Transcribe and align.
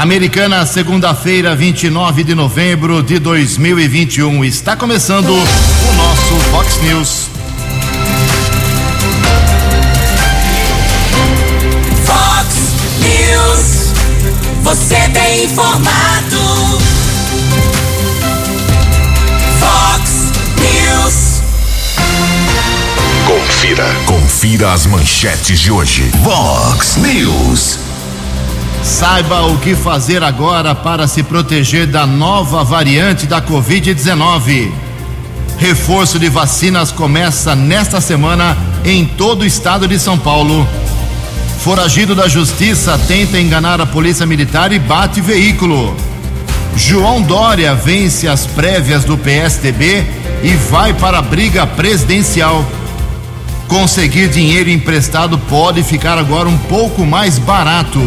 Americana, 0.00 0.64
segunda-feira, 0.64 1.54
29 1.54 2.24
de 2.24 2.34
novembro 2.34 3.02
de 3.02 3.18
2021. 3.18 4.42
Está 4.46 4.74
começando 4.74 5.28
o 5.28 5.92
nosso 5.94 6.34
Fox 6.50 6.80
News. 6.80 7.28
Fox 12.06 12.48
News. 13.02 13.92
Você 14.62 14.96
tem 15.12 15.44
informado. 15.44 16.78
Fox 19.60 20.32
News. 20.56 21.42
Confira. 23.26 23.84
Confira 24.06 24.72
as 24.72 24.86
manchetes 24.86 25.60
de 25.60 25.70
hoje. 25.70 26.10
Vox 26.22 26.96
News. 26.96 27.89
Saiba 28.82 29.42
o 29.42 29.58
que 29.58 29.74
fazer 29.74 30.22
agora 30.22 30.74
para 30.74 31.06
se 31.06 31.22
proteger 31.22 31.86
da 31.86 32.06
nova 32.06 32.64
variante 32.64 33.26
da 33.26 33.40
Covid-19. 33.40 34.70
Reforço 35.58 36.18
de 36.18 36.28
vacinas 36.30 36.90
começa 36.90 37.54
nesta 37.54 38.00
semana 38.00 38.56
em 38.84 39.04
todo 39.04 39.42
o 39.42 39.46
estado 39.46 39.86
de 39.86 39.98
São 39.98 40.18
Paulo. 40.18 40.66
Foragido 41.60 42.14
da 42.14 42.26
justiça 42.26 42.98
tenta 43.06 43.38
enganar 43.38 43.80
a 43.82 43.86
polícia 43.86 44.24
militar 44.24 44.72
e 44.72 44.78
bate 44.78 45.20
veículo. 45.20 45.94
João 46.74 47.20
Dória 47.20 47.74
vence 47.74 48.26
as 48.26 48.46
prévias 48.46 49.04
do 49.04 49.18
PSDB 49.18 50.06
e 50.42 50.54
vai 50.70 50.94
para 50.94 51.18
a 51.18 51.22
briga 51.22 51.66
presidencial. 51.66 52.64
Conseguir 53.68 54.28
dinheiro 54.28 54.70
emprestado 54.70 55.38
pode 55.38 55.82
ficar 55.82 56.16
agora 56.16 56.48
um 56.48 56.56
pouco 56.56 57.04
mais 57.04 57.38
barato. 57.38 58.00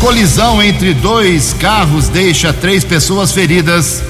Colisão 0.00 0.62
entre 0.62 0.94
dois 0.94 1.52
carros 1.52 2.08
deixa 2.08 2.54
três 2.54 2.82
pessoas 2.82 3.32
feridas. 3.32 4.02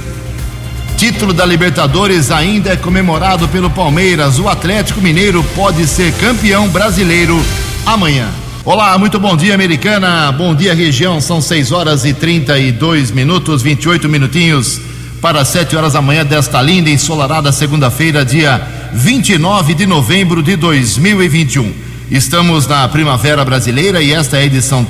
Título 0.97 1.33
da 1.33 1.45
Libertadores 1.45 2.31
ainda 2.31 2.71
é 2.71 2.77
comemorado 2.77 3.49
pelo 3.49 3.69
Palmeiras. 3.69 4.39
O 4.39 4.49
Atlético 4.49 5.01
Mineiro 5.01 5.43
pode 5.57 5.89
ser 5.89 6.13
campeão 6.15 6.69
brasileiro 6.69 7.43
amanhã. 7.85 8.29
Olá, 8.65 8.97
muito 8.99 9.19
bom 9.19 9.37
dia, 9.37 9.53
americana. 9.53 10.31
Bom 10.31 10.55
dia, 10.55 10.73
região. 10.75 11.21
São 11.21 11.43
6 11.43 11.73
horas 11.73 12.05
e 12.05 12.15
32 12.15 13.11
minutos, 13.11 13.61
28 13.61 14.09
minutinhos 14.09 14.81
para 15.21 15.45
7 15.45 15.75
horas 15.75 15.95
da 15.95 16.01
manhã 16.01 16.25
desta 16.25 16.63
linda 16.63 16.89
ensolarada 16.89 17.51
segunda-feira, 17.51 18.25
dia 18.25 18.65
29 18.93 19.75
de 19.75 19.87
novembro 19.87 20.41
de 20.41 20.55
2021. 20.55 21.75
Estamos 22.13 22.67
na 22.69 22.89
Primavera 22.89 23.45
Brasileira 23.45 24.01
e 24.01 24.13
esta 24.13 24.37
é 24.37 24.43
a 24.43 24.45
edição 24.45 24.85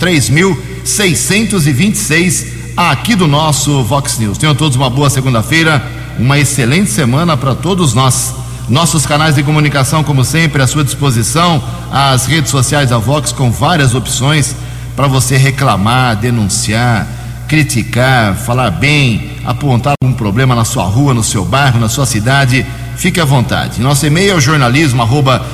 3626 0.84 2.47
aqui 2.77 3.14
do 3.14 3.27
nosso 3.27 3.83
Vox 3.84 4.19
News. 4.19 4.39
Tenham 4.39 4.55
todos 4.55 4.77
uma 4.77 4.89
boa 4.89 5.11
segunda-feira, 5.11 5.84
uma 6.19 6.39
excelente 6.39 6.91
semana 6.91 7.36
para 7.36 7.55
todos 7.55 7.95
nós. 7.95 8.34
Nossos 8.69 9.05
canais 9.05 9.34
de 9.34 9.42
comunicação, 9.42 10.05
como 10.05 10.25
sempre, 10.25 10.62
à 10.62 10.67
sua 10.67 10.84
disposição, 10.84 11.62
as 11.91 12.27
redes 12.27 12.51
sociais 12.51 12.91
da 12.91 12.98
Vox 12.98 13.33
com 13.33 13.51
várias 13.51 13.95
opções 13.95 14.55
para 14.95 15.08
você 15.08 15.36
reclamar, 15.36 16.17
denunciar, 16.17 17.06
criticar, 17.48 18.36
falar 18.36 18.70
bem, 18.70 19.39
apontar 19.45 19.95
algum 20.01 20.14
problema 20.14 20.55
na 20.55 20.64
sua 20.64 20.84
rua, 20.84 21.12
no 21.12 21.25
seu 21.25 21.45
bairro, 21.45 21.81
na 21.81 21.89
sua 21.89 22.06
cidade. 22.06 22.64
Fique 22.97 23.20
à 23.20 23.25
vontade. 23.25 23.81
Nosso 23.81 24.06
e-mail 24.06 24.36
é 24.36 24.41
jornalismo 24.41 25.03
arroba 25.03 25.45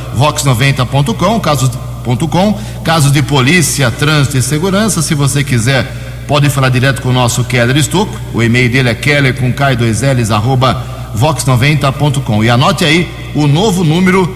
vox90.com, 2.07 2.59
casos, 2.85 3.11
de 3.11 3.23
polícia, 3.23 3.91
trânsito 3.91 4.39
e 4.39 4.43
segurança. 4.43 5.03
Se 5.03 5.15
você 5.15 5.43
quiser, 5.43 5.85
pode 6.29 6.49
falar 6.49 6.69
direto 6.69 7.03
com 7.03 7.09
o 7.09 7.13
nosso 7.13 7.43
Keller 7.45 7.83
Stuco. 7.83 8.17
O 8.33 8.41
e-mail 8.43 8.71
dele 8.71 8.91
é 8.91 8.95
keller 8.95 9.35
com 9.35 9.53
k2ls 9.53 10.31
arroba 10.31 11.11
vox90.com. 11.17 12.45
E 12.45 12.51
anote 12.51 12.85
aí 12.85 13.11
o 13.35 13.49
novo 13.49 13.83
número 13.83 14.33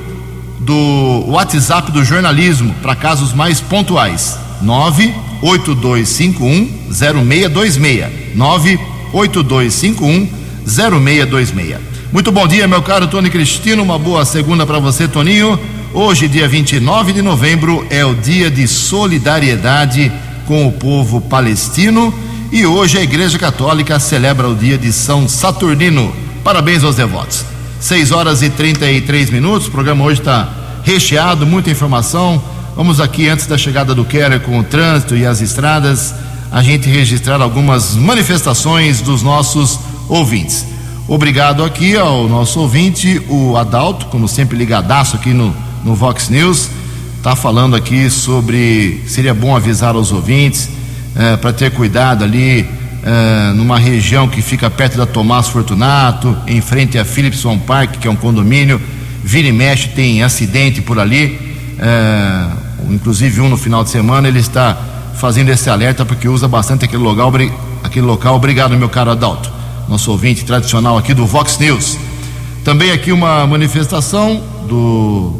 do 0.59 1.27
WhatsApp 1.28 1.93
do 1.93 2.05
jornalismo 2.05 2.75
para 2.83 2.97
casos 2.97 3.33
mais 3.33 3.61
pontuais. 3.61 4.37
98251 4.62 6.93
0626. 6.93 8.34
98251 8.34 10.28
0626. 10.67 11.90
Muito 12.12 12.32
bom 12.32 12.44
dia, 12.48 12.66
meu 12.66 12.82
caro 12.82 13.06
Tony 13.06 13.31
Cristino. 13.31 13.84
Uma 13.84 13.97
boa 13.97 14.25
segunda 14.25 14.66
para 14.66 14.81
você, 14.81 15.06
Toninho. 15.06 15.56
Hoje, 15.94 16.26
dia 16.26 16.48
29 16.48 17.12
de 17.12 17.22
novembro, 17.22 17.87
é 17.88 18.04
o 18.04 18.16
dia 18.16 18.50
de 18.50 18.66
solidariedade 18.66 20.10
com 20.44 20.66
o 20.66 20.72
povo 20.72 21.20
palestino 21.20 22.12
e 22.50 22.66
hoje 22.66 22.99
a 22.99 23.03
Igreja 23.03 23.38
Católica 23.38 24.00
celebra 24.00 24.49
o 24.49 24.56
dia 24.56 24.76
de 24.76 24.93
São 24.93 25.28
Saturnino. 25.28 26.12
Parabéns 26.43 26.82
aos 26.82 26.97
devotos. 26.97 27.44
6 27.78 28.10
horas 28.10 28.43
e 28.43 28.50
33 28.50 29.31
minutos. 29.31 29.69
O 29.69 29.70
programa 29.70 30.04
hoje 30.04 30.20
está 30.20 30.49
recheado, 30.82 31.47
muita 31.47 31.70
informação. 31.70 32.43
Vamos 32.75 32.99
aqui, 32.99 33.28
antes 33.28 33.47
da 33.47 33.56
chegada 33.56 33.94
do 33.94 34.04
Keller 34.04 34.41
com 34.41 34.59
o 34.59 34.65
trânsito 34.65 35.16
e 35.16 35.25
as 35.25 35.41
estradas, 35.41 36.12
a 36.50 36.60
gente 36.60 36.88
registrar 36.88 37.41
algumas 37.41 37.94
manifestações 37.94 39.00
dos 39.00 39.22
nossos 39.22 39.78
ouvintes. 40.09 40.80
Obrigado 41.12 41.65
aqui 41.65 41.97
ao 41.97 42.28
nosso 42.28 42.60
ouvinte, 42.60 43.21
o 43.28 43.56
Adalto, 43.56 44.06
como 44.06 44.28
sempre 44.28 44.56
ligadaço 44.56 45.16
aqui 45.16 45.31
no, 45.31 45.53
no 45.84 45.93
Vox 45.93 46.28
News, 46.28 46.71
está 47.16 47.34
falando 47.34 47.75
aqui 47.75 48.09
sobre 48.09 49.03
seria 49.09 49.34
bom 49.34 49.56
avisar 49.56 49.97
aos 49.97 50.12
ouvintes 50.12 50.70
eh, 51.16 51.37
para 51.38 51.53
ter 51.53 51.72
cuidado 51.72 52.22
ali 52.22 52.65
eh, 53.03 53.53
numa 53.56 53.76
região 53.76 54.28
que 54.28 54.41
fica 54.41 54.70
perto 54.70 54.99
da 54.99 55.04
Tomás 55.04 55.49
Fortunato, 55.49 56.37
em 56.47 56.60
frente 56.60 56.97
a 56.97 57.04
Philipson 57.04 57.59
Park, 57.59 57.99
que 57.99 58.06
é 58.06 58.10
um 58.10 58.15
condomínio, 58.15 58.81
vira 59.25 59.49
e 59.49 59.53
mexe, 59.53 59.88
tem 59.88 60.22
acidente 60.22 60.81
por 60.81 60.97
ali, 60.97 61.56
eh, 61.76 62.47
inclusive 62.88 63.41
um 63.41 63.49
no 63.49 63.56
final 63.56 63.82
de 63.82 63.91
semana, 63.91 64.28
ele 64.28 64.38
está 64.38 64.78
fazendo 65.16 65.49
esse 65.49 65.69
alerta 65.69 66.04
porque 66.04 66.28
usa 66.28 66.47
bastante 66.47 66.84
aquele 66.84 67.03
local, 67.03 67.32
aquele 67.82 68.06
local. 68.06 68.37
Obrigado, 68.37 68.76
meu 68.76 68.88
caro 68.88 69.10
Adalto 69.10 69.59
nosso 69.91 70.12
ouvinte 70.12 70.45
tradicional 70.45 70.97
aqui 70.97 71.12
do 71.12 71.27
Vox 71.27 71.59
News. 71.59 71.99
Também 72.65 72.93
aqui 72.93 73.11
uma 73.11 73.45
manifestação 73.45 74.41
do 74.69 75.34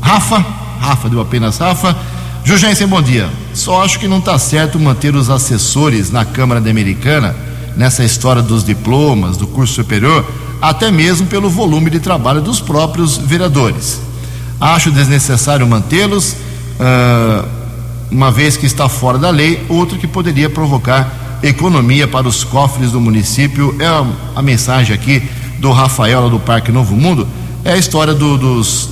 Rafa, 0.00 0.42
Rafa 0.80 1.10
deu 1.10 1.20
apenas 1.20 1.58
Rafa. 1.58 1.94
Jugensen, 2.42 2.86
bom 2.86 3.02
dia. 3.02 3.28
Só 3.52 3.84
acho 3.84 3.98
que 3.98 4.08
não 4.08 4.16
está 4.16 4.38
certo 4.38 4.80
manter 4.80 5.14
os 5.14 5.28
assessores 5.28 6.10
na 6.10 6.24
Câmara 6.24 6.60
Americana 6.70 7.36
nessa 7.76 8.02
história 8.02 8.40
dos 8.40 8.64
diplomas, 8.64 9.36
do 9.36 9.46
curso 9.46 9.74
superior, 9.74 10.24
até 10.62 10.90
mesmo 10.90 11.26
pelo 11.26 11.50
volume 11.50 11.90
de 11.90 12.00
trabalho 12.00 12.40
dos 12.40 12.58
próprios 12.58 13.18
vereadores. 13.18 14.00
Acho 14.58 14.90
desnecessário 14.90 15.66
mantê-los, 15.66 16.32
uh, 16.32 17.46
uma 18.10 18.30
vez 18.30 18.56
que 18.56 18.64
está 18.64 18.88
fora 18.88 19.18
da 19.18 19.28
lei, 19.28 19.62
outro 19.68 19.98
que 19.98 20.06
poderia 20.06 20.48
provocar 20.48 21.19
economia 21.42 22.06
para 22.06 22.28
os 22.28 22.44
cofres 22.44 22.92
do 22.92 23.00
município. 23.00 23.74
É 23.78 23.86
a, 23.86 24.06
a 24.36 24.42
mensagem 24.42 24.94
aqui 24.94 25.22
do 25.58 25.70
Rafael 25.72 26.30
do 26.30 26.38
Parque 26.38 26.72
Novo 26.72 26.96
Mundo. 26.96 27.26
É 27.64 27.72
a 27.72 27.76
história 27.76 28.14
do, 28.14 28.38
dos 28.38 28.84
uh, 28.84 28.90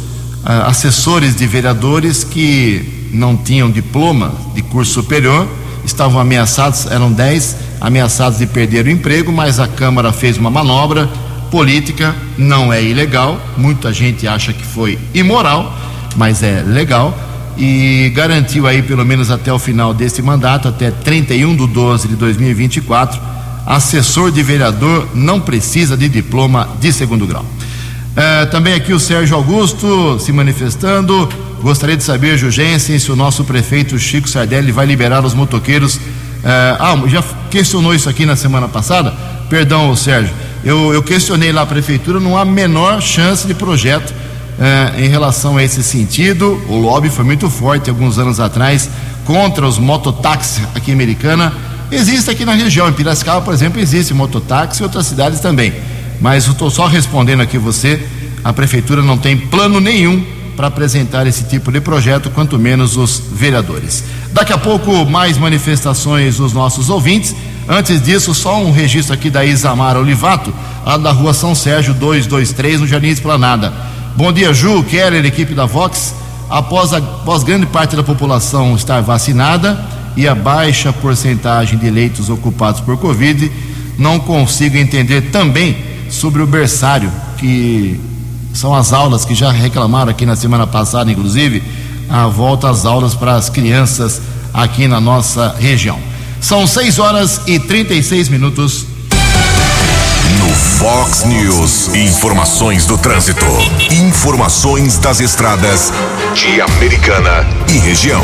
assessores 0.67 1.35
de 1.35 1.47
vereadores 1.47 2.25
que 2.25 3.09
não 3.13 3.37
tinham 3.37 3.71
diploma 3.71 4.35
de 4.55 4.63
curso 4.63 4.93
superior, 4.93 5.49
estavam 5.85 6.21
ameaçados, 6.21 6.87
eram 6.87 7.11
10, 7.11 7.57
ameaçados 7.81 8.39
de 8.39 8.47
perder 8.47 8.87
o 8.87 8.91
emprego, 8.91 9.33
mas 9.33 9.59
a 9.59 9.67
Câmara 9.67 10.13
fez 10.13 10.37
uma 10.37 10.51
manobra 10.51 11.09
política, 11.51 12.15
não 12.37 12.71
é 12.71 12.83
ilegal, 12.83 13.41
muita 13.57 13.93
gente 13.93 14.29
acha 14.29 14.53
que 14.53 14.65
foi 14.65 14.99
imoral, 15.15 15.75
mas 16.17 16.43
é 16.43 16.63
legal 16.63 17.17
e 17.59 18.11
garantiu 18.15 18.67
aí, 18.67 18.83
pelo 18.83 19.05
menos 19.05 19.31
até 19.31 19.53
o 19.53 19.59
final 19.59 19.93
desse 19.93 20.23
mandato, 20.23 20.69
até 20.69 20.93
31 20.93 21.57
de 21.57 21.67
12 21.67 22.09
de 22.09 22.15
2024, 22.15 23.21
assessor 23.67 24.31
de 24.31 24.43
vereador 24.43 25.09
não 25.13 25.41
precisa 25.41 25.97
de 25.97 26.09
diploma 26.09 26.69
de 26.81 26.93
segundo 26.93 27.27
grau. 27.27 27.45
É, 28.15 28.47
também 28.47 28.75
aqui 28.75 28.93
o 28.93 29.01
Sérgio 29.01 29.37
Augusto 29.37 30.19
se 30.21 30.33
manifestando. 30.33 31.29
Gostaria 31.61 31.97
de 31.97 32.05
saber, 32.05 32.39
Jugensen, 32.39 32.99
se 32.99 33.11
o 33.11 33.17
nosso 33.17 33.45
prefeito 33.45 33.99
Chico 33.99 34.29
Sardelli 34.29 34.71
vai 34.71 34.87
liberar 34.87 35.25
os 35.25 35.35
motoqueiros. 35.35 35.99
É, 36.45 36.77
ah, 36.79 36.97
já 37.09 37.23
questionou 37.51 37.93
isso 37.93 38.09
aqui 38.09 38.25
na 38.25 38.37
semana 38.37 38.69
passada? 38.69 39.13
Perdão, 39.51 39.95
Sérgio. 39.97 40.33
Eu, 40.65 40.93
eu 40.95 41.03
questionei 41.03 41.51
lá 41.51 41.63
a 41.63 41.67
prefeitura, 41.67 42.21
não 42.21 42.37
há 42.39 42.45
menor 42.45 43.01
chance 43.03 43.47
de 43.47 43.55
projeto 43.55 44.15
eh, 44.59 45.05
em 45.05 45.09
relação 45.09 45.57
a 45.57 45.63
esse 45.63 45.83
sentido. 45.83 46.61
O 46.69 46.77
lobby 46.77 47.09
foi 47.09 47.25
muito 47.25 47.49
forte 47.49 47.89
alguns 47.89 48.19
anos 48.19 48.41
atrás 48.41 48.89
contra 49.25 49.67
os 49.67 49.79
mototáxis 49.79 50.65
aqui 50.75 50.91
em 50.91 50.95
Americana. 50.95 51.53
Existe 51.91 52.31
aqui 52.31 52.45
na 52.45 52.53
região, 52.53 52.89
em 52.89 52.93
Piracicaba, 52.93 53.41
por 53.41 53.55
exemplo, 53.55 53.81
existe 53.81 54.13
mototáxi 54.13 54.83
e 54.83 54.85
outras 54.85 55.07
cidades 55.07 55.41
também. 55.41 55.73
Mas 56.21 56.47
eu 56.47 56.53
estou 56.53 56.71
só 56.71 56.87
respondendo 56.87 57.41
aqui 57.41 57.57
você, 57.57 58.03
a 58.45 58.53
prefeitura 58.53 59.03
não 59.03 59.17
tem 59.17 59.37
plano 59.37 59.81
nenhum 59.81 60.25
para 60.57 60.67
apresentar 60.67 61.25
esse 61.27 61.45
tipo 61.45 61.71
de 61.71 61.81
projeto, 61.81 62.31
quanto 62.31 62.59
menos 62.59 62.97
os 62.97 63.23
vereadores. 63.33 64.03
Daqui 64.33 64.53
a 64.53 64.59
pouco, 64.59 65.07
mais 65.07 65.39
manifestações 65.39 66.39
dos 66.39 66.53
nossos 66.53 66.91
ouvintes. 66.91 67.35
Antes 67.69 68.03
disso, 68.03 68.35
só 68.35 68.61
um 68.61 68.73
registro 68.73 69.15
aqui 69.15 69.31
da 69.31 69.45
Isamara 69.45 70.01
Olivato, 70.01 70.53
lá 70.85 70.97
da 70.97 71.13
rua 71.13 71.33
São 71.33 71.55
Sérgio 71.55 71.95
223, 71.95 72.81
no 72.81 72.89
Jardim 72.89 73.07
Esplanada. 73.07 73.73
Bom 74.17 74.33
dia, 74.33 74.53
Ju, 74.53 74.83
Keller, 74.85 75.25
equipe 75.25 75.55
da 75.55 75.67
Vox. 75.67 76.15
Após, 76.51 76.93
a, 76.93 76.99
após 76.99 77.45
grande 77.45 77.67
parte 77.67 77.95
da 77.95 78.03
população 78.03 78.75
estar 78.75 79.01
vacinada 79.01 79.85
e 80.17 80.27
a 80.27 80.35
baixa 80.35 80.93
porcentagem 80.93 81.79
de 81.79 81.89
leitos 81.89 82.29
ocupados 82.29 82.81
por 82.81 82.97
Covid, 82.99 83.51
não 83.97 84.19
consigo 84.19 84.77
entender 84.77 85.31
também 85.31 85.77
sobre 86.11 86.43
o 86.43 86.47
berçário, 86.47 87.13
que 87.37 88.01
são 88.53 88.75
as 88.75 88.93
aulas 88.93 89.25
que 89.25 89.35
já 89.35 89.53
reclamaram 89.53 90.11
aqui 90.11 90.27
na 90.27 90.35
semana 90.35 90.67
passada, 90.67 91.11
inclusive, 91.13 91.63
a 92.09 92.27
volta 92.27 92.71
às 92.71 92.85
aulas 92.85 93.15
para 93.15 93.37
as 93.37 93.49
crianças 93.49 94.21
aqui 94.53 94.89
na 94.89 95.01
nossa 95.01 95.55
região. 95.59 95.99
São 96.41 96.67
6 96.67 96.99
horas 96.99 97.41
e 97.47 97.59
36 97.59 98.29
minutos. 98.29 98.87
Fox 100.79 101.25
News, 101.25 101.93
informações 101.93 102.87
do 102.87 102.97
trânsito. 102.97 103.45
Informações 103.91 104.97
das 104.97 105.19
estradas 105.19 105.93
de 106.35 106.61
Americana 106.61 107.45
e 107.69 107.79
região. 107.79 108.23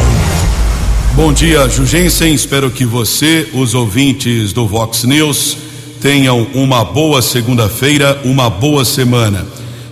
Bom 1.17 1.33
dia, 1.33 1.69
Jugensen. 1.69 2.33
Espero 2.33 2.71
que 2.71 2.85
você, 2.85 3.49
os 3.55 3.75
ouvintes 3.75 4.53
do 4.53 4.69
Vox 4.69 5.03
News, 5.03 5.59
tenham 6.01 6.47
uma 6.55 6.85
boa 6.85 7.21
segunda-feira, 7.21 8.21
uma 8.25 8.49
boa 8.49 8.85
semana. 8.85 9.45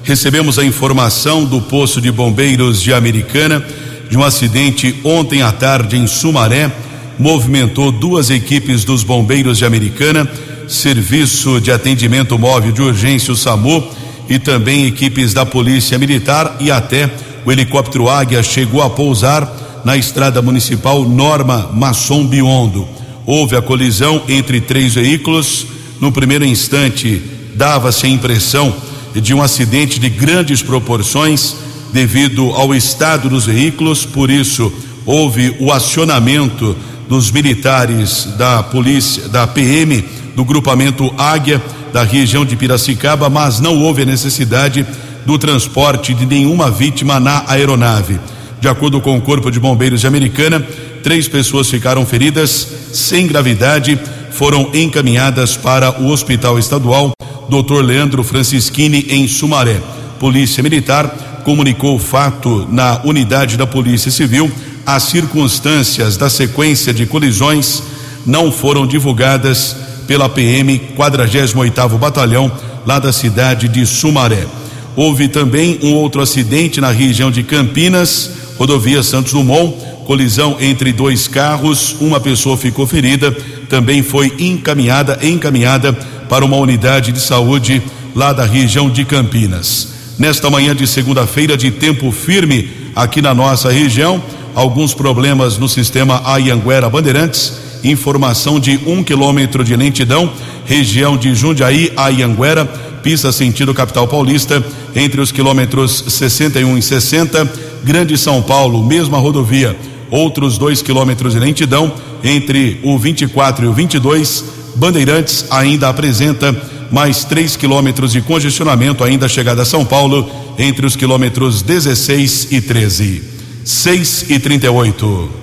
Recebemos 0.04 0.56
a 0.56 0.64
informação 0.64 1.44
do 1.44 1.60
posto 1.62 2.00
de 2.00 2.12
bombeiros 2.12 2.80
de 2.80 2.94
Americana 2.94 3.66
de 4.08 4.16
um 4.16 4.22
acidente 4.22 5.00
ontem 5.02 5.42
à 5.42 5.50
tarde 5.50 5.96
em 5.96 6.06
Sumaré. 6.06 6.70
Movimentou 7.18 7.90
duas 7.90 8.30
equipes 8.30 8.84
dos 8.84 9.02
bombeiros 9.02 9.58
de 9.58 9.64
Americana, 9.64 10.30
Serviço 10.68 11.60
de 11.60 11.70
Atendimento 11.70 12.38
Móvel 12.38 12.72
de 12.72 12.82
Urgência, 12.82 13.32
o 13.32 13.36
SAMU, 13.36 13.82
e 14.28 14.38
também 14.38 14.86
equipes 14.86 15.34
da 15.34 15.44
Polícia 15.44 15.98
Militar 15.98 16.56
e 16.60 16.70
até 16.70 17.10
o 17.44 17.50
helicóptero 17.52 18.08
Águia 18.08 18.42
chegou 18.42 18.82
a 18.82 18.90
pousar 18.90 19.82
na 19.84 19.96
estrada 19.96 20.40
municipal 20.40 21.04
Norma 21.04 21.70
Masson 21.72 22.26
Biondo. 22.26 22.86
Houve 23.26 23.56
a 23.56 23.62
colisão 23.62 24.22
entre 24.28 24.60
três 24.60 24.94
veículos. 24.94 25.66
No 26.00 26.12
primeiro 26.12 26.44
instante, 26.44 27.22
dava-se 27.54 28.06
a 28.06 28.08
impressão 28.08 28.74
de 29.14 29.34
um 29.34 29.42
acidente 29.42 29.98
de 29.98 30.08
grandes 30.08 30.62
proporções 30.62 31.56
devido 31.92 32.50
ao 32.52 32.74
estado 32.74 33.28
dos 33.28 33.44
veículos, 33.44 34.06
por 34.06 34.30
isso 34.30 34.72
houve 35.04 35.54
o 35.60 35.70
acionamento 35.70 36.74
dos 37.08 37.30
militares 37.30 38.24
da 38.38 38.62
polícia, 38.62 39.28
da 39.28 39.46
PM, 39.46 40.02
do 40.34 40.44
grupamento 40.44 41.12
Águia 41.18 41.62
da 41.92 42.02
região 42.02 42.44
de 42.44 42.56
Piracicaba, 42.56 43.28
mas 43.28 43.60
não 43.60 43.78
houve 43.78 44.02
a 44.02 44.06
necessidade 44.06 44.86
do 45.26 45.38
transporte 45.38 46.14
de 46.14 46.26
nenhuma 46.26 46.70
vítima 46.70 47.20
na 47.20 47.44
aeronave. 47.46 48.18
De 48.60 48.68
acordo 48.68 49.00
com 49.00 49.16
o 49.16 49.20
Corpo 49.20 49.50
de 49.50 49.60
Bombeiros 49.60 50.00
de 50.00 50.06
Americana, 50.06 50.64
três 51.02 51.28
pessoas 51.28 51.68
ficaram 51.68 52.06
feridas 52.06 52.68
sem 52.92 53.26
gravidade, 53.26 53.98
foram 54.30 54.70
encaminhadas 54.72 55.56
para 55.56 56.00
o 56.00 56.08
Hospital 56.08 56.58
Estadual 56.58 57.12
Dr. 57.48 57.82
Leandro 57.82 58.22
Francischini 58.22 59.06
em 59.10 59.28
Sumaré. 59.28 59.80
Polícia 60.18 60.62
Militar 60.62 61.42
comunicou 61.44 61.96
o 61.96 61.98
fato 61.98 62.66
na 62.70 63.00
unidade 63.04 63.56
da 63.56 63.66
Polícia 63.66 64.10
Civil. 64.10 64.50
As 64.86 65.04
circunstâncias 65.04 66.16
da 66.16 66.30
sequência 66.30 66.94
de 66.94 67.04
colisões 67.04 67.82
não 68.24 68.50
foram 68.50 68.86
divulgadas 68.86 69.76
pela 70.12 70.28
PM 70.28 70.78
48º 70.94 71.96
Batalhão 71.96 72.52
lá 72.84 72.98
da 72.98 73.10
cidade 73.10 73.66
de 73.66 73.86
Sumaré. 73.86 74.46
Houve 74.94 75.26
também 75.26 75.78
um 75.82 75.94
outro 75.94 76.20
acidente 76.20 76.82
na 76.82 76.90
região 76.90 77.30
de 77.30 77.42
Campinas, 77.42 78.30
rodovia 78.58 79.02
Santos 79.02 79.32
Dumont, 79.32 79.74
colisão 80.04 80.58
entre 80.60 80.92
dois 80.92 81.26
carros, 81.26 81.96
uma 81.98 82.20
pessoa 82.20 82.58
ficou 82.58 82.86
ferida, 82.86 83.34
também 83.70 84.02
foi 84.02 84.34
encaminhada 84.38 85.18
encaminhada 85.22 85.94
para 86.28 86.44
uma 86.44 86.58
unidade 86.58 87.10
de 87.10 87.18
saúde 87.18 87.82
lá 88.14 88.34
da 88.34 88.44
região 88.44 88.90
de 88.90 89.06
Campinas. 89.06 89.94
Nesta 90.18 90.50
manhã 90.50 90.76
de 90.76 90.86
segunda-feira, 90.86 91.56
de 91.56 91.70
tempo 91.70 92.12
firme 92.12 92.68
aqui 92.94 93.22
na 93.22 93.32
nossa 93.32 93.72
região, 93.72 94.22
alguns 94.54 94.92
problemas 94.92 95.56
no 95.56 95.70
sistema 95.70 96.20
Ayanguera 96.26 96.90
Bandeirantes. 96.90 97.71
Informação 97.84 98.60
de 98.60 98.78
um 98.86 99.02
quilômetro 99.02 99.64
de 99.64 99.74
lentidão, 99.74 100.32
região 100.64 101.16
de 101.16 101.34
Jundiaí 101.34 101.92
a 101.96 102.08
Ianguera, 102.08 102.64
pista 103.02 103.32
sentido 103.32 103.74
capital 103.74 104.06
paulista, 104.06 104.64
entre 104.94 105.20
os 105.20 105.32
quilômetros 105.32 106.04
61 106.08 106.78
e 106.78 106.82
60, 106.82 107.52
Grande 107.82 108.16
São 108.16 108.40
Paulo, 108.40 108.84
mesma 108.84 109.18
rodovia, 109.18 109.76
outros 110.10 110.56
dois 110.56 110.80
quilômetros 110.80 111.32
de 111.32 111.40
lentidão, 111.40 111.92
entre 112.22 112.78
o 112.82 112.96
24 112.96 113.64
e 113.64 113.68
o 113.68 113.72
22, 113.72 114.44
Bandeirantes 114.76 115.46
ainda 115.50 115.88
apresenta 115.88 116.56
mais 116.90 117.24
3 117.24 117.56
quilômetros 117.56 118.12
de 118.12 118.20
congestionamento 118.20 119.02
ainda 119.02 119.28
chegada 119.28 119.62
a 119.62 119.66
São 119.66 119.84
Paulo, 119.84 120.30
entre 120.58 120.86
os 120.86 120.94
quilômetros 120.94 121.62
16 121.62 122.48
e 122.50 122.60
13. 122.60 123.22
6 123.64 124.26
e 124.28 124.38
38. 124.38 125.41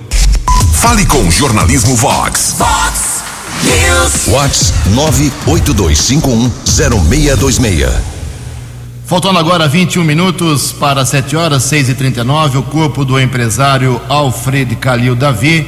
Fale 0.80 1.04
com 1.04 1.28
o 1.28 1.30
Jornalismo 1.30 1.94
Vox. 1.94 2.54
Fox 2.56 3.22
News. 3.64 4.28
Vox 4.28 4.72
982510626. 5.46 7.86
Faltando 9.04 9.38
agora 9.38 9.68
21 9.68 10.02
minutos 10.02 10.72
para 10.72 11.04
7 11.04 11.36
horas, 11.36 11.64
6 11.64 11.90
e 11.90 11.94
39 11.94 12.56
o 12.56 12.62
corpo 12.62 13.04
do 13.04 13.20
empresário 13.20 14.00
Alfredo 14.08 14.74
Calil 14.76 15.14
Davi, 15.14 15.66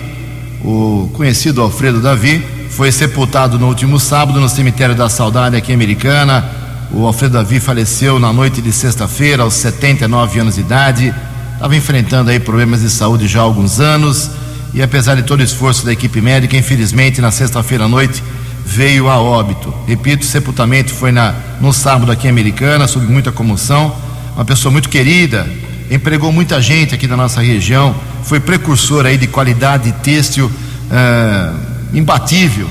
o 0.64 1.10
conhecido 1.12 1.60
Alfredo 1.60 2.00
Davi, 2.00 2.42
foi 2.70 2.90
sepultado 2.90 3.58
no 3.58 3.68
último 3.68 4.00
sábado 4.00 4.40
no 4.40 4.48
cemitério 4.48 4.94
da 4.94 5.10
Saudade 5.10 5.56
aqui 5.56 5.72
em 5.72 5.74
Americana. 5.74 6.42
O 6.90 7.06
Alfredo 7.06 7.34
Davi 7.34 7.60
faleceu 7.60 8.18
na 8.18 8.32
noite 8.32 8.62
de 8.62 8.72
sexta-feira 8.72 9.42
aos 9.42 9.52
79 9.52 10.40
anos 10.40 10.54
de 10.54 10.62
idade. 10.62 11.14
Estava 11.52 11.76
enfrentando 11.76 12.30
aí 12.30 12.40
problemas 12.40 12.80
de 12.80 12.88
saúde 12.88 13.28
já 13.28 13.40
há 13.40 13.42
alguns 13.42 13.78
anos 13.78 14.30
e 14.74 14.82
apesar 14.82 15.14
de 15.14 15.22
todo 15.22 15.40
o 15.40 15.42
esforço 15.42 15.84
da 15.84 15.92
equipe 15.92 16.20
médica, 16.20 16.56
infelizmente 16.56 17.20
na 17.20 17.30
sexta-feira 17.30 17.84
à 17.84 17.88
noite 17.88 18.22
veio 18.64 19.08
a 19.08 19.20
óbito. 19.20 19.72
Repito, 19.86 20.24
o 20.24 20.26
sepultamento 20.26 20.92
foi 20.92 21.12
na, 21.12 21.34
no 21.60 21.72
sábado 21.72 22.10
aqui 22.10 22.26
em 22.26 22.30
Americana, 22.30 22.86
sob 22.86 23.06
muita 23.06 23.30
comoção. 23.30 23.94
Uma 24.34 24.44
pessoa 24.44 24.72
muito 24.72 24.88
querida, 24.88 25.46
empregou 25.90 26.32
muita 26.32 26.60
gente 26.62 26.94
aqui 26.94 27.06
da 27.06 27.16
nossa 27.16 27.42
região, 27.42 27.94
foi 28.22 28.40
precursor 28.40 29.04
aí 29.04 29.18
de 29.18 29.26
qualidade 29.26 29.92
têxtil. 30.02 30.46
Uh, 30.46 31.72
imbatível, 31.92 32.68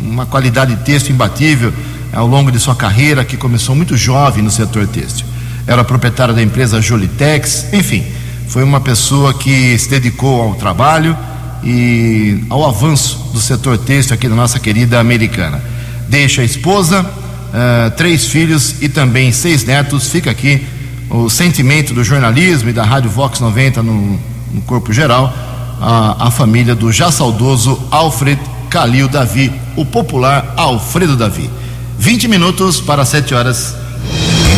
uma 0.00 0.26
qualidade 0.26 0.74
de 0.74 0.82
texto 0.82 1.10
imbatível 1.10 1.72
ao 2.12 2.26
longo 2.26 2.50
de 2.50 2.58
sua 2.58 2.74
carreira, 2.74 3.24
que 3.24 3.36
começou 3.36 3.74
muito 3.74 3.96
jovem 3.96 4.42
no 4.42 4.50
setor 4.50 4.86
têxtil. 4.86 5.26
Era 5.66 5.84
proprietário 5.84 6.34
da 6.34 6.42
empresa 6.42 6.80
Jolitex, 6.80 7.66
enfim, 7.72 8.04
foi 8.48 8.62
uma 8.62 8.80
pessoa 8.80 9.32
que 9.32 9.78
se 9.78 9.88
dedicou 9.88 10.42
ao 10.42 10.54
trabalho 10.54 11.16
e 11.62 12.44
ao 12.48 12.66
avanço 12.66 13.18
do 13.32 13.40
setor 13.40 13.78
têxtil 13.78 14.14
aqui 14.14 14.28
da 14.28 14.34
nossa 14.34 14.58
querida 14.58 14.98
americana. 14.98 15.62
Deixa 16.08 16.42
a 16.42 16.44
esposa, 16.44 17.02
uh, 17.02 17.90
três 17.96 18.26
filhos 18.26 18.76
e 18.80 18.88
também 18.88 19.32
seis 19.32 19.64
netos. 19.64 20.08
Fica 20.08 20.30
aqui 20.30 20.66
o 21.08 21.28
sentimento 21.28 21.92
do 21.92 22.04
jornalismo 22.04 22.70
e 22.70 22.72
da 22.72 22.84
Rádio 22.84 23.10
Vox 23.10 23.40
90 23.40 23.82
no, 23.82 24.18
no 24.52 24.60
corpo 24.62 24.92
geral 24.92 25.32
a, 25.80 26.26
a 26.26 26.30
família 26.30 26.74
do 26.74 26.92
já 26.92 27.10
saudoso 27.10 27.80
Alfred 27.90 28.40
Calil 28.68 29.08
Davi, 29.08 29.52
o 29.76 29.84
popular 29.84 30.54
Alfredo 30.56 31.16
Davi. 31.16 31.50
20 31.98 32.28
minutos 32.28 32.80
para 32.80 33.04
7 33.04 33.34
horas. 33.34 33.74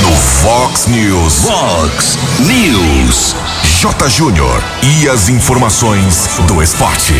No 0.02 0.10
Fox 0.10 0.86
News. 0.86 1.34
Fox 1.44 2.18
News. 2.40 3.34
J. 3.82 4.08
Júnior. 4.08 4.62
E 4.80 5.08
as 5.08 5.28
informações 5.28 6.28
do 6.46 6.62
esporte. 6.62 7.14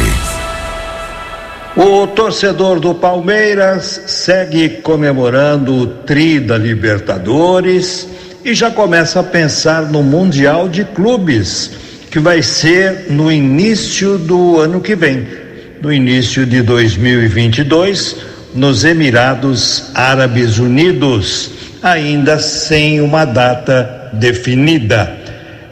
O 1.77 2.07
torcedor 2.07 2.79
do 2.79 2.95
Palmeiras 2.95 4.03
segue 4.07 4.69
comemorando 4.69 5.75
o 5.75 5.87
Tri 5.89 6.39
da 6.39 6.57
Libertadores 6.57 8.07
e 8.45 8.55
já 8.55 8.71
começa 8.71 9.19
a 9.19 9.25
pensar 9.25 9.91
no 9.91 10.05
Mundial 10.05 10.69
de 10.69 10.85
Clubes 10.85 11.73
que 12.13 12.21
vai 12.21 12.45
ser 12.45 13.07
no 13.11 13.33
início 13.33 14.17
do 14.17 14.61
ano 14.61 14.81
que 14.81 14.95
vem, 14.95 15.27
no 15.83 15.93
início 15.93 16.47
de 16.47 16.63
2022, 16.63 18.19
nos 18.55 18.85
Emirados 18.85 19.91
Árabes 19.97 20.59
Unidos, 20.59 21.51
ainda 21.83 22.39
sem 22.39 23.01
uma 23.01 23.25
data 23.25 24.11
definida. 24.13 25.22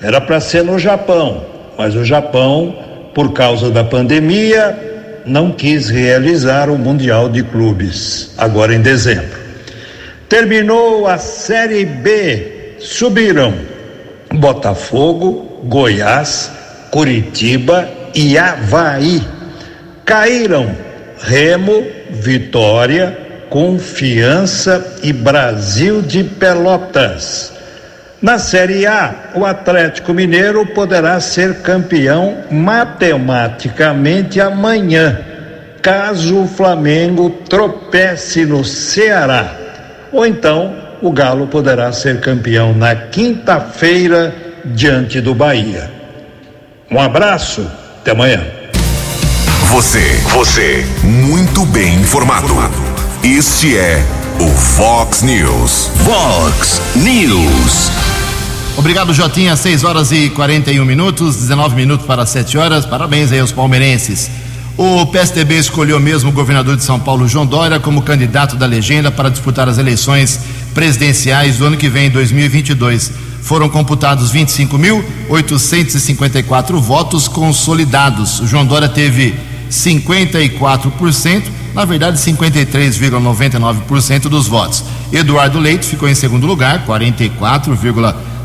Era 0.02 0.20
para 0.20 0.40
ser 0.40 0.64
no 0.64 0.78
Japão, 0.78 1.44
mas 1.76 1.94
o 1.94 2.04
Japão, 2.04 2.74
por 3.14 3.32
causa 3.32 3.70
da 3.70 3.84
pandemia, 3.84 5.22
não 5.26 5.50
quis 5.52 5.88
realizar 5.88 6.70
o 6.70 6.78
Mundial 6.78 7.28
de 7.28 7.42
Clubes, 7.42 8.32
agora 8.38 8.74
em 8.74 8.80
dezembro. 8.80 9.38
Terminou 10.28 11.06
a 11.06 11.18
Série 11.18 11.84
B, 11.84 12.76
subiram 12.78 13.52
Botafogo, 14.32 15.60
Goiás, 15.64 16.50
Curitiba 16.90 17.88
e 18.14 18.38
Havaí. 18.38 19.22
Caíram 20.04 20.74
Remo, 21.20 21.86
Vitória, 22.10 23.16
Confiança 23.48 24.98
e 25.02 25.12
Brasil 25.12 26.00
de 26.00 26.24
Pelotas. 26.24 27.52
Na 28.22 28.38
Série 28.38 28.86
A, 28.86 29.14
o 29.34 29.46
Atlético 29.46 30.12
Mineiro 30.12 30.66
poderá 30.66 31.18
ser 31.20 31.62
campeão 31.62 32.36
matematicamente 32.50 34.38
amanhã, 34.38 35.18
caso 35.80 36.42
o 36.42 36.46
Flamengo 36.46 37.30
tropece 37.48 38.44
no 38.44 38.62
Ceará. 38.62 39.54
Ou 40.12 40.26
então, 40.26 40.76
o 41.00 41.10
Galo 41.10 41.46
poderá 41.46 41.90
ser 41.92 42.20
campeão 42.20 42.74
na 42.74 42.94
quinta-feira 42.94 44.34
diante 44.66 45.18
do 45.22 45.34
Bahia. 45.34 45.90
Um 46.90 47.00
abraço, 47.00 47.66
até 48.00 48.10
amanhã. 48.10 48.44
Você, 49.70 50.20
você, 50.28 50.84
muito 51.02 51.64
bem 51.64 51.94
informado. 51.94 52.54
Este 53.24 53.78
é 53.78 54.04
o 54.38 54.48
Fox 54.48 55.22
News. 55.22 55.90
Fox 56.04 56.82
News. 56.96 58.09
Obrigado, 58.76 59.12
Jotinha. 59.12 59.56
6 59.56 59.82
horas 59.84 60.10
e 60.12 60.30
41 60.30 60.84
minutos, 60.84 61.36
19 61.36 61.76
minutos 61.76 62.06
para 62.06 62.24
7 62.24 62.56
horas. 62.56 62.86
Parabéns 62.86 63.32
aí 63.32 63.40
aos 63.40 63.52
palmeirenses. 63.52 64.30
O 64.76 65.04
PSDB 65.06 65.58
escolheu 65.58 65.98
mesmo 66.00 66.30
o 66.30 66.32
governador 66.32 66.76
de 66.76 66.84
São 66.84 66.98
Paulo, 66.98 67.28
João 67.28 67.44
Dória, 67.44 67.78
como 67.78 68.00
candidato 68.00 68.56
da 68.56 68.64
legenda 68.64 69.10
para 69.10 69.28
disputar 69.28 69.68
as 69.68 69.76
eleições 69.76 70.40
presidenciais 70.72 71.58
do 71.58 71.66
ano 71.66 71.76
que 71.76 71.90
vem, 71.90 72.08
2022. 72.08 73.12
Foram 73.42 73.68
computados 73.68 74.32
25.854 74.32 76.80
votos 76.80 77.28
consolidados. 77.28 78.40
O 78.40 78.46
João 78.46 78.64
Dória 78.64 78.88
teve 78.88 79.34
54%, 79.70 81.42
na 81.74 81.84
verdade 81.84 82.18
53,99% 82.18 84.28
dos 84.28 84.46
votos. 84.46 84.82
Eduardo 85.12 85.58
Leite 85.58 85.84
ficou 85.86 86.08
em 86.08 86.14
segundo 86.14 86.46
lugar, 86.46 86.86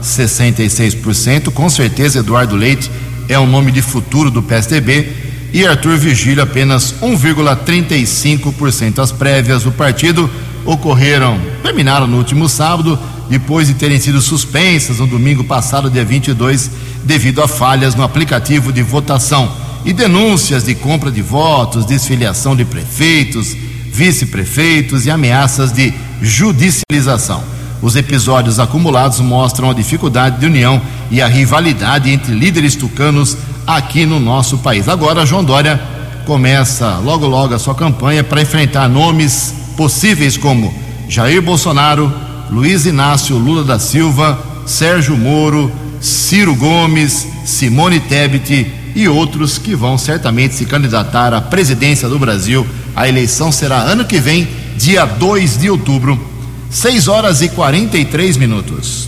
44,66%. 0.02 1.52
Com 1.52 1.70
certeza, 1.70 2.20
Eduardo 2.20 2.56
Leite 2.56 2.92
é 3.28 3.40
um 3.40 3.48
nome 3.48 3.72
de 3.72 3.82
futuro 3.82 4.30
do 4.30 4.44
PSDB. 4.44 5.26
E 5.54 5.66
Arthur 5.66 5.98
Vigílio 5.98 6.44
apenas 6.44 6.94
1,35%. 7.02 9.00
As 9.00 9.12
prévias 9.12 9.64
do 9.64 9.72
partido 9.72 10.30
ocorreram, 10.66 11.40
terminaram 11.64 12.08
no 12.08 12.18
último 12.18 12.50
sábado, 12.50 13.00
depois 13.30 13.68
de 13.68 13.74
terem 13.76 14.00
sido 14.00 14.22
suspensas 14.22 15.00
no 15.00 15.08
domingo 15.08 15.44
passado, 15.44 15.90
dia 15.90 16.04
22, 16.04 16.70
devido 17.04 17.42
a 17.42 17.48
falhas 17.48 17.96
no 17.96 18.04
aplicativo 18.04 18.74
de 18.74 18.84
votação 18.84 19.52
e 19.86 19.94
denúncias 19.94 20.66
de 20.66 20.76
compra 20.76 21.12
de 21.12 21.22
votos, 21.22 21.86
desfiliação 21.86 22.56
de 22.56 22.66
prefeitos, 22.66 23.56
vice-prefeitos 23.92 25.06
e 25.06 25.12
ameaças 25.12 25.72
de 25.72 25.94
judicialização. 26.22 27.44
Os 27.86 27.96
episódios 27.96 28.60
acumulados 28.60 29.20
mostram 29.20 29.70
a 29.70 29.74
dificuldade 29.76 30.40
de 30.40 30.48
união 30.48 30.82
e 31.12 31.22
a 31.22 31.28
rivalidade 31.28 32.10
entre 32.10 32.34
líderes 32.34 32.76
tucanos 32.76 33.38
aqui 33.68 34.08
no 34.08 34.20
nosso 34.20 34.58
país. 34.58 34.90
Agora, 34.90 35.24
João 35.24 35.44
Dória 35.44 35.80
começa 36.26 36.98
logo 36.98 37.28
logo 37.28 37.54
a 37.54 37.60
sua 37.60 37.76
campanha 37.76 38.24
para 38.24 38.42
enfrentar 38.42 38.90
nomes 38.90 39.54
possíveis 39.78 40.36
como 40.36 40.74
Jair 41.08 41.44
Bolsonaro, 41.44 42.12
Luiz 42.50 42.88
Inácio 42.88 43.38
Lula 43.38 43.64
da 43.64 43.78
Silva, 43.78 44.40
Sérgio 44.66 45.16
Moro, 45.16 45.72
Ciro 46.02 46.56
Gomes, 46.56 47.28
Simone 47.46 48.00
Tebet 48.00 48.66
e 48.96 49.08
outros 49.08 49.60
que 49.60 49.76
vão 49.76 49.96
certamente 49.96 50.56
se 50.56 50.66
candidatar 50.66 51.36
à 51.36 51.40
presidência 51.40 52.10
do 52.10 52.18
Brasil. 52.18 52.66
A 52.96 53.08
eleição 53.08 53.52
será 53.52 53.78
ano 53.78 54.06
que 54.06 54.20
vem, 54.20 54.48
dia 54.76 55.06
2 55.06 55.60
de 55.60 55.70
outubro, 55.70 56.34
6 56.70 57.08
horas 57.08 57.42
e 57.42 57.50
43 57.50 58.38
minutos. 58.38 59.08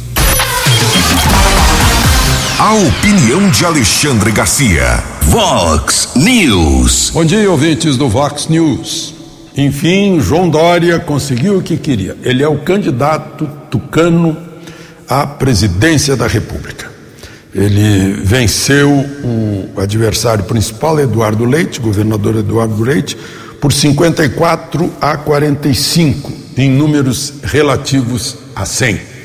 A 2.60 2.74
opinião 2.74 3.50
de 3.50 3.66
Alexandre 3.66 4.32
Garcia. 4.32 5.04
Vox 5.24 6.10
News. 6.16 7.12
Bom 7.14 7.26
dia, 7.26 7.50
ouvintes 7.50 7.98
do 7.98 8.10
Vox 8.10 8.48
News. 8.48 9.14
Enfim, 9.56 10.20
João 10.20 10.50
Dória 10.50 11.00
conseguiu 11.00 11.58
o 11.58 11.62
que 11.62 11.78
queria. 11.78 12.16
Ele 12.24 12.44
é 12.44 12.48
o 12.48 12.60
candidato 12.60 13.48
tucano 13.70 14.38
à 15.10 15.26
presidência 15.26 16.16
da 16.16 16.28
República. 16.28 16.90
Ele 17.54 18.14
venceu 18.24 18.90
o 19.24 19.82
adversário 19.82 20.44
principal, 20.44 21.00
Eduardo 21.00 21.44
Leite, 21.44 21.80
governador 21.80 22.36
Eduardo 22.36 22.84
Leite, 22.84 23.18
por 23.60 23.74
54 23.74 24.94
a 25.02 25.18
45, 25.18 26.47
em 26.58 26.70
números 26.70 27.36
relativos 27.44 28.38
a 28.56 28.66
100 28.66 29.18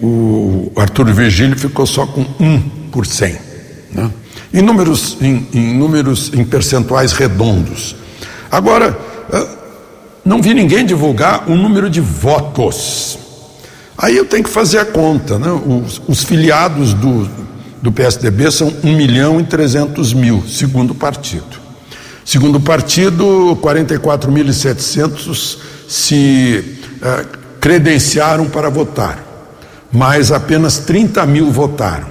o 0.00 0.70
Arthur 0.76 1.12
Virgílio 1.12 1.58
ficou 1.58 1.84
só 1.86 2.06
com 2.06 2.24
1 2.40 2.60
por 2.92 3.04
100. 3.06 3.36
Né? 3.92 4.10
Em, 4.52 4.62
números, 4.62 5.16
em, 5.20 5.46
em 5.52 5.76
números, 5.76 6.32
em 6.32 6.44
percentuais 6.44 7.12
redondos. 7.12 7.94
Agora, 8.50 8.98
não 10.24 10.40
vi 10.40 10.54
ninguém 10.54 10.86
divulgar 10.86 11.50
o 11.50 11.54
número 11.56 11.90
de 11.90 12.00
votos. 12.00 13.18
Aí 13.96 14.16
eu 14.16 14.24
tenho 14.24 14.44
que 14.44 14.50
fazer 14.50 14.78
a 14.78 14.84
conta. 14.84 15.38
Né? 15.38 15.50
Os, 15.50 16.00
os 16.06 16.22
filiados 16.24 16.94
do, 16.94 17.28
do 17.82 17.90
PSDB 17.90 18.50
são 18.50 18.72
1 18.84 18.96
milhão 18.96 19.40
e 19.40 19.44
300 19.44 20.14
mil, 20.14 20.44
segundo 20.46 20.92
o 20.92 20.94
partido. 20.94 21.58
Segundo 22.24 22.56
o 22.56 22.60
partido, 22.60 23.58
44.700 23.62 25.58
se 25.88 26.78
uh, 27.02 27.38
credenciaram 27.58 28.46
para 28.46 28.70
votar 28.70 29.28
mas 29.90 30.30
apenas 30.30 30.78
30 30.78 31.24
mil 31.26 31.50
votaram. 31.50 32.06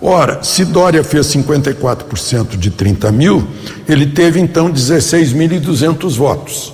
Ora, 0.00 0.42
se 0.42 0.64
Dória 0.64 1.04
fez 1.04 1.26
54% 1.28 2.56
de 2.56 2.70
30 2.70 3.12
mil, 3.12 3.46
ele 3.88 4.06
teve 4.06 4.40
então 4.40 4.72
16.200 4.72 6.16
votos. 6.16 6.72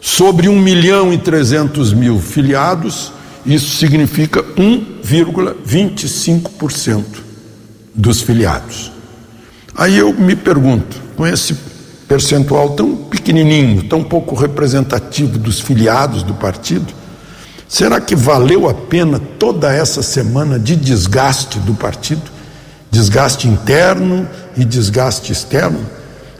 Sobre 0.00 0.48
1 0.48 0.56
milhão 0.60 1.12
e 1.12 1.18
300 1.18 1.92
mil 1.92 2.20
filiados, 2.20 3.12
isso 3.44 3.76
significa 3.76 4.44
1,25% 4.44 7.04
dos 7.92 8.22
filiados. 8.22 8.92
Aí 9.74 9.98
eu 9.98 10.12
me 10.12 10.36
pergunto, 10.36 11.02
com 11.16 11.26
esse 11.26 11.52
percentual 12.08 12.70
tão 12.70 12.96
pequenininho, 12.96 13.84
tão 13.84 14.02
pouco 14.02 14.34
representativo 14.34 15.38
dos 15.38 15.60
filiados 15.60 16.22
do 16.22 16.34
partido, 16.34 16.92
Será 17.68 18.00
que 18.00 18.14
valeu 18.14 18.68
a 18.68 18.74
pena 18.74 19.20
toda 19.38 19.72
essa 19.72 20.02
semana 20.02 20.58
de 20.58 20.76
desgaste 20.76 21.58
do 21.58 21.74
partido? 21.74 22.22
Desgaste 22.90 23.48
interno 23.48 24.26
e 24.56 24.64
desgaste 24.64 25.32
externo? 25.32 25.80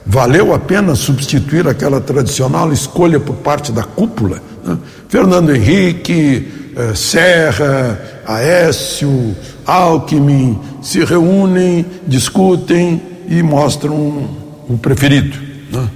Valeu 0.06 0.54
a 0.54 0.58
pena 0.58 0.94
substituir 0.94 1.66
aquela 1.66 2.00
tradicional 2.00 2.72
escolha 2.72 3.18
por 3.18 3.36
parte 3.36 3.72
da 3.72 3.82
cúpula? 3.82 4.40
Né? 4.64 4.78
Fernando 5.08 5.54
Henrique, 5.54 6.72
eh, 6.76 6.94
Serra, 6.94 8.00
Aécio, 8.24 9.34
Alckmin 9.66 10.60
se 10.80 11.04
reúnem, 11.04 11.84
discutem 12.06 13.02
e 13.28 13.42
mostram 13.42 14.28
o 14.68 14.78
preferido. 14.80 15.45
Né? 15.70 15.88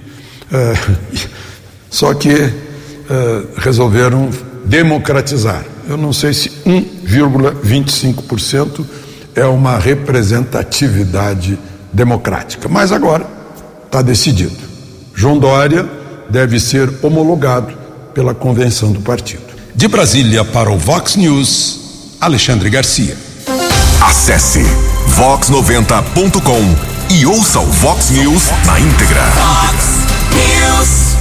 Eh, 0.53 0.75
só 1.91 2.15
que 2.15 2.31
eh, 2.31 2.53
resolveram 3.57 4.31
democratizar. 4.65 5.65
Eu 5.89 5.97
não 5.97 6.13
sei 6.13 6.33
se 6.33 6.51
1,25% 6.67 8.85
é 9.35 9.45
uma 9.45 9.77
representatividade 9.79 11.59
democrática, 11.93 12.69
mas 12.69 12.93
agora 12.93 13.27
está 13.87 14.01
decidido. 14.03 14.71
João 15.15 15.39
Dória 15.39 15.89
deve 16.29 16.61
ser 16.61 16.93
homologado 17.03 17.73
pela 18.15 18.35
convenção 18.35 18.93
do 18.93 19.01
partido. 19.01 19.51
De 19.75 19.89
Brasília 19.89 20.45
para 20.45 20.71
o 20.71 20.79
Vox 20.79 21.17
News, 21.17 21.81
Alexandre 22.21 22.71
Garcia. 22.71 23.17
Acesse 24.01 24.63
vox90.com 25.17 26.90
e 27.11 27.27
ouça 27.27 27.59
o 27.59 27.67
Vox 27.67 28.11
News 28.11 28.45
na 28.65 28.79
íntegra. 28.79 29.25
Vox 29.31 30.07
News. 30.31 31.17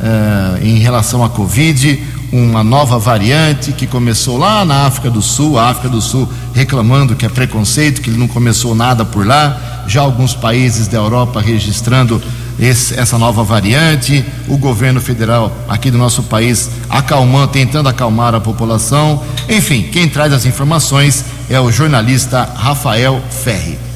é, 0.00 0.66
em 0.66 0.78
relação 0.78 1.24
à 1.24 1.28
Covid 1.28 2.00
uma 2.32 2.62
nova 2.62 2.98
variante 2.98 3.72
que 3.72 3.86
começou 3.86 4.36
lá 4.36 4.64
na 4.64 4.86
África 4.86 5.10
do 5.10 5.22
Sul, 5.22 5.58
a 5.58 5.70
África 5.70 5.88
do 5.88 6.00
Sul 6.00 6.28
reclamando 6.52 7.16
que 7.16 7.24
é 7.24 7.28
preconceito, 7.28 8.02
que 8.02 8.10
não 8.10 8.28
começou 8.28 8.74
nada 8.74 9.04
por 9.04 9.26
lá, 9.26 9.84
já 9.86 10.02
alguns 10.02 10.34
países 10.34 10.86
da 10.86 10.98
Europa 10.98 11.40
registrando 11.40 12.20
esse, 12.58 12.98
essa 12.98 13.16
nova 13.16 13.42
variante, 13.42 14.24
o 14.48 14.58
governo 14.58 15.00
federal 15.00 15.52
aqui 15.68 15.90
do 15.90 15.96
nosso 15.96 16.24
país 16.24 16.68
acalmando, 16.90 17.48
tentando 17.48 17.88
acalmar 17.88 18.34
a 18.34 18.40
população. 18.40 19.22
Enfim, 19.48 19.84
quem 19.90 20.08
traz 20.08 20.32
as 20.32 20.44
informações 20.44 21.24
é 21.48 21.58
o 21.58 21.70
jornalista 21.70 22.42
Rafael 22.56 23.22
Ferri. 23.30 23.87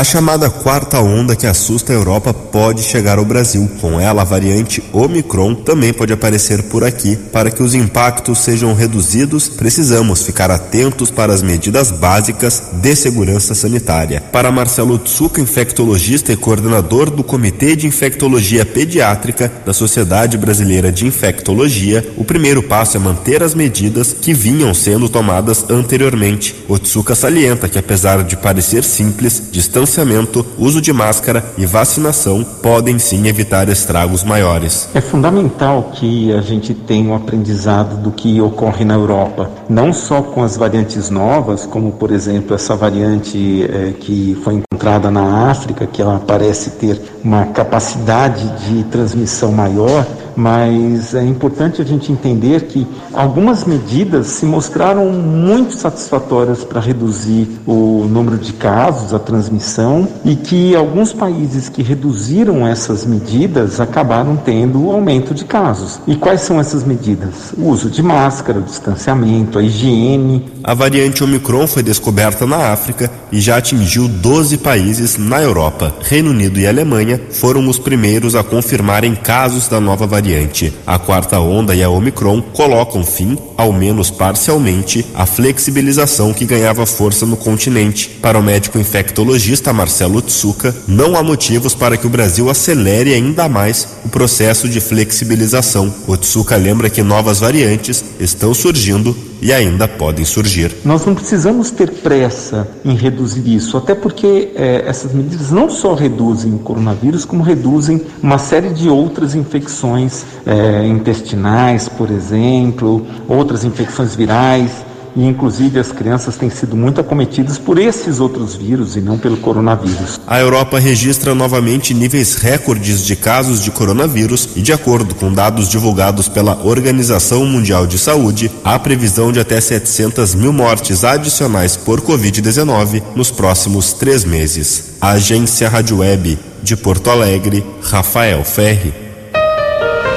A 0.00 0.04
chamada 0.04 0.48
quarta 0.48 0.98
onda 0.98 1.36
que 1.36 1.46
assusta 1.46 1.92
a 1.92 1.94
Europa 1.94 2.32
pode 2.32 2.82
chegar 2.82 3.18
ao 3.18 3.24
Brasil. 3.26 3.70
Com 3.82 4.00
ela, 4.00 4.22
a 4.22 4.24
variante 4.24 4.82
Omicron 4.94 5.54
também 5.54 5.92
pode 5.92 6.10
aparecer 6.10 6.62
por 6.62 6.82
aqui. 6.82 7.16
Para 7.16 7.50
que 7.50 7.62
os 7.62 7.74
impactos 7.74 8.38
sejam 8.38 8.72
reduzidos, 8.72 9.46
precisamos 9.46 10.22
ficar 10.22 10.50
atentos 10.50 11.10
para 11.10 11.34
as 11.34 11.42
medidas 11.42 11.90
básicas 11.90 12.62
de 12.80 12.96
segurança 12.96 13.54
sanitária. 13.54 14.22
Para 14.32 14.50
Marcelo 14.50 14.98
Tsuka, 14.98 15.38
infectologista 15.38 16.32
e 16.32 16.36
coordenador 16.36 17.10
do 17.10 17.22
Comitê 17.22 17.76
de 17.76 17.86
Infectologia 17.86 18.64
Pediátrica 18.64 19.52
da 19.66 19.74
Sociedade 19.74 20.38
Brasileira 20.38 20.90
de 20.90 21.06
Infectologia, 21.06 22.10
o 22.16 22.24
primeiro 22.24 22.62
passo 22.62 22.96
é 22.96 23.00
manter 23.00 23.42
as 23.42 23.54
medidas 23.54 24.14
que 24.14 24.32
vinham 24.32 24.72
sendo 24.72 25.10
tomadas 25.10 25.66
anteriormente. 25.68 26.56
O 26.66 26.78
Tsuka 26.78 27.14
salienta 27.14 27.68
que, 27.68 27.78
apesar 27.78 28.24
de 28.24 28.34
parecer 28.34 28.82
simples, 28.82 29.42
distância 29.52 29.89
distanciamento, 29.90 30.46
uso 30.56 30.80
de 30.80 30.92
máscara 30.92 31.44
e 31.58 31.66
vacinação 31.66 32.44
podem 32.62 32.98
sim 32.98 33.26
evitar 33.26 33.68
estragos 33.68 34.22
maiores. 34.22 34.88
É 34.94 35.00
fundamental 35.00 35.90
que 35.92 36.32
a 36.32 36.40
gente 36.40 36.72
tenha 36.72 37.10
um 37.10 37.14
aprendizado 37.14 38.00
do 38.00 38.12
que 38.12 38.40
ocorre 38.40 38.84
na 38.84 38.94
Europa, 38.94 39.50
não 39.68 39.92
só 39.92 40.22
com 40.22 40.44
as 40.44 40.56
variantes 40.56 41.10
novas, 41.10 41.66
como 41.66 41.92
por 41.92 42.12
exemplo 42.12 42.54
essa 42.54 42.76
variante 42.76 43.64
é, 43.64 43.92
que 43.98 44.38
foi 44.44 44.54
encontrada 44.54 45.10
na 45.10 45.50
África, 45.50 45.86
que 45.86 46.00
ela 46.00 46.22
parece 46.24 46.70
ter 46.70 47.00
uma 47.24 47.46
capacidade 47.46 48.48
de 48.66 48.84
transmissão 48.84 49.50
maior, 49.50 50.06
mas 50.40 51.14
é 51.14 51.22
importante 51.22 51.82
a 51.82 51.84
gente 51.84 52.10
entender 52.10 52.62
que 52.62 52.86
algumas 53.12 53.66
medidas 53.66 54.28
se 54.28 54.46
mostraram 54.46 55.10
muito 55.10 55.74
satisfatórias 55.74 56.64
para 56.64 56.80
reduzir 56.80 57.46
o 57.66 58.06
número 58.08 58.38
de 58.38 58.54
casos, 58.54 59.12
a 59.12 59.18
transmissão, 59.18 60.08
e 60.24 60.34
que 60.34 60.74
alguns 60.74 61.12
países 61.12 61.68
que 61.68 61.82
reduziram 61.82 62.66
essas 62.66 63.04
medidas 63.04 63.80
acabaram 63.80 64.34
tendo 64.34 64.90
aumento 64.90 65.34
de 65.34 65.44
casos. 65.44 66.00
E 66.06 66.16
quais 66.16 66.40
são 66.40 66.58
essas 66.58 66.84
medidas? 66.84 67.52
O 67.58 67.68
uso 67.68 67.90
de 67.90 68.02
máscara, 68.02 68.60
o 68.60 68.62
distanciamento, 68.62 69.58
a 69.58 69.62
higiene. 69.62 70.50
A 70.64 70.72
variante 70.72 71.22
Omicron 71.22 71.66
foi 71.66 71.82
descoberta 71.82 72.46
na 72.46 72.72
África 72.72 73.10
e 73.30 73.42
já 73.42 73.58
atingiu 73.58 74.08
12 74.08 74.56
países 74.56 75.18
na 75.18 75.42
Europa. 75.42 75.94
Reino 76.00 76.30
Unido 76.30 76.58
e 76.58 76.66
Alemanha 76.66 77.20
foram 77.30 77.68
os 77.68 77.78
primeiros 77.78 78.34
a 78.34 78.42
confirmarem 78.42 79.14
casos 79.14 79.68
da 79.68 79.78
nova 79.78 80.06
variante 80.06 80.29
variante. 80.30 80.72
A 80.86 80.98
quarta 80.98 81.40
onda 81.40 81.74
e 81.74 81.82
a 81.82 81.90
Omicron 81.90 82.40
colocam 82.40 83.04
fim, 83.04 83.36
ao 83.56 83.72
menos 83.72 84.10
parcialmente, 84.10 85.04
à 85.14 85.26
flexibilização 85.26 86.32
que 86.32 86.44
ganhava 86.44 86.86
força 86.86 87.26
no 87.26 87.36
continente. 87.36 88.08
Para 88.22 88.38
o 88.38 88.42
médico 88.42 88.78
infectologista 88.78 89.72
Marcelo 89.72 90.22
Tsuka, 90.22 90.74
não 90.86 91.16
há 91.16 91.22
motivos 91.22 91.74
para 91.74 91.96
que 91.96 92.06
o 92.06 92.10
Brasil 92.10 92.48
acelere 92.48 93.12
ainda 93.12 93.48
mais 93.48 93.88
o 94.04 94.08
processo 94.08 94.68
de 94.68 94.80
flexibilização. 94.80 95.92
O 96.06 96.16
Tsuka 96.16 96.56
lembra 96.56 96.88
que 96.88 97.02
novas 97.02 97.40
variantes 97.40 98.04
estão 98.20 98.54
surgindo 98.54 99.16
e 99.40 99.52
ainda 99.52 99.88
podem 99.88 100.24
surgir. 100.24 100.76
Nós 100.84 101.04
não 101.04 101.14
precisamos 101.14 101.70
ter 101.70 101.90
pressa 101.90 102.68
em 102.84 102.94
reduzir 102.94 103.54
isso, 103.54 103.76
até 103.76 103.94
porque 103.94 104.50
é, 104.54 104.84
essas 104.86 105.12
medidas 105.12 105.50
não 105.50 105.70
só 105.70 105.94
reduzem 105.94 106.54
o 106.54 106.58
coronavírus, 106.58 107.24
como 107.24 107.42
reduzem 107.42 108.02
uma 108.22 108.38
série 108.38 108.70
de 108.70 108.88
outras 108.88 109.34
infecções 109.34 110.24
é, 110.46 110.86
intestinais, 110.86 111.88
por 111.88 112.10
exemplo, 112.10 113.06
outras 113.28 113.64
infecções 113.64 114.14
virais 114.14 114.89
e 115.16 115.26
inclusive 115.26 115.78
as 115.78 115.92
crianças 115.92 116.36
têm 116.36 116.50
sido 116.50 116.76
muito 116.76 117.00
acometidas 117.00 117.58
por 117.58 117.78
esses 117.78 118.20
outros 118.20 118.54
vírus 118.54 118.96
e 118.96 119.00
não 119.00 119.18
pelo 119.18 119.36
coronavírus. 119.36 120.20
A 120.26 120.38
Europa 120.40 120.78
registra 120.78 121.34
novamente 121.34 121.94
níveis 121.94 122.36
recordes 122.36 123.04
de 123.04 123.16
casos 123.16 123.62
de 123.62 123.70
coronavírus 123.70 124.50
e, 124.56 124.62
de 124.62 124.72
acordo 124.72 125.14
com 125.14 125.32
dados 125.32 125.68
divulgados 125.68 126.28
pela 126.28 126.64
Organização 126.64 127.44
Mundial 127.44 127.86
de 127.86 127.98
Saúde, 127.98 128.50
há 128.64 128.78
previsão 128.78 129.32
de 129.32 129.40
até 129.40 129.60
700 129.60 130.34
mil 130.34 130.52
mortes 130.52 131.04
adicionais 131.04 131.76
por 131.76 132.00
Covid-19 132.00 133.02
nos 133.14 133.30
próximos 133.30 133.92
três 133.92 134.24
meses. 134.24 134.90
A 135.00 135.12
agência 135.12 135.68
Rádio 135.68 135.98
Web 135.98 136.38
de 136.62 136.76
Porto 136.76 137.10
Alegre, 137.10 137.64
Rafael 137.82 138.44
Ferri. 138.44 138.92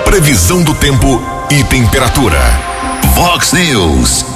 Previsão 0.05 0.61
do 0.61 0.73
tempo 0.75 1.21
e 1.49 1.63
temperatura. 1.63 2.39
Vox 3.15 3.53
News. 3.53 4.32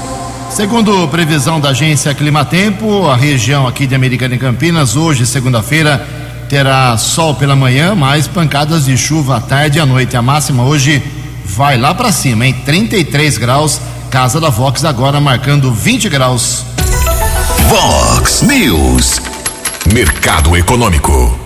Segundo 0.49 1.07
previsão 1.09 1.59
da 1.59 1.69
agência 1.69 2.13
Climatempo, 2.15 3.07
a 3.07 3.15
região 3.15 3.67
aqui 3.67 3.85
de 3.85 3.93
Americana 3.93 4.35
e 4.35 4.39
Campinas, 4.39 4.95
hoje, 4.95 5.25
segunda-feira, 5.25 6.07
terá 6.49 6.97
sol 6.97 7.35
pela 7.35 7.55
manhã, 7.55 7.93
mais 7.93 8.27
pancadas 8.27 8.85
de 8.85 8.97
chuva 8.97 9.37
à 9.37 9.41
tarde 9.41 9.77
e 9.77 9.81
à 9.81 9.85
noite. 9.85 10.17
A 10.17 10.21
máxima 10.21 10.63
hoje 10.63 11.03
vai 11.45 11.77
lá 11.77 11.93
para 11.93 12.11
cima, 12.11 12.47
em 12.47 12.53
33 12.53 13.37
graus. 13.37 13.79
Casa 14.09 14.39
da 14.39 14.49
Vox 14.49 14.83
agora 14.83 15.19
marcando 15.19 15.71
20 15.71 16.09
graus. 16.09 16.63
Vox 17.67 18.41
News. 18.41 19.21
Mercado 19.93 20.57
Econômico. 20.57 21.37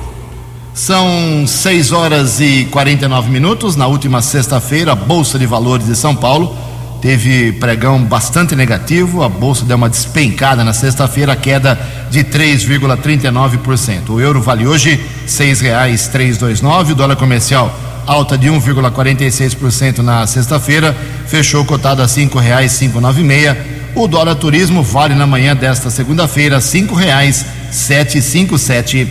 São 0.74 1.46
6 1.46 1.92
horas 1.92 2.40
e 2.40 2.66
49 2.72 3.30
minutos. 3.30 3.76
Na 3.76 3.88
última 3.88 4.22
sexta-feira, 4.22 4.94
a 4.94 4.96
Bolsa 4.96 5.38
de 5.38 5.46
Valores 5.46 5.88
de 5.88 5.96
São 5.96 6.16
Paulo 6.16 6.56
teve 7.02 7.52
pregão 7.54 8.04
bastante 8.04 8.56
negativo, 8.56 9.24
a 9.24 9.30
bolsa 9.30 9.66
deu 9.66 9.76
uma 9.76 9.90
despencada 9.90 10.64
na 10.64 10.72
sexta-feira, 10.72 11.36
queda 11.36 11.80
de 12.10 12.24
3,39%. 12.24 14.10
O 14.10 14.22
euro 14.22 14.40
vale 14.42 14.68
hoje 14.68 14.92
R$ 14.92 15.28
6,329, 15.28 16.92
o 16.92 16.96
dólar 16.96 17.16
comercial 17.16 17.76
alta 18.06 18.38
de 18.38 18.50
1,46% 18.50 20.00
na 20.00 20.28
sexta-feira, 20.28 20.94
fechou 21.28 21.64
cotado 21.66 22.02
a 22.02 22.06
R$ 22.06 22.12
5,596. 22.12 23.82
O 23.94 24.08
dólar 24.08 24.36
turismo 24.36 24.82
vale 24.84 25.14
na 25.16 25.28
manhã 25.28 25.54
desta 25.56 25.90
segunda-feira 25.90 26.58
R$ 26.58 26.62
5,757. 26.62 29.08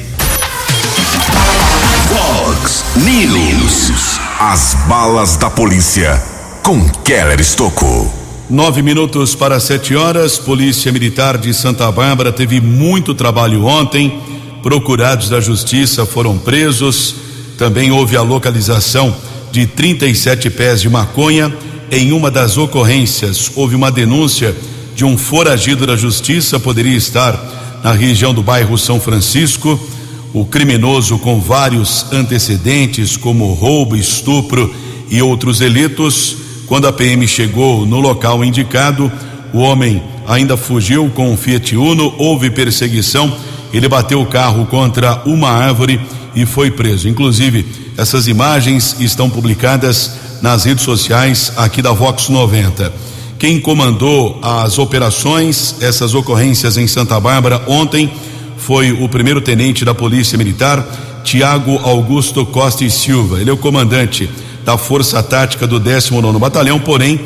Fox 2.09 2.85
News. 2.97 4.19
As 4.39 4.75
balas 4.89 5.37
da 5.37 5.51
polícia 5.51 6.40
com 6.63 6.89
Keller 7.05 7.41
Estocou. 7.41 8.13
Nove 8.49 8.83
minutos 8.83 9.35
para 9.35 9.61
sete 9.61 9.95
horas. 9.95 10.39
Polícia 10.39 10.91
Militar 10.91 11.39
de 11.39 11.55
Santa 11.55 11.91
Bárbara 11.91 12.33
teve 12.33 12.61
muito 12.61 13.15
trabalho 13.15 13.65
ontem. 13.65 14.21
Procurados 14.63 15.29
da 15.29 15.41
Justiça 15.41 16.05
foram 16.05 16.39
presos. 16.39 17.15
Também 17.57 17.91
houve 17.91 18.17
a 18.17 18.23
localização 18.23 19.15
de 19.53 19.67
37 19.67 20.51
pés 20.51 20.81
de 20.81 20.89
maconha. 20.89 21.55
Em 21.91 22.13
uma 22.13 22.31
das 22.31 22.57
ocorrências, 22.57 23.51
houve 23.55 23.75
uma 23.75 23.91
denúncia 23.91 24.55
de 24.95 25.05
um 25.05 25.17
foragido 25.17 25.87
da 25.87 25.97
justiça 25.97 26.61
poderia 26.61 26.97
estar 26.97 27.81
na 27.83 27.93
região 27.93 28.35
do 28.35 28.43
bairro 28.43 28.77
São 28.77 29.01
Francisco. 29.01 29.81
O 30.33 30.45
criminoso 30.45 31.19
com 31.19 31.41
vários 31.41 32.07
antecedentes, 32.13 33.17
como 33.17 33.53
roubo, 33.55 33.97
estupro 33.97 34.73
e 35.11 35.21
outros 35.23 35.59
delitos. 35.59 36.40
Quando 36.71 36.87
a 36.87 36.93
PM 36.93 37.27
chegou 37.27 37.85
no 37.85 37.99
local 37.99 38.45
indicado, 38.45 39.11
o 39.53 39.59
homem 39.59 40.01
ainda 40.25 40.57
fugiu 40.57 41.11
com 41.11 41.29
um 41.29 41.37
Fiat 41.37 41.77
Uno, 41.77 42.15
houve 42.17 42.49
perseguição, 42.49 43.37
ele 43.73 43.89
bateu 43.89 44.21
o 44.21 44.27
carro 44.27 44.65
contra 44.67 45.21
uma 45.27 45.51
árvore 45.51 46.01
e 46.33 46.47
foi 46.47 46.71
preso. 46.71 47.09
Inclusive, 47.09 47.67
essas 47.97 48.29
imagens 48.29 48.95
estão 49.01 49.29
publicadas 49.29 50.13
nas 50.41 50.63
redes 50.63 50.85
sociais 50.85 51.53
aqui 51.57 51.83
da 51.83 51.91
Vox 51.91 52.29
90. 52.29 52.93
Quem 53.37 53.59
comandou 53.59 54.39
as 54.41 54.79
operações, 54.79 55.75
essas 55.81 56.15
ocorrências 56.15 56.77
em 56.77 56.87
Santa 56.87 57.19
Bárbara 57.19 57.65
ontem, 57.67 58.13
foi 58.57 58.93
o 58.93 59.09
primeiro 59.09 59.41
tenente 59.41 59.85
da 59.85 59.93
Polícia 59.93 60.39
Militar, 60.39 60.87
Tiago 61.25 61.81
Augusto 61.83 62.47
Costa 62.47 62.85
e 62.85 62.91
Silva. 62.93 63.41
Ele 63.41 63.51
é 63.51 63.53
o 63.53 63.57
comandante 63.57 64.31
da 64.65 64.77
Força 64.77 65.23
Tática 65.23 65.67
do 65.67 65.79
19 65.79 66.39
Batalhão, 66.39 66.79
porém 66.79 67.21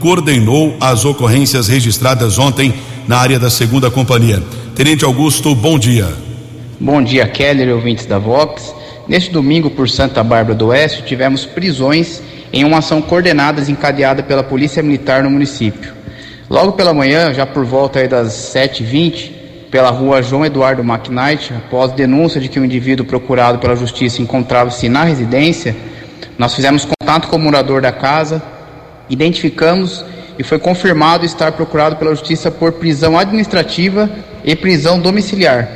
coordenou 0.00 0.76
as 0.80 1.04
ocorrências 1.04 1.68
registradas 1.68 2.38
ontem 2.38 2.74
na 3.06 3.18
área 3.18 3.38
da 3.38 3.50
segunda 3.50 3.90
companhia. 3.90 4.42
Tenente 4.74 5.04
Augusto, 5.04 5.54
bom 5.54 5.78
dia. 5.78 6.06
Bom 6.78 7.02
dia, 7.02 7.26
Keller, 7.26 7.74
ouvintes 7.74 8.06
da 8.06 8.18
Vox. 8.18 8.74
Neste 9.08 9.30
domingo, 9.30 9.70
por 9.70 9.88
Santa 9.88 10.22
Bárbara 10.22 10.54
do 10.54 10.66
Oeste, 10.66 11.02
tivemos 11.02 11.44
prisões 11.44 12.22
em 12.52 12.64
uma 12.64 12.78
ação 12.78 13.02
coordenada 13.02 13.60
desencadeada 13.60 14.22
pela 14.22 14.42
Polícia 14.42 14.82
Militar 14.82 15.24
no 15.24 15.30
município. 15.30 15.92
Logo 16.48 16.72
pela 16.72 16.94
manhã, 16.94 17.32
já 17.34 17.44
por 17.44 17.64
volta 17.64 18.06
das 18.06 18.32
7h20, 18.54 19.32
pela 19.70 19.90
rua 19.90 20.22
João 20.22 20.46
Eduardo 20.46 20.82
McKnight, 20.82 21.52
após 21.52 21.92
denúncia 21.92 22.40
de 22.40 22.48
que 22.48 22.58
um 22.58 22.64
indivíduo 22.64 23.04
procurado 23.04 23.58
pela 23.58 23.76
justiça 23.76 24.22
encontrava-se 24.22 24.88
na 24.88 25.04
residência, 25.04 25.76
nós 26.38 26.54
fizemos 26.54 26.84
contato 26.84 27.28
com 27.28 27.36
o 27.36 27.40
morador 27.40 27.82
da 27.82 27.92
casa, 27.92 28.42
identificamos 29.08 30.04
e 30.38 30.44
foi 30.44 30.58
confirmado 30.58 31.26
estar 31.26 31.52
procurado 31.52 31.96
pela 31.96 32.14
justiça 32.14 32.50
por 32.50 32.72
prisão 32.72 33.18
administrativa 33.18 34.08
e 34.44 34.54
prisão 34.54 35.00
domiciliar. 35.00 35.68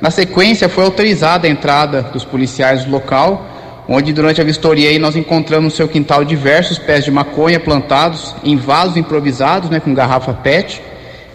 Na 0.00 0.10
sequência, 0.10 0.68
foi 0.68 0.84
autorizada 0.84 1.46
a 1.46 1.50
entrada 1.50 2.02
dos 2.02 2.24
policiais 2.24 2.84
do 2.84 2.90
local, 2.90 3.46
onde 3.88 4.12
durante 4.12 4.40
a 4.40 4.44
vistoria 4.44 4.96
nós 4.98 5.16
encontramos 5.16 5.72
no 5.72 5.76
seu 5.76 5.88
quintal 5.88 6.24
diversos 6.24 6.78
pés 6.78 7.04
de 7.04 7.10
maconha 7.10 7.58
plantados 7.58 8.34
em 8.44 8.56
vasos 8.56 8.96
improvisados, 8.96 9.70
né, 9.70 9.80
com 9.80 9.92
garrafa 9.92 10.32
PET, 10.32 10.80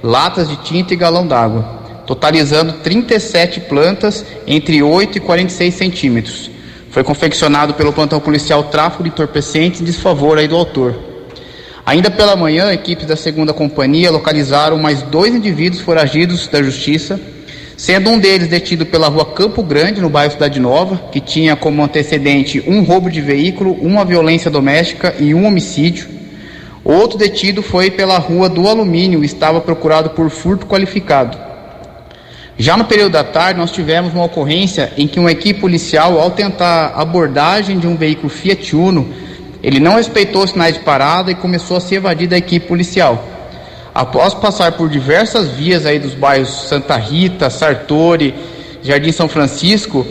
latas 0.02 0.50
de 0.50 0.58
tinta 0.58 0.94
e 0.94 0.98
galão 0.98 1.28
d'água, 1.28 1.66
totalizando 2.08 2.74
37 2.74 3.62
plantas 3.62 4.26
entre 4.48 4.82
8 4.82 5.18
e 5.18 5.22
46 5.22 5.74
centímetros. 5.74 6.53
Foi 6.94 7.04
confeccionado 7.04 7.74
pelo 7.74 7.92
plantão 7.92 8.20
policial 8.20 8.66
tráfico 8.66 9.02
de 9.02 9.10
entorpecentes 9.10 9.82
em 9.82 9.84
desfavor 9.84 10.38
aí 10.38 10.48
do 10.48 10.56
autor. 10.56 10.96
Ainda 11.84 12.12
pela 12.12 12.36
manhã, 12.36 12.72
equipes 12.72 13.08
da 13.08 13.16
segunda 13.16 13.52
companhia 13.52 14.12
localizaram 14.12 14.78
mais 14.78 15.02
dois 15.02 15.34
indivíduos 15.34 15.82
foragidos 15.82 16.48
da 16.48 16.62
justiça, 16.62 17.20
sendo 17.76 18.12
um 18.12 18.20
deles 18.20 18.48
detido 18.48 18.86
pela 18.86 19.08
rua 19.08 19.26
Campo 19.26 19.64
Grande, 19.64 20.02
no 20.02 20.10
bairro 20.10 20.34
Cidade 20.34 20.60
Nova, 20.60 21.10
que 21.12 21.20
tinha 21.20 21.56
como 21.56 21.84
antecedente 21.84 22.64
um 22.68 22.84
roubo 22.84 23.10
de 23.10 23.22
veículo, 23.22 23.72
uma 23.82 24.06
violência 24.06 24.52
doméstica 24.52 25.16
e 25.20 25.34
um 25.34 25.48
homicídio. 25.48 26.08
Outro 26.86 27.18
detido 27.18 27.64
foi 27.64 27.90
pela 27.90 28.20
rua 28.20 28.48
do 28.48 28.68
Alumínio, 28.68 29.24
estava 29.24 29.60
procurado 29.60 30.12
por 30.12 30.30
furto 30.30 30.68
qualificado. 30.68 31.53
Já 32.58 32.78
no 32.78 32.86
período 32.86 33.14
da 33.14 33.24
tarde, 33.24 33.60
nós 33.60 33.72
tivemos 33.72 34.14
uma 34.14 34.26
ocorrência 34.26 34.94
em 34.96 35.08
que 35.08 35.20
uma 35.20 35.32
equipe 35.32 35.60
policial, 35.60 36.20
ao 36.20 36.30
tentar 36.32 36.94
abordagem 36.96 37.80
de 37.80 37.88
um 37.88 37.96
veículo 37.96 38.30
Fiat 38.30 38.76
Uno, 38.76 39.10
ele 39.64 39.80
não 39.80 39.96
respeitou 39.96 40.44
os 40.44 40.52
sinais 40.52 40.76
de 40.76 40.82
parada 40.82 41.32
e 41.32 41.36
começou 41.36 41.78
a 41.78 41.80
se 41.80 41.96
evadir 41.96 42.28
da 42.28 42.38
equipe 42.38 42.68
policial. 42.68 43.26
Após 43.94 44.34
passar 44.36 44.74
por 44.74 44.88
diversas 44.88 45.50
vias 45.50 45.86
aí 45.86 45.98
dos 45.98 46.14
bairros 46.14 46.68
Santa 46.68 46.96
Rita, 46.96 47.50
Sartori, 47.50 48.36
Jardim 48.84 49.12
São 49.12 49.28
Francisco, 49.28 50.06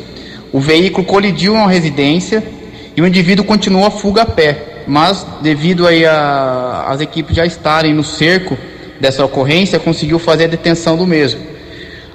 o 0.52 0.58
veículo 0.58 1.06
colidiu 1.06 1.54
em 1.54 1.58
uma 1.58 1.70
residência 1.70 2.42
e 2.96 3.02
o 3.02 3.06
indivíduo 3.06 3.44
continuou 3.44 3.86
a 3.86 3.90
fuga 3.90 4.22
a 4.22 4.26
pé. 4.26 4.84
Mas 4.86 5.24
devido 5.40 5.86
aí 5.86 6.04
a, 6.04 6.86
as 6.88 7.00
equipes 7.00 7.36
já 7.36 7.46
estarem 7.46 7.94
no 7.94 8.02
cerco 8.02 8.58
dessa 9.00 9.24
ocorrência, 9.24 9.78
conseguiu 9.78 10.18
fazer 10.18 10.44
a 10.44 10.48
detenção 10.48 10.96
do 10.96 11.06
mesmo. 11.06 11.51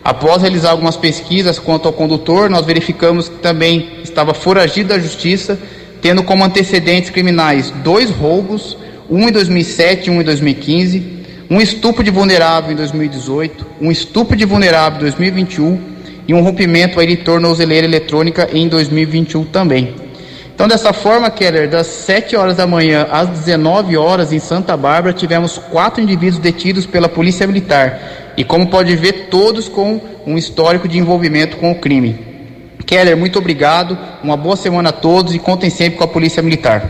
Após 0.07 0.41
realizar 0.41 0.71
algumas 0.71 0.95
pesquisas 0.95 1.59
quanto 1.59 1.85
ao 1.85 1.91
condutor, 1.91 2.49
nós 2.49 2.65
verificamos 2.65 3.27
que 3.27 3.39
também 3.39 3.89
estava 4.05 4.33
foragido 4.33 4.87
da 4.87 4.99
justiça 4.99 5.59
tendo 6.01 6.23
como 6.23 6.45
antecedentes 6.45 7.09
criminais 7.09 7.73
dois 7.83 8.09
roubos, 8.09 8.77
um 9.09 9.27
em 9.27 9.31
2007 9.33 10.07
e 10.07 10.09
um 10.09 10.21
em 10.21 10.23
2015, 10.23 11.25
um 11.49 11.59
estupro 11.59 12.05
de 12.05 12.09
vulnerável 12.09 12.71
em 12.71 12.75
2018, 12.77 13.65
um 13.81 13.91
estupro 13.91 14.37
de 14.37 14.45
vulnerável 14.45 14.99
em 14.99 15.01
2021 15.01 15.81
e 16.25 16.33
um 16.33 16.41
rompimento 16.41 17.01
aí 17.01 17.07
de 17.07 17.17
tornozeleira 17.17 17.85
eletrônica 17.85 18.47
em 18.53 18.69
2021 18.69 19.43
também. 19.43 19.93
Então, 20.55 20.69
dessa 20.69 20.93
forma, 20.93 21.29
Keller, 21.29 21.69
das 21.69 21.85
7 21.85 22.33
horas 22.37 22.55
da 22.55 22.65
manhã 22.65 23.07
às 23.11 23.27
19 23.27 23.97
horas 23.97 24.31
em 24.31 24.39
Santa 24.39 24.77
Bárbara, 24.77 25.13
tivemos 25.13 25.57
quatro 25.57 26.01
indivíduos 26.01 26.39
detidos 26.39 26.85
pela 26.85 27.09
Polícia 27.09 27.45
Militar. 27.45 28.26
E 28.37 28.43
como 28.43 28.67
pode 28.67 28.95
ver, 28.95 29.29
todos 29.31 29.67
com 29.67 29.99
um 30.25 30.37
histórico 30.37 30.87
de 30.87 30.99
envolvimento 30.99 31.57
com 31.57 31.71
o 31.71 31.75
crime. 31.75 32.15
Keller, 32.85 33.17
muito 33.17 33.39
obrigado. 33.39 33.97
Uma 34.23 34.37
boa 34.37 34.55
semana 34.55 34.89
a 34.89 34.93
todos 34.93 35.33
e 35.33 35.39
contem 35.39 35.71
sempre 35.71 35.97
com 35.97 36.03
a 36.03 36.07
Polícia 36.07 36.43
Militar. 36.43 36.87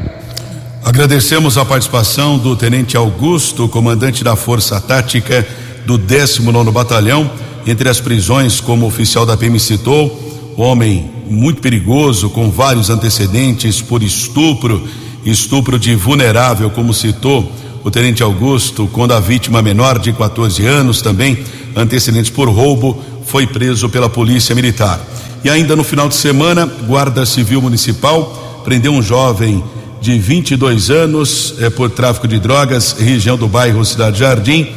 Agradecemos 0.84 1.58
a 1.58 1.66
participação 1.66 2.38
do 2.38 2.56
Tenente 2.56 2.96
Augusto, 2.98 3.68
comandante 3.68 4.24
da 4.24 4.36
Força 4.36 4.80
Tática 4.80 5.48
do 5.86 5.98
19 5.98 6.70
Batalhão. 6.72 7.32
Entre 7.66 7.90
as 7.90 8.00
prisões, 8.00 8.62
como 8.62 8.86
o 8.86 8.88
oficial 8.88 9.26
da 9.26 9.36
PM 9.36 9.60
citou, 9.60 10.54
homem 10.58 11.10
muito 11.30 11.62
perigoso, 11.62 12.30
com 12.30 12.52
vários 12.52 12.90
antecedentes 12.90 13.82
por 13.82 14.04
estupro, 14.04 14.88
estupro 15.26 15.80
de 15.80 15.96
vulnerável, 15.96 16.70
como 16.70 16.94
citou 16.94 17.52
o 17.88 17.90
Tenente 17.90 18.22
Augusto, 18.22 18.86
quando 18.92 19.14
a 19.14 19.20
vítima 19.22 19.62
menor 19.62 19.98
de 19.98 20.12
14 20.12 20.66
anos 20.66 21.02
também, 21.02 21.38
antecedentes 21.74 22.30
por 22.30 22.50
roubo, 22.50 23.02
foi 23.26 23.48
preso 23.48 23.88
pela 23.88 24.10
Polícia 24.10 24.54
Militar. 24.54 25.00
E 25.42 25.50
ainda 25.50 25.74
no 25.74 25.86
final 25.86 26.10
de 26.10 26.16
semana, 26.16 26.66
Guarda 26.66 27.26
Civil 27.26 27.62
Municipal 27.62 28.62
prendeu 28.66 28.92
um 28.92 29.02
jovem 29.02 29.64
de 30.02 30.20
22 30.20 30.90
anos 30.90 31.56
eh, 31.62 31.70
por 31.70 31.90
tráfico 31.90 32.28
de 32.28 32.38
drogas, 32.40 32.92
região 32.92 33.38
do 33.38 33.48
bairro 33.48 33.86
Cidade 33.86 34.20
Jardim. 34.20 34.68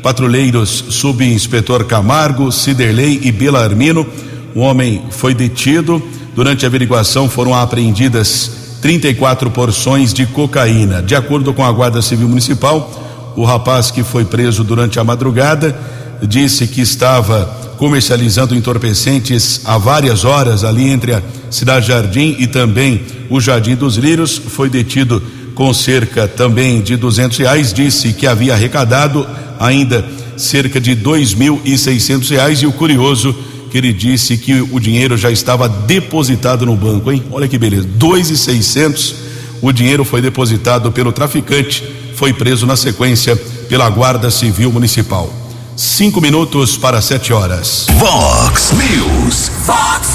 Patrulheiros 0.00 0.84
subinspetor 0.90 1.86
Camargo, 1.86 2.52
Ciderley 2.52 3.20
e 3.24 3.32
Bela 3.32 3.64
Armino. 3.64 4.06
O 4.54 4.60
homem 4.60 5.02
foi 5.10 5.34
detido. 5.34 6.00
Durante 6.36 6.64
a 6.64 6.68
averiguação 6.68 7.28
foram 7.28 7.52
apreendidas 7.52 8.59
34 8.80 9.50
porções 9.50 10.12
de 10.12 10.26
cocaína. 10.26 11.02
De 11.02 11.14
acordo 11.14 11.52
com 11.52 11.64
a 11.64 11.72
Guarda 11.72 12.00
Civil 12.00 12.28
Municipal, 12.28 13.32
o 13.36 13.44
rapaz 13.44 13.90
que 13.90 14.02
foi 14.02 14.24
preso 14.24 14.64
durante 14.64 14.98
a 14.98 15.04
madrugada 15.04 15.78
disse 16.22 16.66
que 16.66 16.80
estava 16.80 17.44
comercializando 17.78 18.54
entorpecentes 18.54 19.62
há 19.64 19.78
várias 19.78 20.24
horas 20.24 20.64
ali 20.64 20.90
entre 20.90 21.14
a 21.14 21.22
Cidade 21.50 21.88
Jardim 21.88 22.36
e 22.38 22.46
também 22.46 23.00
o 23.30 23.40
Jardim 23.40 23.74
dos 23.74 23.96
Lírios. 23.96 24.36
Foi 24.36 24.68
detido 24.68 25.22
com 25.54 25.72
cerca 25.72 26.28
também 26.28 26.82
de 26.82 26.96
duzentos 26.96 27.38
reais. 27.38 27.72
Disse 27.72 28.12
que 28.12 28.26
havia 28.26 28.52
arrecadado 28.52 29.26
ainda 29.58 30.04
cerca 30.36 30.80
de 30.80 30.94
dois 30.94 31.34
mil 31.34 31.60
e 31.64 31.78
seiscentos 31.78 32.28
reais. 32.28 32.60
E 32.60 32.66
o 32.66 32.72
curioso 32.72 33.34
que 33.70 33.78
ele 33.78 33.92
disse 33.92 34.36
que 34.36 34.60
o 34.60 34.80
dinheiro 34.80 35.16
já 35.16 35.30
estava 35.30 35.68
depositado 35.68 36.66
no 36.66 36.74
banco, 36.74 37.12
hein? 37.12 37.22
Olha 37.30 37.46
que 37.46 37.56
beleza, 37.56 37.86
dois 37.94 38.28
e 38.28 38.36
seiscentos. 38.36 39.14
O 39.62 39.72
dinheiro 39.72 40.04
foi 40.04 40.20
depositado 40.20 40.90
pelo 40.90 41.12
traficante. 41.12 41.84
Foi 42.14 42.32
preso 42.32 42.66
na 42.66 42.76
sequência 42.76 43.36
pela 43.68 43.88
Guarda 43.88 44.30
Civil 44.30 44.72
Municipal. 44.72 45.32
Cinco 45.76 46.20
minutos 46.20 46.76
para 46.76 47.00
sete 47.00 47.32
horas. 47.32 47.86
Vox 47.92 48.72
News. 48.72 49.50
Vox 49.64 50.08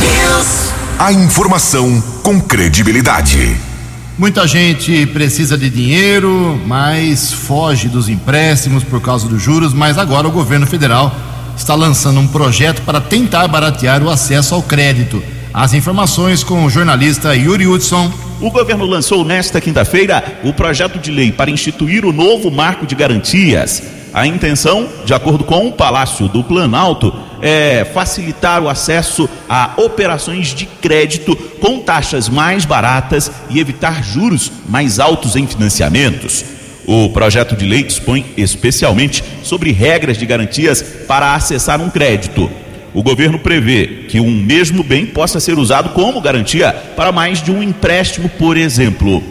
News. 0.00 0.72
A 0.98 1.12
informação 1.12 2.02
com 2.22 2.40
credibilidade. 2.40 3.56
Muita 4.18 4.46
gente 4.48 5.06
precisa 5.06 5.56
de 5.56 5.70
dinheiro, 5.70 6.60
mas 6.66 7.32
foge 7.32 7.88
dos 7.88 8.08
empréstimos 8.08 8.82
por 8.82 9.00
causa 9.00 9.28
dos 9.28 9.40
juros. 9.40 9.72
Mas 9.72 9.98
agora 9.98 10.26
o 10.26 10.32
governo 10.32 10.66
federal 10.66 11.14
está 11.56 11.74
lançando 11.74 12.20
um 12.20 12.26
projeto 12.26 12.82
para 12.82 13.00
tentar 13.00 13.48
baratear 13.48 14.02
o 14.02 14.10
acesso 14.10 14.54
ao 14.54 14.62
crédito. 14.62 15.22
As 15.52 15.72
informações 15.72 16.44
com 16.44 16.64
o 16.64 16.70
jornalista 16.70 17.34
Yuri 17.34 17.66
Hudson. 17.66 18.12
O 18.40 18.50
governo 18.50 18.84
lançou 18.84 19.24
nesta 19.24 19.60
quinta-feira 19.60 20.38
o 20.44 20.52
projeto 20.52 20.98
de 20.98 21.10
lei 21.10 21.32
para 21.32 21.50
instituir 21.50 22.04
o 22.04 22.12
novo 22.12 22.50
marco 22.50 22.86
de 22.86 22.94
garantias. 22.94 23.82
A 24.12 24.26
intenção, 24.26 24.88
de 25.04 25.14
acordo 25.14 25.44
com 25.44 25.66
o 25.66 25.72
Palácio 25.72 26.28
do 26.28 26.44
Planalto, 26.44 27.12
é 27.40 27.84
facilitar 27.84 28.62
o 28.62 28.68
acesso 28.68 29.28
a 29.48 29.72
operações 29.76 30.48
de 30.48 30.66
crédito 30.66 31.34
com 31.60 31.80
taxas 31.80 32.28
mais 32.28 32.64
baratas 32.64 33.30
e 33.48 33.58
evitar 33.58 34.02
juros 34.02 34.52
mais 34.68 34.98
altos 34.98 35.36
em 35.36 35.46
financiamentos. 35.46 36.55
O 36.86 37.08
projeto 37.10 37.56
de 37.56 37.66
lei 37.66 37.82
dispõe 37.82 38.24
especialmente 38.36 39.24
sobre 39.42 39.72
regras 39.72 40.16
de 40.16 40.24
garantias 40.24 40.82
para 41.08 41.34
acessar 41.34 41.80
um 41.80 41.90
crédito. 41.90 42.48
O 42.94 43.02
governo 43.02 43.38
prevê 43.38 44.04
que 44.08 44.20
um 44.20 44.30
mesmo 44.30 44.82
bem 44.82 45.04
possa 45.04 45.40
ser 45.40 45.58
usado 45.58 45.90
como 45.90 46.20
garantia 46.20 46.72
para 46.94 47.10
mais 47.10 47.42
de 47.42 47.50
um 47.50 47.62
empréstimo, 47.62 48.28
por 48.28 48.56
exemplo. 48.56 49.22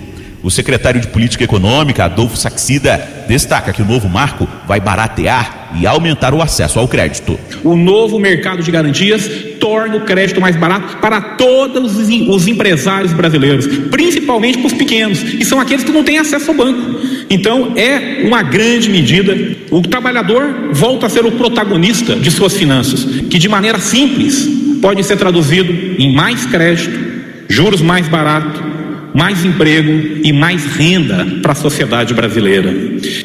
O 0.46 0.52
secretário 0.52 1.02
de 1.02 1.08
Política 1.08 1.44
Econômica, 1.44 2.06
Adolfo 2.06 2.38
Saxida, 2.38 3.04
destaca 3.28 3.74
que 3.74 3.82
o 3.82 3.86
novo 3.86 4.08
marco 4.08 4.48
vai 4.68 4.80
baratear 4.80 5.72
e 5.76 5.88
aumentar 5.88 6.36
o 6.36 6.42
acesso 6.42 6.78
ao 6.78 6.88
crédito. 6.88 7.40
O 7.64 7.76
novo 7.76 8.20
mercado 8.20 8.62
de 8.62 8.70
garantias 8.70 9.28
torna 9.60 9.96
o 9.96 10.02
crédito 10.02 10.40
mais 10.40 10.56
barato 10.56 10.98
para 10.98 11.20
todos 11.20 11.98
os 11.98 12.48
empresários 12.48 13.12
brasileiros, 13.12 13.66
principalmente 13.90 14.60
para 14.60 14.68
os 14.68 14.74
pequenos, 14.74 15.20
que 15.20 15.44
são 15.44 15.60
aqueles 15.60 15.84
que 15.84 15.92
não 15.92 16.04
têm 16.04 16.20
acesso 16.20 16.52
ao 16.52 16.56
banco. 16.56 17.00
Então, 17.28 17.74
é 17.76 18.22
uma 18.24 18.44
grande 18.44 18.88
medida. 18.88 19.36
O 19.72 19.82
trabalhador 19.82 20.70
volta 20.72 21.08
a 21.08 21.10
ser 21.10 21.26
o 21.26 21.32
protagonista 21.32 22.16
de 22.16 22.30
suas 22.30 22.54
finanças, 22.54 23.04
que 23.32 23.40
de 23.40 23.50
maneira 23.50 23.80
simples 23.80 24.48
pode 24.80 25.04
ser 25.04 25.18
traduzido 25.18 25.74
em 26.00 26.14
mais 26.14 26.46
crédito, 26.46 27.00
juros 27.50 27.82
mais 27.82 28.08
baratos 28.08 28.75
mais 29.16 29.46
emprego 29.46 30.20
e 30.24 30.34
mais 30.34 30.66
renda 30.66 31.26
para 31.42 31.54
a 31.54 31.56
sociedade 31.56 32.14
brasileira. 32.14 32.70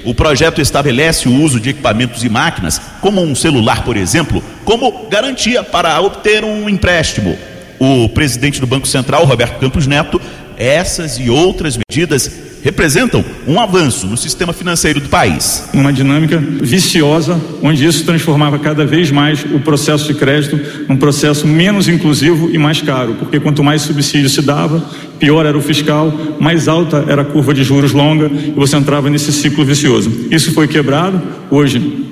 O 0.05 0.15
projeto 0.15 0.61
estabelece 0.61 1.29
o 1.29 1.35
uso 1.35 1.59
de 1.59 1.71
equipamentos 1.71 2.23
e 2.23 2.29
máquinas, 2.29 2.81
como 3.01 3.21
um 3.21 3.35
celular, 3.35 3.83
por 3.85 3.97
exemplo, 3.97 4.43
como 4.65 5.09
garantia 5.09 5.65
para 5.65 6.01
obter 6.01 6.45
um 6.45 6.69
empréstimo. 6.69 7.37
O 7.81 8.09
presidente 8.09 8.61
do 8.61 8.69
Banco 8.69 8.87
Central, 8.87 9.25
Roberto 9.25 9.59
Campos 9.59 9.89
Neto, 9.89 10.21
essas 10.61 11.19
e 11.19 11.31
outras 11.31 11.79
medidas 11.79 12.31
representam 12.63 13.25
um 13.47 13.59
avanço 13.59 14.07
no 14.07 14.17
sistema 14.19 14.53
financeiro 14.53 15.01
do 15.01 15.09
país. 15.09 15.65
Uma 15.73 15.91
dinâmica 15.91 16.37
viciosa, 16.37 17.41
onde 17.63 17.87
isso 17.87 18.05
transformava 18.05 18.59
cada 18.59 18.85
vez 18.85 19.11
mais 19.11 19.43
o 19.43 19.61
processo 19.61 20.07
de 20.07 20.15
crédito 20.15 20.61
num 20.87 20.99
processo 20.99 21.47
menos 21.47 21.89
inclusivo 21.89 22.51
e 22.53 22.59
mais 22.59 22.83
caro, 22.83 23.15
porque 23.15 23.41
quanto 23.41 23.65
mais 23.65 23.81
subsídio 23.81 24.29
se 24.29 24.43
dava, 24.43 24.85
pior 25.19 25.47
era 25.47 25.57
o 25.57 25.63
fiscal, 25.63 26.13
mais 26.39 26.69
alta 26.69 27.07
era 27.09 27.23
a 27.23 27.25
curva 27.25 27.55
de 27.55 27.65
juros 27.65 27.93
longa 27.93 28.27
e 28.27 28.51
você 28.51 28.77
entrava 28.77 29.09
nesse 29.09 29.33
ciclo 29.33 29.65
vicioso. 29.65 30.29
Isso 30.31 30.53
foi 30.53 30.69
quebrado, 30.69 31.23
hoje 31.51 32.10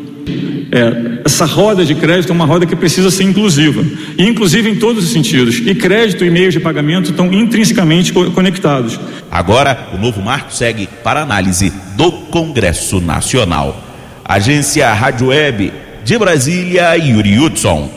é, 0.71 1.23
essa 1.25 1.47
roda 1.47 1.85
de 1.85 1.95
crédito 1.95 2.31
é 2.31 2.33
uma 2.33 2.45
roda 2.45 2.67
que 2.67 2.77
precisa 2.77 3.11
ser 3.11 3.25
inclusiva, 3.25 3.83
e 4.19 4.27
inclusiva 4.27 4.69
em 4.69 4.77
todos 4.77 5.05
os 5.05 5.13
sentidos. 5.13 5.57
E 5.65 5.75
crédito 5.75 6.25
e 6.25 6.31
meios 6.31 6.53
de 6.53 6.61
pagamento 6.61 7.11
estão 7.11 7.33
intrinsecamente 7.33 8.13
conectados. 8.13 9.01
Agora, 9.31 9.89
o 9.95 9.99
novo 9.99 10.21
marco 10.21 10.53
segue 10.53 10.89
para 11.03 11.23
análise 11.23 11.73
do 11.97 12.13
Congresso 12.13 13.01
Nacional. 13.01 13.83
Agência 14.25 14.93
Rádio 14.93 15.29
Web 15.29 15.73
de 16.05 16.19
Brasília, 16.19 16.95
Yuri 16.97 17.39
Hudson. 17.39 17.91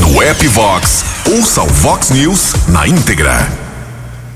No 0.00 0.22
app 0.22 0.46
Vox, 0.48 1.04
ouça 1.28 1.62
o 1.62 1.66
Vox 1.66 2.10
News 2.10 2.54
na 2.68 2.86
íntegra. 2.86 3.66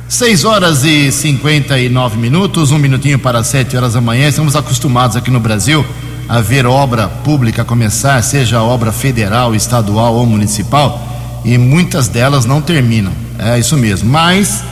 6 0.09 0.45
horas 0.45 0.83
e 0.83 1.13
59 1.13 2.19
minutos, 2.19 2.73
um 2.73 2.79
minutinho 2.79 3.17
para 3.17 3.45
7 3.45 3.77
horas 3.77 3.95
da 3.95 4.01
manhã. 4.01 4.29
Estamos 4.29 4.57
acostumados 4.57 5.17
aqui 5.17 5.31
no 5.31 5.39
Brasil 5.39 5.87
a 6.31 6.41
ver 6.41 6.65
obra 6.65 7.09
pública 7.09 7.65
começar, 7.65 8.23
seja 8.23 8.63
obra 8.63 8.93
federal, 8.93 9.53
estadual 9.53 10.15
ou 10.15 10.25
municipal, 10.25 11.05
e 11.45 11.59
muitas 11.59 12.07
delas 12.07 12.45
não 12.45 12.63
terminam. 12.63 13.11
É 13.37 13.59
isso 13.59 13.77
mesmo. 13.77 14.09
Mas 14.09 14.63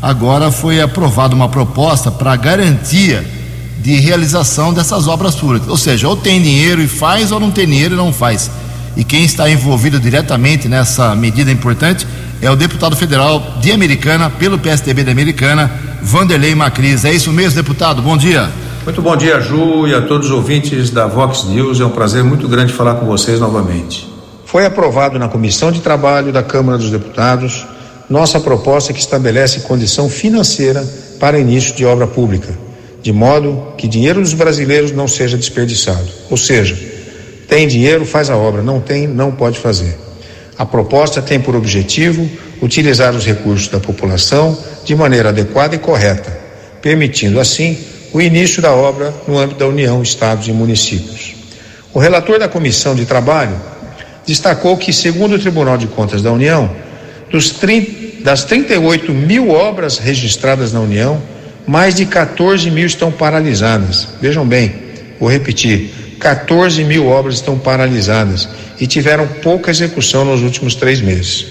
agora 0.00 0.52
foi 0.52 0.80
aprovada 0.80 1.34
uma 1.34 1.48
proposta 1.48 2.12
para 2.12 2.36
garantia 2.36 3.28
de 3.80 3.96
realização 3.96 4.72
dessas 4.72 5.08
obras 5.08 5.34
públicas. 5.34 5.68
Ou 5.68 5.76
seja, 5.76 6.06
ou 6.06 6.16
tem 6.16 6.40
dinheiro 6.40 6.80
e 6.80 6.86
faz, 6.86 7.32
ou 7.32 7.40
não 7.40 7.50
tem 7.50 7.66
dinheiro 7.66 7.94
e 7.94 7.98
não 7.98 8.12
faz. 8.12 8.48
E 8.96 9.02
quem 9.02 9.24
está 9.24 9.50
envolvido 9.50 9.98
diretamente 9.98 10.68
nessa 10.68 11.16
medida 11.16 11.50
importante 11.50 12.06
é 12.40 12.48
o 12.48 12.54
deputado 12.54 12.94
federal 12.94 13.56
de 13.60 13.72
Americana, 13.72 14.30
pelo 14.30 14.60
PSDB 14.60 15.02
da 15.02 15.10
Americana, 15.10 15.68
Vanderlei 16.04 16.54
Macris. 16.54 17.04
É 17.04 17.12
isso 17.12 17.32
mesmo, 17.32 17.56
deputado? 17.56 18.00
Bom 18.00 18.16
dia. 18.16 18.48
Muito 18.90 19.02
bom 19.02 19.14
dia, 19.14 19.40
Ju, 19.40 19.86
e 19.86 19.94
a 19.94 20.02
todos 20.02 20.26
os 20.26 20.32
ouvintes 20.32 20.90
da 20.90 21.06
Vox 21.06 21.44
News. 21.44 21.78
É 21.78 21.84
um 21.84 21.90
prazer 21.90 22.24
muito 22.24 22.48
grande 22.48 22.72
falar 22.72 22.96
com 22.96 23.06
vocês 23.06 23.38
novamente. 23.38 24.12
Foi 24.44 24.66
aprovado 24.66 25.16
na 25.16 25.28
Comissão 25.28 25.70
de 25.70 25.80
Trabalho 25.80 26.32
da 26.32 26.42
Câmara 26.42 26.76
dos 26.76 26.90
Deputados 26.90 27.64
nossa 28.10 28.40
proposta 28.40 28.92
que 28.92 28.98
estabelece 28.98 29.60
condição 29.60 30.10
financeira 30.10 30.84
para 31.20 31.38
início 31.38 31.72
de 31.76 31.84
obra 31.86 32.08
pública, 32.08 32.52
de 33.00 33.12
modo 33.12 33.74
que 33.78 33.86
dinheiro 33.86 34.20
dos 34.20 34.34
brasileiros 34.34 34.90
não 34.90 35.06
seja 35.06 35.38
desperdiçado. 35.38 36.08
Ou 36.28 36.36
seja, 36.36 36.76
tem 37.46 37.68
dinheiro, 37.68 38.04
faz 38.04 38.28
a 38.28 38.36
obra, 38.36 38.60
não 38.60 38.80
tem, 38.80 39.06
não 39.06 39.30
pode 39.30 39.60
fazer. 39.60 39.96
A 40.58 40.66
proposta 40.66 41.22
tem 41.22 41.38
por 41.38 41.54
objetivo 41.54 42.28
utilizar 42.60 43.14
os 43.14 43.24
recursos 43.24 43.68
da 43.68 43.78
população 43.78 44.58
de 44.84 44.96
maneira 44.96 45.28
adequada 45.28 45.76
e 45.76 45.78
correta, 45.78 46.36
permitindo 46.82 47.38
assim 47.38 47.78
o 48.12 48.20
início 48.20 48.60
da 48.60 48.72
obra 48.72 49.14
no 49.26 49.38
âmbito 49.38 49.60
da 49.60 49.66
União, 49.66 50.02
Estados 50.02 50.48
e 50.48 50.52
Municípios. 50.52 51.34
O 51.92 51.98
relator 51.98 52.38
da 52.38 52.48
Comissão 52.48 52.94
de 52.94 53.04
Trabalho 53.04 53.54
destacou 54.26 54.76
que, 54.76 54.92
segundo 54.92 55.34
o 55.34 55.38
Tribunal 55.38 55.78
de 55.78 55.86
Contas 55.86 56.22
da 56.22 56.32
União, 56.32 56.70
30, 57.60 58.22
das 58.22 58.44
38 58.44 59.12
mil 59.12 59.50
obras 59.50 59.98
registradas 59.98 60.72
na 60.72 60.80
União, 60.80 61.22
mais 61.66 61.94
de 61.94 62.04
14 62.04 62.70
mil 62.70 62.86
estão 62.86 63.12
paralisadas. 63.12 64.08
Vejam 64.20 64.46
bem, 64.46 64.74
vou 65.18 65.30
repetir: 65.30 66.16
14 66.18 66.82
mil 66.84 67.06
obras 67.06 67.36
estão 67.36 67.58
paralisadas 67.58 68.48
e 68.80 68.86
tiveram 68.86 69.26
pouca 69.26 69.70
execução 69.70 70.24
nos 70.24 70.42
últimos 70.42 70.74
três 70.74 71.00
meses. 71.00 71.46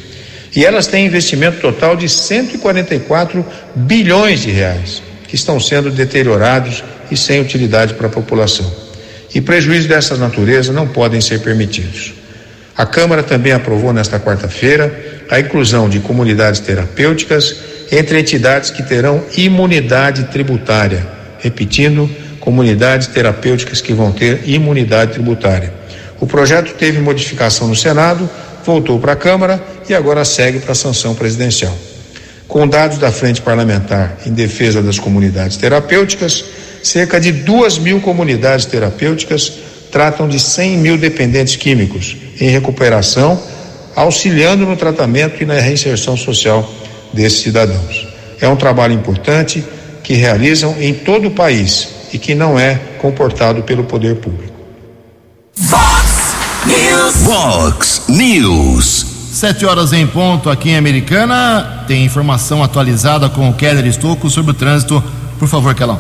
E 0.56 0.66
elas 0.66 0.88
têm 0.88 1.06
investimento 1.06 1.62
total 1.62 1.96
de 1.96 2.10
144 2.10 3.46
bilhões 3.76 4.42
de 4.42 4.52
reais 4.52 5.09
que 5.30 5.36
estão 5.36 5.60
sendo 5.60 5.92
deteriorados 5.92 6.84
e 7.12 7.16
sem 7.16 7.40
utilidade 7.40 7.94
para 7.94 8.08
a 8.08 8.10
população. 8.10 8.70
E 9.34 9.40
prejuízos 9.40 9.86
dessa 9.86 10.18
natureza 10.18 10.74
não 10.74 10.88
podem 10.88 11.22
ser 11.22 11.40
permitidos. 11.42 12.14
A 12.76 12.86
Câmara 12.86 13.22
também 13.22 13.52
aprovou 13.52 13.94
nesta 13.94 14.20
quarta-feira 14.20 15.24
a 15.30 15.40
inclusão 15.40 15.88
de 15.88 16.00
comunidades 16.00 16.60
terapêuticas 16.60 17.58
entre 17.92 18.20
entidades 18.20 18.72
que 18.72 18.82
terão 18.82 19.24
imunidade 19.38 20.24
tributária. 20.26 21.06
Repetindo, 21.38 22.10
comunidades 22.40 23.08
terapêuticas 23.08 23.82
que 23.82 23.94
vão 23.94 24.12
ter 24.12 24.42
imunidade 24.46 25.14
tributária. 25.14 25.72
O 26.20 26.26
projeto 26.26 26.74
teve 26.74 27.00
modificação 27.00 27.68
no 27.68 27.76
Senado, 27.76 28.28
voltou 28.66 29.00
para 29.00 29.14
a 29.14 29.16
Câmara 29.16 29.62
e 29.88 29.94
agora 29.94 30.26
segue 30.26 30.60
para 30.60 30.72
a 30.72 30.76
sanção 30.76 31.14
presidencial. 31.14 31.78
Com 32.50 32.68
dados 32.68 32.98
da 32.98 33.12
Frente 33.12 33.44
Parlamentar 33.44 34.18
em 34.26 34.32
defesa 34.34 34.82
das 34.82 34.98
comunidades 34.98 35.56
terapêuticas, 35.56 36.44
cerca 36.82 37.20
de 37.20 37.32
duas 37.32 37.78
mil 37.78 38.02
comunidades 38.02 38.66
terapêuticas 38.66 39.54
tratam 39.92 40.28
de 40.28 40.40
100 40.40 40.78
mil 40.78 40.98
dependentes 40.98 41.56
químicos 41.56 42.18
em 42.42 42.50
recuperação, 42.50 43.40
auxiliando 43.96 44.66
no 44.66 44.76
tratamento 44.76 45.44
e 45.44 45.46
na 45.46 45.60
reinserção 45.60 46.18
social 46.18 46.68
desses 47.14 47.42
cidadãos. 47.42 48.08
É 48.42 48.48
um 48.48 48.56
trabalho 48.56 48.96
importante 48.96 49.64
que 50.04 50.16
realizam 50.16 50.76
em 50.80 50.92
todo 50.92 51.28
o 51.28 51.32
país 51.32 51.88
e 52.12 52.18
que 52.18 52.34
não 52.34 52.58
é 52.58 52.80
comportado 52.98 53.62
pelo 53.62 53.84
poder 53.84 54.16
público. 54.16 54.56
Fox 55.54 56.36
News. 56.66 57.16
Vox 57.18 58.02
News. 58.10 59.09
Sete 59.40 59.66
horas 59.66 59.94
em 59.94 60.06
ponto 60.06 60.50
aqui 60.50 60.72
em 60.72 60.76
Americana. 60.76 61.86
Tem 61.88 62.04
informação 62.04 62.62
atualizada 62.62 63.30
com 63.30 63.50
o 63.50 63.54
Keller 63.54 63.88
Estocco 63.88 64.30
sobre 64.30 64.52
o 64.52 64.54
trânsito. 64.54 65.02
Por 65.40 65.48
favor, 65.48 65.74
Kelão. 65.74 65.98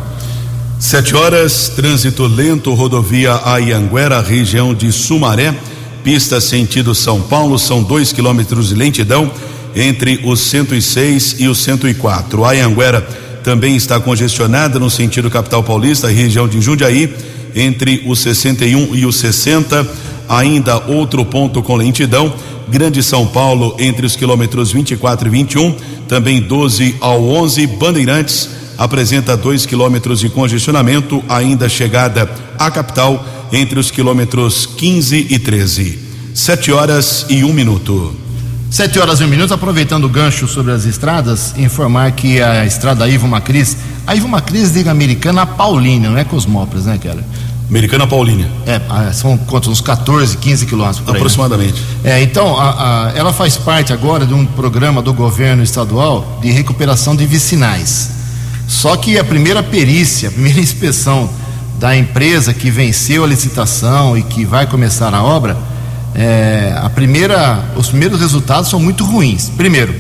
Sete 0.78 1.16
horas, 1.16 1.70
trânsito 1.70 2.28
lento, 2.28 2.74
rodovia 2.74 3.40
Ayanguera, 3.46 4.20
região 4.20 4.74
de 4.74 4.92
Sumaré, 4.92 5.56
pista 6.04 6.42
sentido 6.42 6.94
São 6.94 7.22
Paulo, 7.22 7.58
são 7.58 7.82
dois 7.82 8.12
quilômetros 8.12 8.68
de 8.68 8.76
lentidão 8.76 9.32
entre 9.74 10.20
os 10.26 10.42
106 10.42 11.38
e 11.40 11.48
o 11.48 11.56
104. 11.56 12.44
A 12.44 12.50
Ayanguera 12.50 13.00
também 13.42 13.78
está 13.78 14.02
congestionada 14.02 14.78
no 14.80 14.90
sentido 14.90 15.30
capital 15.30 15.64
paulista, 15.64 16.10
região 16.10 16.46
de 16.46 16.60
Jundiaí, 16.60 17.16
entre 17.56 18.04
os 18.06 18.20
61 18.20 18.94
e 18.96 19.06
os 19.06 19.16
60. 19.16 19.88
Ainda 20.28 20.78
outro 20.88 21.26
ponto 21.26 21.64
com 21.64 21.76
lentidão 21.76 22.32
Grande 22.70 23.02
São 23.02 23.26
Paulo 23.26 23.76
entre 23.80 24.06
os 24.06 24.16
quilômetros 24.16 24.72
24 24.72 25.28
e 25.28 25.32
21, 25.32 25.76
também 26.08 26.42
12 26.42 26.96
ao 27.02 27.24
11. 27.24 27.66
Bandeirantes 27.68 28.50
apresenta 28.78 29.36
2 29.36 29.66
quilômetros 29.66 30.20
de 30.20 30.30
congestionamento, 30.30 31.24
ainda 31.28 31.68
chegada 31.68 32.30
à 32.58 32.72
capital 32.72 33.26
entre 33.52 33.80
os 33.80 33.92
quilômetros 33.92 34.66
15 34.66 35.28
e 35.30 35.40
13. 35.40 36.00
Sete 36.34 36.72
horas 36.72 37.26
e 37.28 37.44
um 37.44 37.52
minuto. 37.52 38.16
Sete 38.70 39.00
horas 39.00 39.20
e 39.20 39.24
um 39.24 39.28
minuto, 39.28 39.54
aproveitando 39.54 40.04
o 40.04 40.10
gancho 40.10 40.48
sobre 40.48 40.72
as 40.72 40.86
estradas, 40.86 41.56
informar 41.58 42.12
que 42.12 42.40
a 42.40 42.66
estrada 42.66 43.10
Ivo 43.10 43.28
Macris, 43.28 43.76
a 44.06 44.16
Ivo 44.16 44.28
Macris 44.28 44.72
liga 44.72 44.92
americana 44.92 45.42
a 45.42 45.46
Paulínia, 45.46 46.10
não 46.10 46.18
é 46.18 46.24
Cosmópolis, 46.24 46.86
né, 46.86 47.00
cara? 47.02 47.26
Americana 47.70 48.08
Paulínia. 48.08 48.50
É, 48.66 48.82
ah, 48.90 49.12
são 49.14 49.38
quantos? 49.38 49.70
Uns 49.70 49.80
14, 49.82 50.38
15 50.38 50.66
quilômetros 50.66 51.00
por 51.02 51.10
aí, 51.10 51.14
né? 51.14 51.20
Aproximadamente. 51.20 51.84
É, 52.04 52.22
então, 52.22 52.58
a- 52.60 53.10
a- 53.10 53.12
ela 53.16 53.32
faz 53.32 53.58
parte 53.58 53.94
agora 53.94 54.26
de 54.26 54.34
um 54.34 54.44
programa 54.46 55.02
do 55.04 55.14
governo 55.14 55.62
estadual 55.62 56.40
de 56.42 56.50
recuperação 56.52 57.16
de 57.16 57.26
vicinais. 57.28 58.10
Só 58.68 58.96
que 58.96 59.20
a 59.20 59.24
primeira 59.24 59.62
perícia, 59.62 60.30
a 60.30 60.32
primeira 60.32 60.60
inspeção 60.62 61.30
da 61.78 61.96
empresa 61.96 62.54
que 62.54 62.72
venceu 62.72 63.24
a 63.24 63.28
licitação 63.28 64.18
e 64.18 64.24
que 64.24 64.46
vai 64.46 64.66
começar 64.66 65.14
a 65.14 65.24
obra, 65.24 65.56
é, 66.16 66.74
a 66.82 66.90
primeira, 66.90 67.64
os 67.76 67.88
primeiros 67.90 68.20
resultados 68.20 68.70
são 68.70 68.80
muito 68.80 69.06
ruins. 69.06 69.50
Primeiro, 69.56 69.94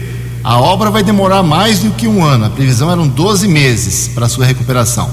a 0.43 0.60
obra 0.60 0.89
vai 0.89 1.03
demorar 1.03 1.43
mais 1.43 1.79
do 1.79 1.91
que 1.91 2.08
um 2.08 2.23
ano. 2.25 2.45
A 2.45 2.49
previsão 2.49 2.89
eram 2.91 3.08
12 3.08 3.47
meses 3.47 4.08
para 4.08 4.27
sua 4.27 4.45
recuperação. 4.45 5.08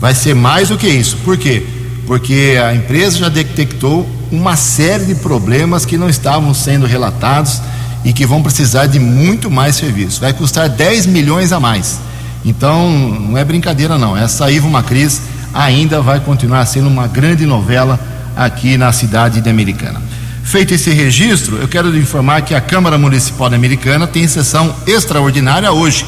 Vai 0.00 0.14
ser 0.14 0.34
mais 0.34 0.68
do 0.68 0.76
que 0.76 0.86
isso. 0.86 1.16
Por 1.24 1.36
quê? 1.38 1.66
Porque 2.06 2.58
a 2.62 2.74
empresa 2.74 3.18
já 3.18 3.28
detectou 3.28 4.08
uma 4.30 4.56
série 4.56 5.06
de 5.06 5.14
problemas 5.16 5.84
que 5.86 5.96
não 5.96 6.08
estavam 6.08 6.52
sendo 6.52 6.86
relatados 6.86 7.60
e 8.04 8.12
que 8.12 8.26
vão 8.26 8.42
precisar 8.42 8.86
de 8.86 8.98
muito 8.98 9.50
mais 9.50 9.76
serviço. 9.76 10.20
Vai 10.20 10.32
custar 10.32 10.68
10 10.68 11.06
milhões 11.06 11.52
a 11.52 11.58
mais. 11.58 11.98
Então, 12.44 12.90
não 12.90 13.38
é 13.38 13.44
brincadeira 13.44 13.96
não. 13.96 14.16
Essa 14.16 14.50
Ivo 14.50 14.68
Macris 14.68 15.22
ainda 15.54 16.02
vai 16.02 16.20
continuar 16.20 16.66
sendo 16.66 16.88
uma 16.88 17.06
grande 17.06 17.46
novela 17.46 17.98
aqui 18.36 18.76
na 18.76 18.92
cidade 18.92 19.40
de 19.40 19.48
Americana. 19.48 20.02
Feito 20.42 20.74
esse 20.74 20.90
registro, 20.90 21.56
eu 21.56 21.66
quero 21.66 21.96
informar 21.96 22.42
que 22.42 22.54
a 22.54 22.60
Câmara 22.60 22.98
Municipal 22.98 23.48
de 23.48 23.54
Americana 23.54 24.06
tem 24.06 24.28
sessão 24.28 24.74
extraordinária 24.86 25.72
hoje, 25.72 26.04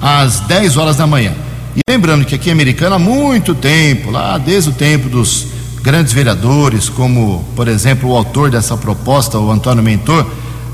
às 0.00 0.38
10 0.40 0.76
horas 0.76 0.96
da 0.96 1.06
manhã. 1.06 1.32
E 1.76 1.80
lembrando 1.88 2.24
que 2.24 2.34
aqui 2.34 2.50
em 2.50 2.52
Americana 2.52 2.96
há 2.96 2.98
muito 2.98 3.54
tempo, 3.54 4.10
lá 4.10 4.36
desde 4.38 4.70
o 4.70 4.72
tempo 4.72 5.08
dos 5.08 5.46
grandes 5.82 6.12
vereadores, 6.12 6.88
como, 6.88 7.44
por 7.56 7.66
exemplo, 7.66 8.10
o 8.10 8.16
autor 8.16 8.50
dessa 8.50 8.76
proposta, 8.76 9.38
o 9.38 9.50
Antônio 9.50 9.82
Mentor, 9.82 10.26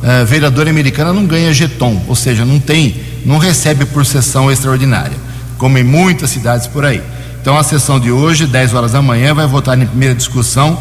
eh, 0.03 0.25
vereador 0.25 0.69
americana 0.69 1.13
não 1.13 1.25
ganha 1.25 1.53
jeton, 1.53 2.03
ou 2.07 2.15
seja, 2.15 2.45
não 2.45 2.61
tem, 2.61 2.95
não 3.25 3.39
recebe 3.39 3.85
por 3.85 4.05
sessão 4.05 4.51
extraordinária, 4.51 5.17
como 5.57 5.79
em 5.79 5.85
muitas 5.85 6.31
cidades 6.31 6.67
por 6.67 6.85
aí. 6.85 7.03
Então 7.41 7.57
a 7.57 7.63
sessão 7.63 7.99
de 7.99 8.13
hoje, 8.13 8.47
10 8.47 8.75
horas 8.75 8.93
da 8.93 9.01
manhã, 9.01 9.35
vai 9.35 9.47
votar 9.47 9.81
em 9.81 9.87
primeira 9.87 10.15
discussão 10.15 10.79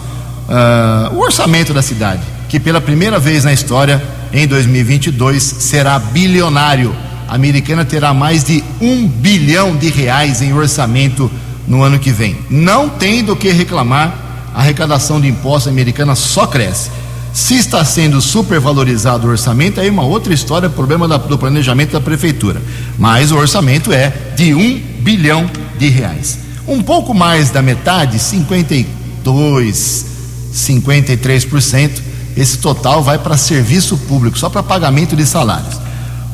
ah, 0.50 1.10
o 1.14 1.20
orçamento 1.20 1.74
da 1.74 1.82
cidade, 1.82 2.22
que 2.50 2.60
pela 2.60 2.82
primeira 2.82 3.20
vez 3.20 3.44
na 3.44 3.54
história, 3.54 4.04
em 4.34 4.46
2022, 4.46 5.42
será 5.44 5.98
bilionário. 5.98 6.96
Americana 7.28 7.84
terá 7.84 8.13
mais 8.13 8.44
de 8.44 8.63
um 8.80 9.08
bilhão 9.08 9.76
de 9.76 9.90
reais 9.90 10.42
em 10.42 10.54
orçamento 10.54 11.30
no 11.68 11.84
ano 11.84 12.00
que 12.00 12.12
vem. 12.12 12.38
Não 12.50 12.88
tem 12.90 13.24
do 13.24 13.36
que 13.36 13.52
reclamar, 13.52 14.50
a 14.54 14.62
arrecadação 14.62 15.20
de 15.20 15.28
impostos 15.28 15.72
americana 15.72 16.16
só 16.16 16.48
cresce. 16.48 16.90
Se 17.34 17.56
está 17.56 17.86
sendo 17.86 18.20
supervalorizado 18.20 19.28
o 19.28 19.30
orçamento, 19.30 19.80
aí 19.80 19.88
é 19.88 19.92
uma 19.92 20.04
outra 20.04 20.34
história, 20.34 20.70
problema 20.70 21.08
do 21.08 21.38
planejamento 21.38 21.92
da 21.92 22.02
prefeitura. 22.02 22.62
Mas 22.98 23.32
o 23.32 23.38
orçamento 23.38 23.94
é 23.94 24.12
de 24.36 24.56
um 24.56 24.82
bilhão 25.02 25.48
de 25.78 25.88
reais. 25.88 26.40
Um 26.68 26.82
pouco 26.82 27.13
mais 27.13 27.52
da 27.52 27.62
metade, 27.62 28.18
52, 28.18 30.06
53%, 30.54 32.02
esse 32.36 32.58
total 32.58 33.04
vai 33.04 33.20
para 33.20 33.38
serviço 33.38 33.98
público, 33.98 34.38
só 34.38 34.50
para 34.50 34.63
pagamento 34.63 35.16
de 35.16 35.26
salários. 35.26 35.87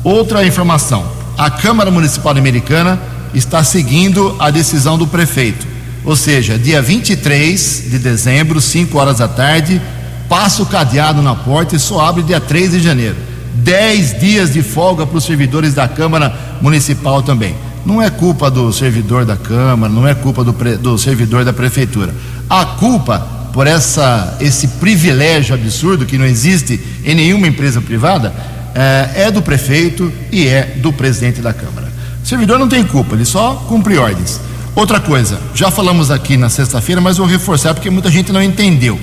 Outra 0.04 0.46
informação: 0.46 1.04
a 1.36 1.50
Câmara 1.50 1.90
Municipal 1.90 2.36
Americana 2.36 3.00
está 3.34 3.64
seguindo 3.64 4.36
a 4.38 4.50
decisão 4.50 4.96
do 4.98 5.06
prefeito. 5.06 5.66
Ou 6.04 6.14
seja, 6.14 6.58
dia 6.58 6.82
23 6.82 7.84
de 7.90 7.98
dezembro, 7.98 8.60
5 8.60 8.96
horas 8.98 9.18
da 9.18 9.26
tarde, 9.26 9.80
passa 10.28 10.62
o 10.62 10.66
cadeado 10.66 11.22
na 11.22 11.34
porta 11.34 11.74
e 11.74 11.78
só 11.80 12.06
abre 12.06 12.22
dia 12.22 12.38
3 12.38 12.72
de 12.72 12.80
janeiro. 12.80 13.16
10 13.54 14.20
dias 14.20 14.52
de 14.52 14.62
folga 14.62 15.06
para 15.06 15.16
os 15.16 15.24
servidores 15.24 15.72
da 15.72 15.88
Câmara 15.88 16.58
Municipal 16.60 17.22
também. 17.22 17.54
Não 17.86 18.02
é 18.02 18.10
culpa 18.10 18.50
do 18.50 18.70
servidor 18.72 19.24
da 19.24 19.36
Câmara, 19.36 19.90
não 19.92 20.06
é 20.06 20.14
culpa 20.14 20.44
do, 20.44 20.52
pre- 20.52 20.76
do 20.76 20.98
servidor 20.98 21.44
da 21.44 21.52
Prefeitura. 21.52 22.14
A 22.50 22.64
culpa 22.66 23.26
por 23.52 23.66
essa, 23.66 24.36
esse 24.40 24.66
privilégio 24.66 25.54
absurdo 25.54 26.04
que 26.04 26.18
não 26.18 26.26
existe 26.26 26.78
em 27.04 27.14
nenhuma 27.14 27.46
empresa 27.46 27.80
privada 27.80 28.34
é 28.74 29.30
do 29.30 29.40
prefeito 29.40 30.12
e 30.32 30.46
é 30.46 30.74
do 30.76 30.92
presidente 30.92 31.40
da 31.40 31.52
Câmara. 31.52 31.92
O 32.22 32.26
servidor 32.26 32.58
não 32.58 32.68
tem 32.68 32.84
culpa, 32.84 33.14
ele 33.14 33.24
só 33.24 33.54
cumpre 33.68 33.96
ordens. 33.98 34.40
Outra 34.74 34.98
coisa, 34.98 35.40
já 35.54 35.70
falamos 35.70 36.10
aqui 36.10 36.36
na 36.36 36.48
sexta-feira, 36.48 37.00
mas 37.00 37.16
vou 37.16 37.26
reforçar 37.26 37.74
porque 37.74 37.90
muita 37.90 38.10
gente 38.10 38.32
não 38.32 38.42
entendeu. 38.42 38.98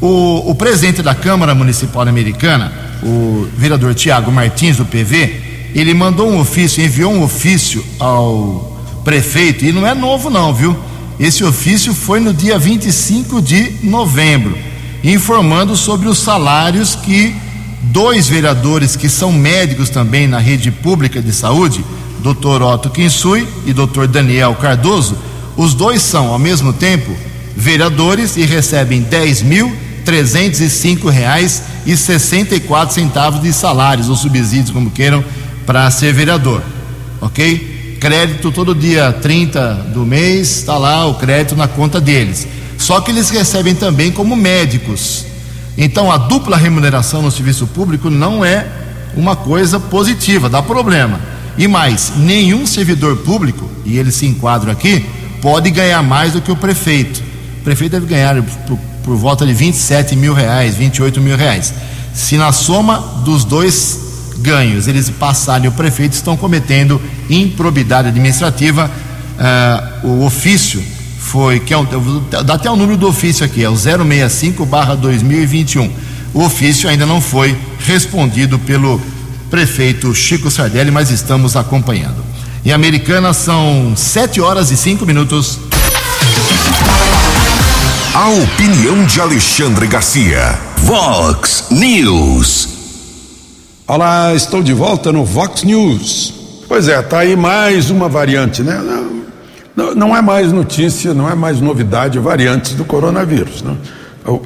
O, 0.00 0.50
o 0.50 0.54
presidente 0.54 1.02
da 1.02 1.14
Câmara 1.14 1.54
Municipal 1.54 2.02
Americana, 2.08 2.72
o 3.02 3.46
vereador 3.56 3.94
Tiago 3.94 4.32
Martins, 4.32 4.78
do 4.78 4.84
PV, 4.86 5.70
ele 5.74 5.92
mandou 5.92 6.30
um 6.30 6.40
ofício, 6.40 6.82
enviou 6.82 7.12
um 7.12 7.22
ofício 7.22 7.84
ao 7.98 8.80
prefeito, 9.04 9.64
e 9.64 9.72
não 9.72 9.86
é 9.86 9.94
novo, 9.94 10.30
não, 10.30 10.54
viu? 10.54 10.74
Esse 11.18 11.44
ofício 11.44 11.92
foi 11.92 12.18
no 12.18 12.32
dia 12.32 12.58
25 12.58 13.42
de 13.42 13.76
novembro, 13.82 14.56
informando 15.02 15.76
sobre 15.76 16.08
os 16.08 16.18
salários 16.18 16.94
que 16.94 17.34
dois 17.92 18.28
vereadores 18.28 18.96
que 18.96 19.08
são 19.08 19.32
médicos 19.32 19.90
também 19.90 20.26
na 20.26 20.38
rede 20.38 20.70
pública 20.70 21.20
de 21.20 21.32
saúde, 21.32 21.84
Dr. 22.20 22.62
Otto 22.62 22.90
Kinsui 22.90 23.46
e 23.66 23.72
Dr. 23.72 24.06
Daniel 24.06 24.54
Cardoso, 24.54 25.16
os 25.56 25.74
dois 25.74 26.02
são, 26.02 26.28
ao 26.28 26.38
mesmo 26.38 26.72
tempo, 26.72 27.14
vereadores 27.56 28.36
e 28.36 28.44
recebem 28.44 29.02
dez 29.02 29.42
mil 29.42 29.74
trezentos 30.04 30.60
e 30.60 30.68
cinco 30.68 31.08
reais 31.08 31.62
e 31.86 31.96
sessenta 31.96 32.54
e 32.54 32.60
quatro 32.60 32.94
centavos 32.94 33.40
de 33.40 33.52
salários 33.52 34.08
ou 34.08 34.16
subsídios, 34.16 34.70
como 34.70 34.90
queiram, 34.90 35.24
para 35.64 35.90
ser 35.90 36.12
vereador, 36.12 36.62
ok? 37.20 37.96
Crédito 38.00 38.52
todo 38.52 38.74
dia 38.74 39.12
30 39.12 39.74
do 39.94 40.04
mês, 40.04 40.58
está 40.58 40.76
lá 40.76 41.06
o 41.06 41.14
crédito 41.14 41.56
na 41.56 41.66
conta 41.66 42.00
deles. 42.00 42.46
Só 42.76 43.00
que 43.00 43.10
eles 43.10 43.30
recebem 43.30 43.74
também 43.74 44.12
como 44.12 44.36
médicos. 44.36 45.24
Então 45.76 46.10
a 46.10 46.16
dupla 46.16 46.56
remuneração 46.56 47.22
no 47.22 47.30
serviço 47.30 47.66
público 47.66 48.08
não 48.08 48.44
é 48.44 48.66
uma 49.16 49.36
coisa 49.36 49.78
positiva, 49.78 50.48
dá 50.48 50.62
problema. 50.62 51.20
E 51.56 51.68
mais, 51.68 52.12
nenhum 52.16 52.66
servidor 52.66 53.18
público, 53.18 53.68
e 53.84 53.96
eles 53.98 54.14
se 54.14 54.26
enquadram 54.26 54.72
aqui, 54.72 55.06
pode 55.40 55.70
ganhar 55.70 56.02
mais 56.02 56.32
do 56.32 56.40
que 56.40 56.50
o 56.50 56.56
prefeito. 56.56 57.22
O 57.60 57.64
prefeito 57.64 57.92
deve 57.92 58.06
ganhar 58.06 58.42
por, 58.42 58.78
por 59.04 59.16
volta 59.16 59.46
de 59.46 59.52
27 59.52 60.16
mil 60.16 60.34
reais, 60.34 60.76
28 60.76 61.20
mil 61.20 61.36
reais. 61.36 61.72
Se 62.12 62.36
na 62.36 62.52
soma 62.52 62.98
dos 63.24 63.44
dois 63.44 64.32
ganhos 64.38 64.88
eles 64.88 65.10
passarem 65.10 65.68
o 65.68 65.72
prefeito, 65.72 66.12
estão 66.12 66.36
cometendo 66.36 67.00
improbidade 67.30 68.08
administrativa. 68.08 68.90
Ah, 69.38 70.00
o 70.04 70.24
ofício 70.24 70.82
foi, 71.24 71.58
que 71.58 71.72
é 71.72 71.78
um, 71.78 71.86
dar 72.30 72.54
até 72.54 72.70
o 72.70 72.76
número 72.76 72.98
do 72.98 73.08
ofício 73.08 73.44
aqui, 73.44 73.64
é 73.64 73.68
o 73.68 73.76
065 73.76 74.66
2021. 75.00 75.90
O 76.34 76.44
ofício 76.44 76.88
ainda 76.88 77.06
não 77.06 77.20
foi 77.20 77.56
respondido 77.78 78.58
pelo 78.58 79.00
prefeito 79.50 80.14
Chico 80.14 80.50
Sardelli, 80.50 80.90
mas 80.90 81.10
estamos 81.10 81.56
acompanhando. 81.56 82.22
Em 82.64 82.72
Americana 82.72 83.32
são 83.32 83.94
7 83.96 84.40
horas 84.40 84.70
e 84.70 84.76
5 84.76 85.06
minutos. 85.06 85.58
A 88.14 88.28
opinião 88.28 89.04
de 89.04 89.20
Alexandre 89.20 89.86
Garcia. 89.86 90.58
Vox 90.78 91.64
News. 91.70 92.68
Olá, 93.88 94.34
estou 94.34 94.62
de 94.62 94.72
volta 94.72 95.10
no 95.10 95.24
Vox 95.24 95.62
News. 95.62 96.34
Pois 96.68 96.86
é, 96.86 97.00
tá 97.02 97.20
aí 97.20 97.34
mais 97.34 97.90
uma 97.90 98.08
variante, 98.08 98.62
né? 98.62 98.78
Não, 99.76 100.16
é 100.16 100.22
mais 100.22 100.52
notícia, 100.52 101.12
não 101.12 101.28
é 101.28 101.34
mais 101.34 101.60
novidade 101.60 102.18
variantes 102.18 102.74
do 102.74 102.84
coronavírus. 102.84 103.60
Né? 103.62 103.76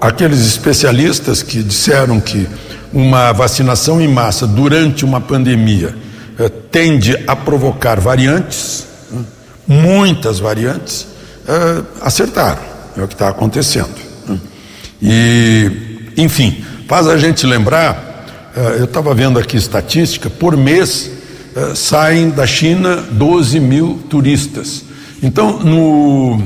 Aqueles 0.01 0.41
especialistas 0.47 1.43
que 1.43 1.63
disseram 1.63 2.19
que 2.19 2.49
uma 2.93 3.33
vacinação 3.33 4.01
em 4.01 4.09
massa 4.09 4.47
durante 4.47 5.05
uma 5.05 5.21
pandemia 5.21 5.95
eh, 6.39 6.49
tende 6.71 7.15
a 7.27 7.37
provocar 7.37 8.01
variantes, 8.01 8.87
né? 9.11 9.23
muitas 9.67 10.39
variantes, 10.39 11.07
eh, 11.47 11.83
acertaram. 12.01 12.63
É 12.97 13.03
o 13.03 13.07
que 13.07 13.15
está 13.15 13.29
acontecendo. 13.29 13.95
né? 14.27 14.39
E, 15.01 16.11
enfim, 16.17 16.65
faz 16.89 17.07
a 17.07 17.19
gente 17.19 17.47
lembrar, 17.47 18.25
eh, 18.57 18.77
eu 18.79 18.85
estava 18.85 19.15
vendo 19.15 19.39
aqui 19.39 19.59
estatística, 19.59 20.31
por 20.31 20.57
mês 20.57 21.11
saem 21.75 22.31
da 22.31 22.47
China 22.47 23.03
12 23.11 23.59
mil 23.59 24.01
turistas. 24.09 24.85
Então, 25.23 25.59
no, 25.59 26.41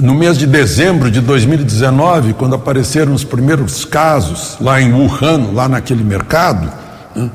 no 0.00 0.14
mês 0.14 0.36
de 0.36 0.46
dezembro 0.46 1.10
de 1.10 1.20
2019, 1.20 2.34
quando 2.34 2.54
apareceram 2.54 3.14
os 3.14 3.24
primeiros 3.24 3.84
casos 3.84 4.56
lá 4.60 4.80
em 4.80 4.92
Wuhan, 4.92 5.52
lá 5.52 5.68
naquele 5.68 6.02
mercado, 6.02 6.72
né, 7.14 7.30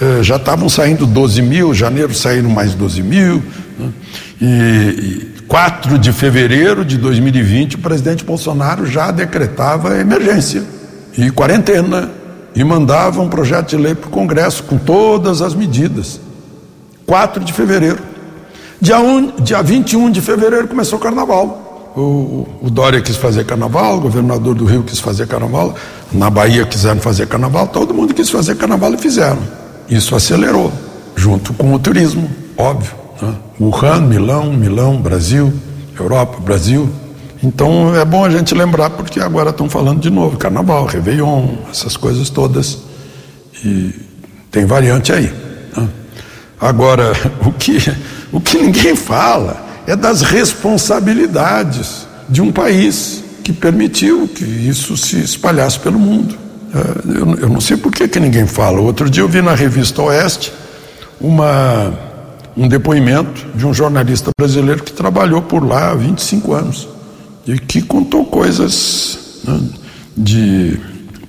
eh, 0.00 0.22
já 0.22 0.36
estavam 0.36 0.68
saindo 0.68 1.04
12 1.04 1.42
mil, 1.42 1.74
janeiro 1.74 2.14
saíram 2.14 2.48
mais 2.48 2.74
12 2.74 3.02
mil, 3.02 3.42
né, 3.78 3.90
e, 4.40 4.46
e 4.46 5.42
4 5.48 5.98
de 5.98 6.12
fevereiro 6.12 6.84
de 6.84 6.96
2020 6.96 7.76
o 7.76 7.78
presidente 7.78 8.24
Bolsonaro 8.24 8.86
já 8.86 9.10
decretava 9.10 9.98
emergência 9.98 10.62
e 11.16 11.30
quarentena 11.30 12.10
e 12.54 12.64
mandava 12.64 13.20
um 13.20 13.28
projeto 13.28 13.70
de 13.70 13.76
lei 13.76 13.94
para 13.94 14.08
o 14.08 14.10
Congresso 14.10 14.62
com 14.64 14.78
todas 14.78 15.42
as 15.42 15.54
medidas. 15.54 16.20
4 17.06 17.44
de 17.44 17.52
fevereiro. 17.52 18.15
Dia, 18.80 18.96
dia 19.42 19.62
21 19.62 20.10
de 20.10 20.20
fevereiro 20.20 20.68
começou 20.68 20.98
o 20.98 21.02
carnaval. 21.02 21.92
O, 21.96 22.46
o 22.60 22.70
Dória 22.70 23.00
quis 23.00 23.16
fazer 23.16 23.44
carnaval, 23.46 23.96
o 23.96 24.00
governador 24.00 24.54
do 24.54 24.66
Rio 24.66 24.82
quis 24.82 25.00
fazer 25.00 25.26
carnaval, 25.26 25.74
na 26.12 26.28
Bahia 26.28 26.66
quiseram 26.66 27.00
fazer 27.00 27.26
carnaval, 27.26 27.68
todo 27.68 27.94
mundo 27.94 28.12
quis 28.12 28.28
fazer 28.28 28.54
carnaval 28.56 28.92
e 28.92 28.98
fizeram. 28.98 29.38
Isso 29.88 30.14
acelerou, 30.14 30.70
junto 31.14 31.54
com 31.54 31.72
o 31.72 31.78
turismo, 31.78 32.30
óbvio. 32.56 32.92
Né? 33.22 33.34
Wuhan, 33.58 34.02
Milão, 34.02 34.52
Milão, 34.52 34.98
Brasil, 34.98 35.50
Europa, 35.98 36.38
Brasil. 36.38 36.90
Então 37.42 37.96
é 37.96 38.04
bom 38.04 38.24
a 38.24 38.30
gente 38.30 38.54
lembrar, 38.54 38.90
porque 38.90 39.18
agora 39.18 39.48
estão 39.48 39.70
falando 39.70 40.00
de 40.00 40.10
novo: 40.10 40.36
carnaval, 40.36 40.84
Réveillon, 40.84 41.48
essas 41.70 41.96
coisas 41.96 42.28
todas. 42.28 42.78
E 43.64 43.94
tem 44.50 44.66
variante 44.66 45.12
aí. 45.12 45.32
Né? 45.74 45.88
Agora, 46.60 47.12
o 47.46 47.52
que, 47.52 47.78
o 48.32 48.40
que 48.40 48.58
ninguém 48.58 48.96
fala 48.96 49.64
é 49.86 49.94
das 49.94 50.22
responsabilidades 50.22 52.06
de 52.28 52.42
um 52.42 52.50
país 52.50 53.22
que 53.44 53.52
permitiu 53.52 54.26
que 54.26 54.44
isso 54.44 54.96
se 54.96 55.20
espalhasse 55.20 55.78
pelo 55.78 55.98
mundo. 55.98 56.36
É, 56.74 57.42
eu, 57.42 57.48
não 57.48 57.60
sei 57.60 57.76
por 57.76 57.92
que, 57.92 58.08
que 58.08 58.18
ninguém 58.18 58.46
fala. 58.46 58.80
Outro 58.80 59.08
dia 59.08 59.22
eu 59.22 59.28
vi 59.28 59.40
na 59.40 59.54
revista 59.54 60.02
Oeste 60.02 60.52
uma, 61.20 61.94
um 62.56 62.66
depoimento 62.66 63.46
de 63.54 63.64
um 63.64 63.72
jornalista 63.72 64.30
brasileiro 64.38 64.82
que 64.82 64.92
trabalhou 64.92 65.42
por 65.42 65.64
lá 65.64 65.90
há 65.90 65.94
25 65.94 66.52
anos 66.52 66.88
e 67.46 67.58
que 67.58 67.80
contou 67.80 68.24
coisas 68.24 69.40
né, 69.44 69.60
de 70.16 70.80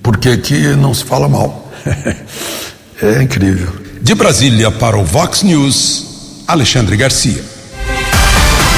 por 0.02 0.18
que 0.18 0.76
não 0.76 0.94
se 0.94 1.04
fala 1.04 1.30
mal. 1.30 1.72
é 3.02 3.22
incrível. 3.22 3.72
De 4.02 4.16
Brasília 4.16 4.72
para 4.72 4.98
o 4.98 5.04
Vox 5.04 5.44
News, 5.44 6.17
Alexandre 6.48 6.96
Garcia. 6.96 7.44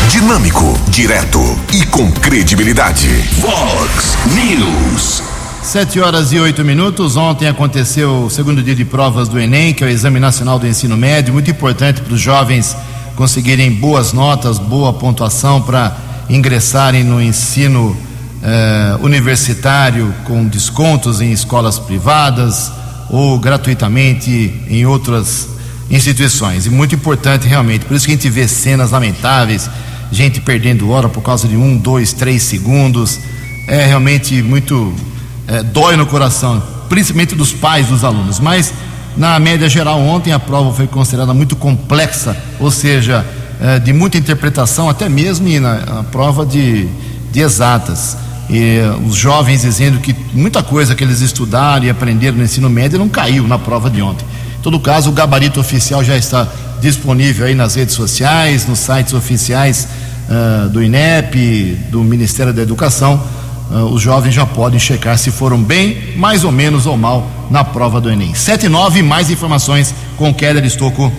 Dinâmico, 0.09 0.76
direto 0.89 1.39
e 1.72 1.86
com 1.86 2.11
credibilidade. 2.11 3.07
Vox 3.38 4.17
News. 4.34 5.22
Sete 5.61 5.99
horas 5.99 6.32
e 6.32 6.39
oito 6.39 6.65
minutos. 6.65 7.15
Ontem 7.15 7.47
aconteceu 7.47 8.24
o 8.24 8.30
segundo 8.30 8.63
dia 8.63 8.74
de 8.74 8.84
provas 8.84 9.30
do 9.30 9.39
Enem, 9.39 9.72
que 9.72 9.84
é 9.84 9.88
o 9.88 9.89
Exame 9.89 10.20
Nacional 10.20 10.57
do 10.57 10.65
Ensino 10.65 10.97
Médio, 10.97 11.32
muito 11.32 11.51
importante 11.51 12.01
para 12.01 12.11
os 12.11 12.20
jovens 12.20 12.76
conseguirem 13.15 13.72
boas 13.72 14.13
notas, 14.13 14.57
boa 14.57 14.91
pontuação 14.91 15.61
para 15.61 15.95
ingressarem 16.28 17.03
no 17.03 17.22
ensino 17.22 17.95
eh, 18.41 18.97
universitário 18.99 20.11
com 20.24 20.43
descontos 20.47 21.22
em 21.22 21.32
escolas 21.32 21.78
privadas 21.78 22.72
ou 23.11 23.38
gratuitamente 23.38 24.59
em 24.67 24.88
outras 24.88 25.59
instituições. 25.89 26.65
E 26.65 26.69
muito 26.69 26.95
importante 26.95 27.47
realmente. 27.47 27.85
Por 27.85 27.95
isso 27.95 28.05
que 28.05 28.11
a 28.11 28.15
gente 28.15 28.29
vê 28.29 28.47
cenas 28.47 28.91
lamentáveis 28.91 29.69
gente 30.11 30.41
perdendo 30.41 30.89
hora 30.89 31.07
por 31.07 31.21
causa 31.21 31.47
de 31.47 31.55
um, 31.55 31.77
dois, 31.77 32.13
três 32.13 32.43
segundos. 32.43 33.19
É 33.67 33.85
realmente 33.85 34.41
muito. 34.41 34.93
É, 35.47 35.63
dói 35.63 35.95
no 35.95 36.05
coração, 36.05 36.61
principalmente 36.87 37.35
dos 37.35 37.51
pais 37.51 37.87
dos 37.87 38.03
alunos. 38.03 38.39
Mas, 38.39 38.73
na 39.17 39.39
média 39.39 39.67
geral, 39.67 39.99
ontem 39.99 40.31
a 40.31 40.39
prova 40.39 40.71
foi 40.73 40.87
considerada 40.87 41.33
muito 41.33 41.55
complexa, 41.55 42.37
ou 42.59 42.69
seja, 42.69 43.25
é, 43.59 43.79
de 43.79 43.91
muita 43.91 44.17
interpretação, 44.17 44.87
até 44.87 45.09
mesmo 45.09 45.47
na, 45.59 46.03
prova 46.11 46.45
de, 46.45 46.87
de 47.31 47.39
exatas. 47.39 48.15
E 48.47 48.79
os 49.07 49.15
jovens 49.15 49.61
dizendo 49.61 49.99
que 49.99 50.15
muita 50.33 50.63
coisa 50.63 50.95
que 50.95 51.03
eles 51.03 51.21
estudaram 51.21 51.85
e 51.85 51.89
aprenderam 51.89 52.37
no 52.37 52.43
ensino 52.43 52.67
médio 52.69 52.97
não 52.97 53.07
caiu 53.07 53.47
na 53.47 53.59
prova 53.59 53.89
de 53.89 54.01
ontem. 54.01 54.25
Em 54.60 54.62
todo 54.62 54.78
caso, 54.78 55.10
o 55.10 55.14
gabarito 55.14 55.57
oficial 55.57 56.03
já 56.03 56.18
está 56.18 56.45
disponível 56.82 57.45
aí 57.45 57.55
nas 57.55 57.76
redes 57.76 57.95
sociais, 57.95 58.68
nos 58.68 58.80
sites 58.80 59.14
oficiais 59.14 59.88
uh, 60.28 60.68
do 60.68 60.84
INEP, 60.84 61.78
do 61.89 62.03
Ministério 62.03 62.51
da 62.53 62.62
Educação. 62.62 63.22
Uh, 63.72 63.86
os 63.86 64.01
jovens 64.01 64.34
já 64.34 64.45
podem 64.45 64.78
checar 64.78 65.18
se 65.18 65.32
foram 65.32 65.64
bem, 65.64 66.14
mais 66.18 66.43
ou 66.43 66.51
menos 66.51 66.86
ou 66.86 66.97
mal 66.97 67.26
na 67.49 67.64
prova 67.64 68.01
do 68.01 68.10
Enem. 68.10 68.36
7 68.36 68.66
e 68.66 68.70
9, 68.70 69.01
mais 69.01 69.30
informações 69.30 69.95
com 70.18 70.34
Keller 70.34 70.66
Estocco. 70.66 71.10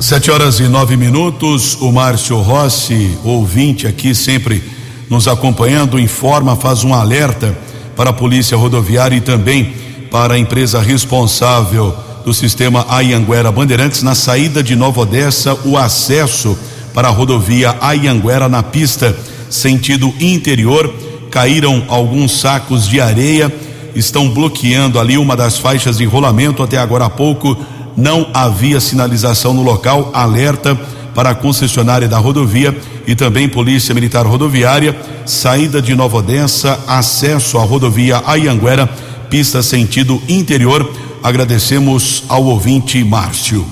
Sete 0.00 0.30
horas 0.30 0.58
e 0.58 0.64
nove 0.64 0.96
minutos, 0.96 1.76
o 1.80 1.92
Márcio 1.92 2.38
Rossi, 2.40 3.16
ouvinte 3.24 3.86
aqui 3.86 4.14
sempre 4.14 4.62
nos 5.10 5.28
acompanhando, 5.28 5.98
informa, 5.98 6.56
faz 6.56 6.82
um 6.82 6.94
alerta 6.94 7.56
para 7.94 8.10
a 8.10 8.12
Polícia 8.12 8.56
Rodoviária 8.56 9.16
e 9.16 9.20
também 9.20 9.74
para 10.10 10.34
a 10.34 10.38
empresa 10.38 10.80
responsável 10.80 12.05
do 12.26 12.34
sistema 12.34 12.84
Ayanguera 12.88 13.52
Bandeirantes 13.52 14.02
na 14.02 14.12
saída 14.12 14.60
de 14.60 14.74
Nova 14.74 15.02
Odessa, 15.02 15.56
o 15.64 15.78
acesso 15.78 16.58
para 16.92 17.06
a 17.06 17.10
rodovia 17.12 17.76
Ayanguera 17.80 18.48
na 18.48 18.64
pista 18.64 19.16
sentido 19.48 20.12
interior. 20.18 20.92
Caíram 21.30 21.84
alguns 21.86 22.40
sacos 22.40 22.88
de 22.88 23.00
areia, 23.00 23.54
estão 23.94 24.28
bloqueando 24.28 24.98
ali 24.98 25.16
uma 25.16 25.36
das 25.36 25.56
faixas 25.56 25.98
de 25.98 26.04
rolamento. 26.04 26.64
Até 26.64 26.78
agora 26.78 27.04
há 27.04 27.10
pouco 27.10 27.56
não 27.96 28.28
havia 28.34 28.80
sinalização 28.80 29.54
no 29.54 29.62
local. 29.62 30.10
Alerta 30.12 30.74
para 31.14 31.30
a 31.30 31.34
concessionária 31.34 32.08
da 32.08 32.18
rodovia 32.18 32.76
e 33.06 33.14
também 33.14 33.48
Polícia 33.48 33.94
Militar 33.94 34.26
Rodoviária. 34.26 34.96
Saída 35.24 35.80
de 35.80 35.94
Nova 35.94 36.16
Odessa, 36.16 36.76
acesso 36.88 37.56
à 37.56 37.62
rodovia 37.62 38.20
Ayanguera, 38.26 38.90
pista 39.30 39.62
sentido 39.62 40.20
interior 40.28 41.05
Agradecemos 41.22 42.24
ao 42.28 42.44
ouvinte 42.44 43.02
Márcio. 43.02 43.66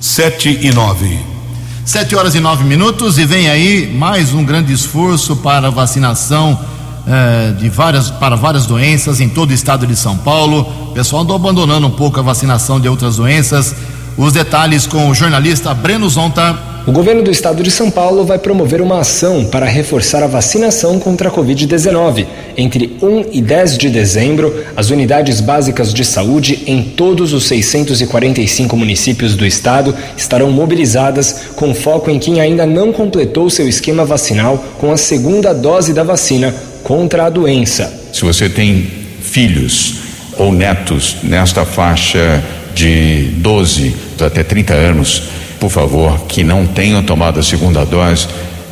Sete 0.00 0.58
e 0.62 0.72
nove. 0.72 1.18
Sete 1.84 2.14
horas 2.14 2.34
e 2.34 2.40
nove 2.40 2.64
minutos 2.64 3.18
e 3.18 3.24
vem 3.24 3.48
aí 3.48 3.92
mais 3.92 4.32
um 4.32 4.44
grande 4.44 4.72
esforço 4.72 5.36
para 5.36 5.70
vacinação 5.70 6.58
eh, 7.06 7.54
de 7.58 7.68
várias, 7.68 8.10
para 8.10 8.36
várias 8.36 8.66
doenças 8.66 9.20
em 9.20 9.28
todo 9.28 9.50
o 9.50 9.54
estado 9.54 9.86
de 9.86 9.96
São 9.96 10.16
Paulo. 10.16 10.60
O 10.90 10.92
pessoal 10.92 11.22
andou 11.22 11.34
abandonando 11.34 11.86
um 11.86 11.90
pouco 11.90 12.20
a 12.20 12.22
vacinação 12.22 12.78
de 12.78 12.88
outras 12.88 13.16
doenças. 13.16 13.74
Os 14.16 14.32
detalhes 14.32 14.86
com 14.86 15.08
o 15.08 15.14
jornalista 15.14 15.74
Breno 15.74 16.08
Zonta. 16.08 16.69
O 16.90 16.92
governo 16.92 17.22
do 17.22 17.30
estado 17.30 17.62
de 17.62 17.70
São 17.70 17.88
Paulo 17.88 18.24
vai 18.24 18.36
promover 18.36 18.82
uma 18.82 18.98
ação 18.98 19.44
para 19.44 19.64
reforçar 19.64 20.24
a 20.24 20.26
vacinação 20.26 20.98
contra 20.98 21.28
a 21.28 21.30
Covid-19. 21.30 22.26
Entre 22.56 22.96
1 23.00 23.26
e 23.30 23.40
10 23.40 23.78
de 23.78 23.88
dezembro, 23.88 24.64
as 24.76 24.90
unidades 24.90 25.40
básicas 25.40 25.94
de 25.94 26.04
saúde 26.04 26.64
em 26.66 26.82
todos 26.82 27.32
os 27.32 27.44
645 27.44 28.76
municípios 28.76 29.36
do 29.36 29.46
estado 29.46 29.94
estarão 30.16 30.50
mobilizadas 30.50 31.50
com 31.54 31.72
foco 31.72 32.10
em 32.10 32.18
quem 32.18 32.40
ainda 32.40 32.66
não 32.66 32.92
completou 32.92 33.48
seu 33.48 33.68
esquema 33.68 34.04
vacinal 34.04 34.58
com 34.76 34.90
a 34.90 34.96
segunda 34.96 35.54
dose 35.54 35.92
da 35.92 36.02
vacina 36.02 36.52
contra 36.82 37.26
a 37.26 37.30
doença. 37.30 38.00
Se 38.12 38.22
você 38.22 38.48
tem 38.48 38.88
filhos 39.22 39.94
ou 40.36 40.52
netos 40.52 41.18
nesta 41.22 41.64
faixa 41.64 42.42
de 42.74 43.30
12 43.36 43.94
até 44.20 44.42
30 44.42 44.74
anos, 44.74 45.39
por 45.60 45.70
favor, 45.70 46.18
que 46.26 46.42
não 46.42 46.66
tenham 46.66 47.02
tomado 47.02 47.38
a 47.38 47.42
segunda 47.42 47.84
dose, 47.84 48.26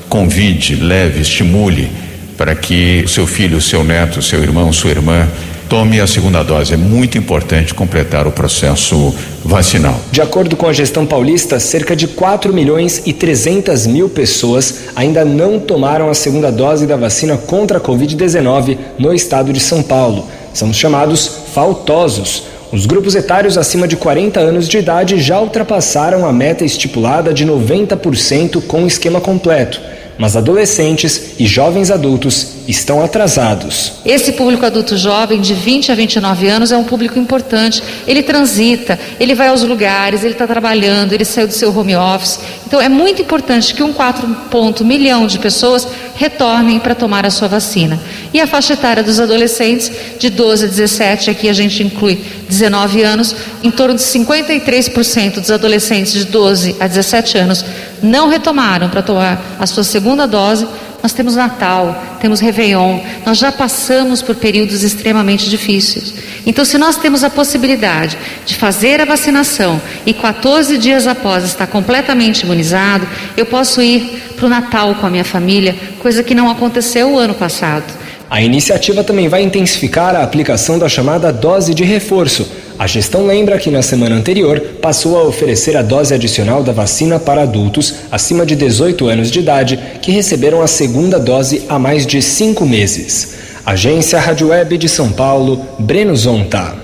convide, 0.08 0.74
leve, 0.74 1.20
estimule 1.20 1.90
para 2.36 2.54
que 2.54 3.04
seu 3.06 3.26
filho, 3.26 3.60
seu 3.60 3.84
neto, 3.84 4.22
seu 4.22 4.42
irmão, 4.42 4.72
sua 4.72 4.90
irmã 4.90 5.28
tome 5.68 6.00
a 6.00 6.06
segunda 6.06 6.42
dose. 6.42 6.72
É 6.72 6.76
muito 6.76 7.18
importante 7.18 7.74
completar 7.74 8.26
o 8.26 8.32
processo 8.32 9.14
vacinal. 9.44 10.00
De 10.10 10.22
acordo 10.22 10.56
com 10.56 10.66
a 10.66 10.72
gestão 10.72 11.04
paulista, 11.04 11.60
cerca 11.60 11.94
de 11.94 12.06
4 12.08 12.54
milhões 12.54 13.02
e 13.04 13.12
300 13.12 13.86
mil 13.86 14.08
pessoas 14.08 14.84
ainda 14.96 15.26
não 15.26 15.60
tomaram 15.60 16.08
a 16.08 16.14
segunda 16.14 16.50
dose 16.50 16.86
da 16.86 16.96
vacina 16.96 17.36
contra 17.36 17.76
a 17.76 17.80
Covid-19 17.80 18.78
no 18.98 19.12
estado 19.12 19.52
de 19.52 19.60
São 19.60 19.82
Paulo. 19.82 20.26
São 20.54 20.72
chamados 20.72 21.30
faltosos 21.52 22.44
os 22.70 22.84
grupos 22.84 23.14
etários 23.14 23.56
acima 23.56 23.88
de 23.88 23.96
40 23.96 24.40
anos 24.40 24.68
de 24.68 24.76
idade 24.76 25.18
já 25.18 25.40
ultrapassaram 25.40 26.26
a 26.26 26.32
meta 26.32 26.64
estipulada 26.64 27.32
de 27.32 27.46
90% 27.46 28.66
com 28.66 28.86
esquema 28.86 29.20
completo, 29.22 29.80
mas 30.18 30.36
adolescentes 30.36 31.38
e 31.38 31.46
jovens 31.46 31.90
adultos 31.90 32.58
estão 32.68 33.02
atrasados. 33.02 33.92
Esse 34.04 34.32
público 34.32 34.66
adulto 34.66 34.98
jovem 34.98 35.40
de 35.40 35.54
20 35.54 35.90
a 35.90 35.94
29 35.94 36.48
anos 36.48 36.70
é 36.70 36.76
um 36.76 36.84
público 36.84 37.18
importante. 37.18 37.82
Ele 38.06 38.22
transita, 38.22 38.98
ele 39.18 39.34
vai 39.34 39.48
aos 39.48 39.62
lugares, 39.62 40.22
ele 40.22 40.34
está 40.34 40.46
trabalhando, 40.46 41.14
ele 41.14 41.24
saiu 41.24 41.46
do 41.46 41.54
seu 41.54 41.74
home 41.74 41.96
office. 41.96 42.38
Então 42.66 42.80
é 42.80 42.88
muito 42.88 43.22
importante 43.22 43.74
que 43.74 43.82
um 43.82 43.94
4 43.94 44.28
ponto 44.50 44.84
milhão 44.84 45.26
de 45.26 45.38
pessoas 45.38 45.88
retornem 46.18 46.80
para 46.80 46.94
tomar 46.94 47.24
a 47.24 47.30
sua 47.30 47.46
vacina. 47.46 47.98
E 48.34 48.40
a 48.40 48.46
faixa 48.46 48.72
etária 48.72 49.02
dos 49.02 49.20
adolescentes, 49.20 49.90
de 50.18 50.28
12 50.28 50.64
a 50.64 50.68
17, 50.68 51.30
aqui 51.30 51.48
a 51.48 51.52
gente 51.52 51.82
inclui 51.82 52.22
19 52.48 53.02
anos, 53.02 53.34
em 53.62 53.70
torno 53.70 53.94
de 53.94 54.02
53% 54.02 55.34
dos 55.34 55.50
adolescentes 55.50 56.12
de 56.12 56.24
12 56.24 56.76
a 56.80 56.88
17 56.88 57.38
anos 57.38 57.64
não 58.02 58.28
retomaram 58.28 58.88
para 58.88 59.02
tomar 59.02 59.56
a 59.58 59.66
sua 59.66 59.84
segunda 59.84 60.26
dose 60.26 60.66
nós 61.02 61.12
temos 61.12 61.36
Natal, 61.36 62.18
temos 62.20 62.40
Réveillon, 62.40 63.00
nós 63.24 63.38
já 63.38 63.52
passamos 63.52 64.20
por 64.20 64.34
períodos 64.34 64.82
extremamente 64.82 65.48
difíceis. 65.48 66.14
Então, 66.44 66.64
se 66.64 66.76
nós 66.76 66.96
temos 66.96 67.22
a 67.22 67.30
possibilidade 67.30 68.18
de 68.44 68.56
fazer 68.56 69.00
a 69.00 69.04
vacinação 69.04 69.80
e 70.04 70.12
14 70.12 70.76
dias 70.76 71.06
após 71.06 71.44
estar 71.44 71.66
completamente 71.68 72.42
imunizado, 72.42 73.06
eu 73.36 73.46
posso 73.46 73.80
ir 73.80 74.32
para 74.34 74.46
o 74.46 74.48
Natal 74.48 74.94
com 74.96 75.06
a 75.06 75.10
minha 75.10 75.24
família, 75.24 75.76
coisa 76.00 76.22
que 76.22 76.34
não 76.34 76.50
aconteceu 76.50 77.12
o 77.12 77.18
ano 77.18 77.34
passado. 77.34 77.84
A 78.30 78.40
iniciativa 78.42 79.02
também 79.02 79.28
vai 79.28 79.42
intensificar 79.42 80.14
a 80.14 80.22
aplicação 80.22 80.78
da 80.78 80.88
chamada 80.88 81.32
dose 81.32 81.74
de 81.74 81.84
reforço 81.84 82.46
a 82.78 82.86
gestão 82.86 83.26
lembra 83.26 83.58
que 83.58 83.72
na 83.72 83.82
semana 83.82 84.14
anterior 84.14 84.60
passou 84.80 85.18
a 85.18 85.24
oferecer 85.24 85.76
a 85.76 85.82
dose 85.82 86.14
adicional 86.14 86.62
da 86.62 86.70
vacina 86.70 87.18
para 87.18 87.42
adultos 87.42 87.92
acima 88.12 88.46
de 88.46 88.54
18 88.54 89.08
anos 89.08 89.32
de 89.32 89.40
idade 89.40 89.76
que 90.00 90.12
receberam 90.12 90.62
a 90.62 90.68
segunda 90.68 91.18
dose 91.18 91.64
há 91.68 91.76
mais 91.76 92.06
de 92.06 92.22
cinco 92.22 92.64
meses. 92.64 93.34
Agência 93.66 94.20
Rádio 94.20 94.48
Web 94.48 94.78
de 94.78 94.88
São 94.88 95.10
Paulo, 95.10 95.66
Breno 95.76 96.16
Zonta. 96.16 96.76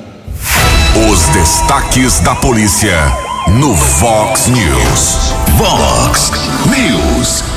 Os 1.09 1.29
destaques 1.29 2.19
da 2.19 2.35
polícia 2.35 2.99
no 3.47 3.73
Vox 3.73 4.49
News. 4.49 5.33
Vox 5.57 6.33
News. 6.67 7.54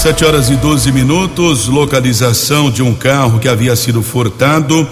7 0.00 0.24
horas 0.24 0.48
e 0.48 0.56
12 0.56 0.90
minutos. 0.92 1.68
Localização 1.68 2.70
de 2.70 2.82
um 2.82 2.94
carro 2.94 3.38
que 3.38 3.46
havia 3.46 3.76
sido 3.76 4.02
furtado 4.02 4.88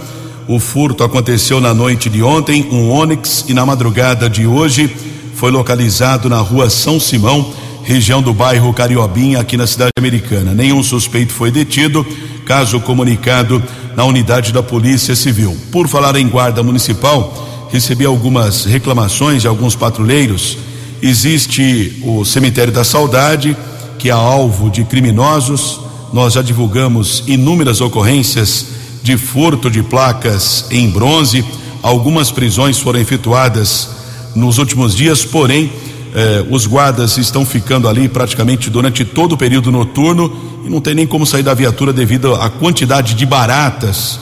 o 0.46 0.58
furto 0.58 1.04
aconteceu 1.04 1.60
na 1.60 1.74
noite 1.74 2.08
de 2.08 2.22
ontem, 2.22 2.66
um 2.70 2.90
Onix, 2.90 3.44
e 3.48 3.54
na 3.54 3.66
madrugada 3.66 4.28
de 4.28 4.46
hoje 4.46 4.94
foi 5.34 5.50
localizado 5.50 6.26
na 6.26 6.38
rua 6.38 6.70
São 6.70 6.98
Simão, 6.98 7.52
região 7.84 8.22
do 8.22 8.32
bairro 8.32 8.72
Cariobinha, 8.72 9.40
aqui 9.40 9.58
na 9.58 9.66
cidade 9.66 9.92
americana. 9.98 10.54
Nenhum 10.54 10.82
suspeito 10.82 11.34
foi 11.34 11.50
detido, 11.50 12.06
caso 12.46 12.80
comunicado 12.80 13.62
na 13.94 14.04
unidade 14.04 14.52
da 14.52 14.62
Polícia 14.62 15.14
Civil. 15.14 15.54
Por 15.70 15.86
falar 15.86 16.16
em 16.16 16.28
guarda 16.28 16.62
municipal, 16.62 17.68
recebi 17.70 18.06
algumas 18.06 18.64
reclamações 18.64 19.42
de 19.42 19.48
alguns 19.48 19.74
patrulheiros. 19.74 20.56
Existe 21.02 22.02
o 22.04 22.24
Cemitério 22.24 22.72
da 22.72 22.84
Saudade, 22.84 23.54
que 23.98 24.08
é 24.08 24.12
alvo 24.12 24.70
de 24.70 24.84
criminosos. 24.84 25.80
Nós 26.12 26.34
já 26.34 26.42
divulgamos 26.42 27.24
inúmeras 27.26 27.80
ocorrências 27.80 28.66
de 29.02 29.16
furto 29.16 29.70
de 29.70 29.82
placas 29.82 30.66
em 30.70 30.88
bronze. 30.88 31.44
Algumas 31.82 32.30
prisões 32.30 32.78
foram 32.78 33.00
efetuadas 33.00 33.90
nos 34.34 34.58
últimos 34.58 34.94
dias, 34.94 35.24
porém, 35.24 35.70
eh, 36.14 36.44
os 36.50 36.66
guardas 36.66 37.18
estão 37.18 37.44
ficando 37.44 37.88
ali 37.88 38.08
praticamente 38.08 38.70
durante 38.70 39.04
todo 39.04 39.32
o 39.32 39.36
período 39.36 39.70
noturno 39.70 40.32
e 40.64 40.70
não 40.70 40.80
tem 40.80 40.94
nem 40.94 41.06
como 41.06 41.26
sair 41.26 41.42
da 41.42 41.54
viatura 41.54 41.92
devido 41.92 42.34
à 42.34 42.48
quantidade 42.48 43.14
de 43.14 43.26
baratas. 43.26 44.18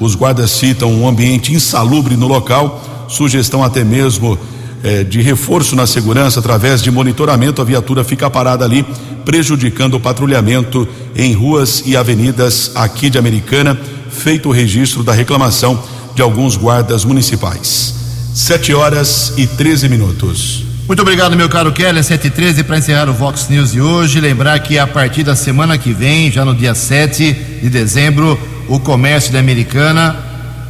Os 0.00 0.14
guardas 0.14 0.50
citam 0.50 0.92
um 0.92 1.08
ambiente 1.08 1.52
insalubre 1.52 2.16
no 2.16 2.26
local, 2.26 3.06
sugestão 3.08 3.62
até 3.64 3.84
mesmo 3.84 4.38
eh, 4.82 5.02
de 5.02 5.20
reforço 5.20 5.74
na 5.74 5.86
segurança 5.86 6.38
através 6.38 6.82
de 6.82 6.90
monitoramento. 6.90 7.60
A 7.60 7.64
viatura 7.64 8.04
fica 8.04 8.30
parada 8.30 8.64
ali, 8.64 8.86
prejudicando 9.28 9.92
o 9.92 10.00
patrulhamento 10.00 10.88
em 11.14 11.34
ruas 11.34 11.82
e 11.84 11.94
avenidas 11.94 12.72
aqui 12.74 13.10
de 13.10 13.18
Americana 13.18 13.78
feito 14.10 14.48
o 14.48 14.52
registro 14.52 15.02
da 15.02 15.12
reclamação 15.12 15.84
de 16.14 16.22
alguns 16.22 16.56
guardas 16.56 17.04
municipais. 17.04 17.94
Sete 18.32 18.72
horas 18.72 19.34
e 19.36 19.46
13 19.46 19.86
minutos. 19.86 20.64
Muito 20.86 21.02
obrigado, 21.02 21.36
meu 21.36 21.46
caro 21.46 21.74
Kelly. 21.74 22.02
7 22.02 22.28
e 22.28 22.30
13 22.30 22.64
para 22.64 22.78
encerrar 22.78 23.06
o 23.10 23.12
Vox 23.12 23.50
News 23.50 23.72
de 23.72 23.82
hoje. 23.82 24.18
Lembrar 24.18 24.60
que 24.60 24.78
a 24.78 24.86
partir 24.86 25.24
da 25.24 25.36
semana 25.36 25.76
que 25.76 25.92
vem, 25.92 26.32
já 26.32 26.42
no 26.42 26.54
dia 26.54 26.74
7 26.74 27.60
de 27.62 27.68
dezembro, 27.68 28.40
o 28.66 28.80
comércio 28.80 29.30
da 29.30 29.40
Americana 29.40 30.16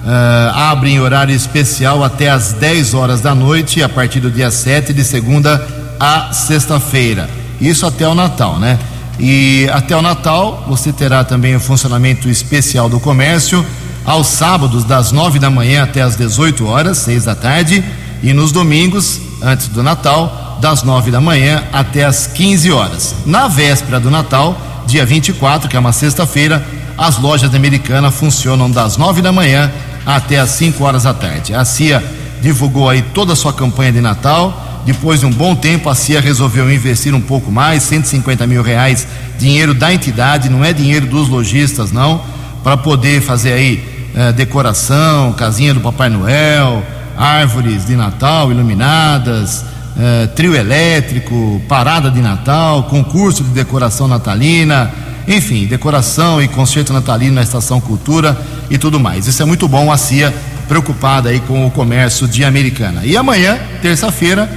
uh, 0.02 0.58
abre 0.58 0.90
em 0.90 0.98
horário 0.98 1.32
especial 1.32 2.02
até 2.02 2.28
às 2.28 2.54
10 2.54 2.92
horas 2.94 3.20
da 3.20 3.36
noite, 3.36 3.84
a 3.84 3.88
partir 3.88 4.18
do 4.18 4.32
dia 4.32 4.50
7, 4.50 4.92
de 4.92 5.04
segunda 5.04 5.64
a 6.00 6.32
sexta-feira. 6.32 7.38
Isso 7.60 7.86
até 7.86 8.06
o 8.06 8.14
Natal, 8.14 8.58
né? 8.58 8.78
E 9.18 9.68
até 9.72 9.96
o 9.96 10.02
Natal 10.02 10.64
você 10.68 10.92
terá 10.92 11.24
também 11.24 11.56
o 11.56 11.60
funcionamento 11.60 12.28
especial 12.28 12.88
do 12.88 13.00
comércio 13.00 13.64
aos 14.04 14.28
sábados 14.28 14.84
das 14.84 15.12
nove 15.12 15.38
da 15.38 15.50
manhã 15.50 15.82
até 15.82 16.00
as 16.00 16.16
18 16.16 16.66
horas, 16.66 16.98
seis 16.98 17.24
da 17.24 17.34
tarde, 17.34 17.84
e 18.22 18.32
nos 18.32 18.52
domingos 18.52 19.20
antes 19.42 19.68
do 19.68 19.82
Natal 19.82 20.58
das 20.60 20.82
nove 20.82 21.10
da 21.10 21.20
manhã 21.20 21.62
até 21.72 22.04
as 22.04 22.26
15 22.26 22.72
horas. 22.72 23.14
Na 23.26 23.48
véspera 23.48 24.00
do 24.00 24.10
Natal, 24.10 24.56
dia 24.86 25.04
24, 25.04 25.68
que 25.68 25.76
é 25.76 25.78
uma 25.78 25.92
sexta-feira, 25.92 26.64
as 26.96 27.18
lojas 27.18 27.54
americanas 27.54 28.14
funcionam 28.14 28.70
das 28.70 28.96
nove 28.96 29.20
da 29.20 29.32
manhã 29.32 29.70
até 30.06 30.38
as 30.38 30.50
5 30.50 30.82
horas 30.82 31.02
da 31.04 31.14
tarde. 31.14 31.54
A 31.54 31.64
CIA 31.64 32.02
divulgou 32.40 32.88
aí 32.88 33.02
toda 33.02 33.34
a 33.34 33.36
sua 33.36 33.52
campanha 33.52 33.92
de 33.92 34.00
Natal 34.00 34.67
depois 34.88 35.20
de 35.20 35.26
um 35.26 35.30
bom 35.30 35.54
tempo, 35.54 35.90
a 35.90 35.94
CIA 35.94 36.18
resolveu 36.18 36.72
investir 36.72 37.14
um 37.14 37.20
pouco 37.20 37.52
mais, 37.52 37.82
150 37.82 38.46
mil 38.46 38.62
reais, 38.62 39.06
dinheiro 39.38 39.74
da 39.74 39.92
entidade, 39.92 40.48
não 40.48 40.64
é 40.64 40.72
dinheiro 40.72 41.04
dos 41.04 41.28
lojistas, 41.28 41.92
não, 41.92 42.22
para 42.64 42.74
poder 42.74 43.20
fazer 43.20 43.52
aí 43.52 43.84
eh, 44.16 44.32
decoração, 44.32 45.34
casinha 45.34 45.74
do 45.74 45.80
Papai 45.80 46.08
Noel, 46.08 46.82
árvores 47.18 47.84
de 47.84 47.94
Natal 47.96 48.50
iluminadas, 48.50 49.62
eh, 50.00 50.26
trio 50.28 50.54
elétrico, 50.56 51.60
parada 51.68 52.10
de 52.10 52.22
Natal, 52.22 52.84
concurso 52.84 53.44
de 53.44 53.50
decoração 53.50 54.08
natalina, 54.08 54.90
enfim, 55.26 55.66
decoração 55.66 56.40
e 56.40 56.48
concerto 56.48 56.94
natalino 56.94 57.34
na 57.34 57.42
Estação 57.42 57.78
Cultura 57.78 58.34
e 58.70 58.78
tudo 58.78 58.98
mais. 58.98 59.26
Isso 59.26 59.42
é 59.42 59.44
muito 59.44 59.68
bom, 59.68 59.92
a 59.92 59.98
CIA 59.98 60.34
preocupada 60.66 61.28
aí 61.28 61.40
com 61.40 61.66
o 61.66 61.70
comércio 61.70 62.26
de 62.26 62.42
Americana. 62.42 63.02
E 63.04 63.18
amanhã, 63.18 63.58
terça-feira, 63.82 64.50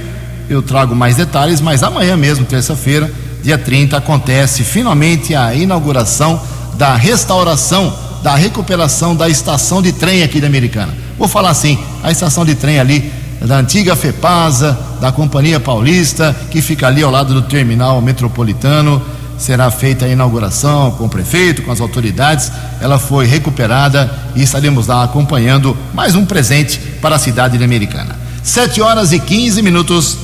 eu 0.52 0.62
trago 0.62 0.94
mais 0.94 1.16
detalhes, 1.16 1.60
mas 1.60 1.82
amanhã 1.82 2.16
mesmo, 2.16 2.44
terça-feira, 2.44 3.10
dia 3.42 3.58
30, 3.58 3.96
acontece 3.96 4.62
finalmente 4.62 5.34
a 5.34 5.54
inauguração 5.54 6.40
da 6.74 6.94
restauração, 6.94 7.92
da 8.22 8.34
recuperação 8.34 9.16
da 9.16 9.28
estação 9.28 9.82
de 9.82 9.92
trem 9.92 10.22
aqui 10.22 10.40
da 10.40 10.46
Americana. 10.46 10.94
Vou 11.18 11.28
falar 11.28 11.50
assim, 11.50 11.78
a 12.02 12.10
estação 12.10 12.44
de 12.44 12.54
trem 12.54 12.78
ali 12.78 13.12
da 13.40 13.58
antiga 13.58 13.96
FEPASA, 13.96 14.78
da 15.00 15.10
Companhia 15.10 15.58
Paulista, 15.58 16.34
que 16.50 16.62
fica 16.62 16.86
ali 16.86 17.02
ao 17.02 17.10
lado 17.10 17.34
do 17.34 17.42
terminal 17.42 18.00
metropolitano. 18.00 19.02
Será 19.38 19.70
feita 19.70 20.04
a 20.04 20.08
inauguração 20.08 20.92
com 20.92 21.06
o 21.06 21.08
prefeito, 21.08 21.62
com 21.62 21.72
as 21.72 21.80
autoridades. 21.80 22.52
Ela 22.80 22.98
foi 22.98 23.26
recuperada 23.26 24.08
e 24.36 24.42
estaremos 24.42 24.86
lá 24.86 25.02
acompanhando 25.02 25.76
mais 25.92 26.14
um 26.14 26.24
presente 26.24 26.78
para 27.00 27.16
a 27.16 27.18
cidade 27.18 27.58
de 27.58 27.64
Americana. 27.64 28.16
7 28.42 28.80
horas 28.80 29.12
e 29.12 29.18
15 29.18 29.62
minutos. 29.62 30.18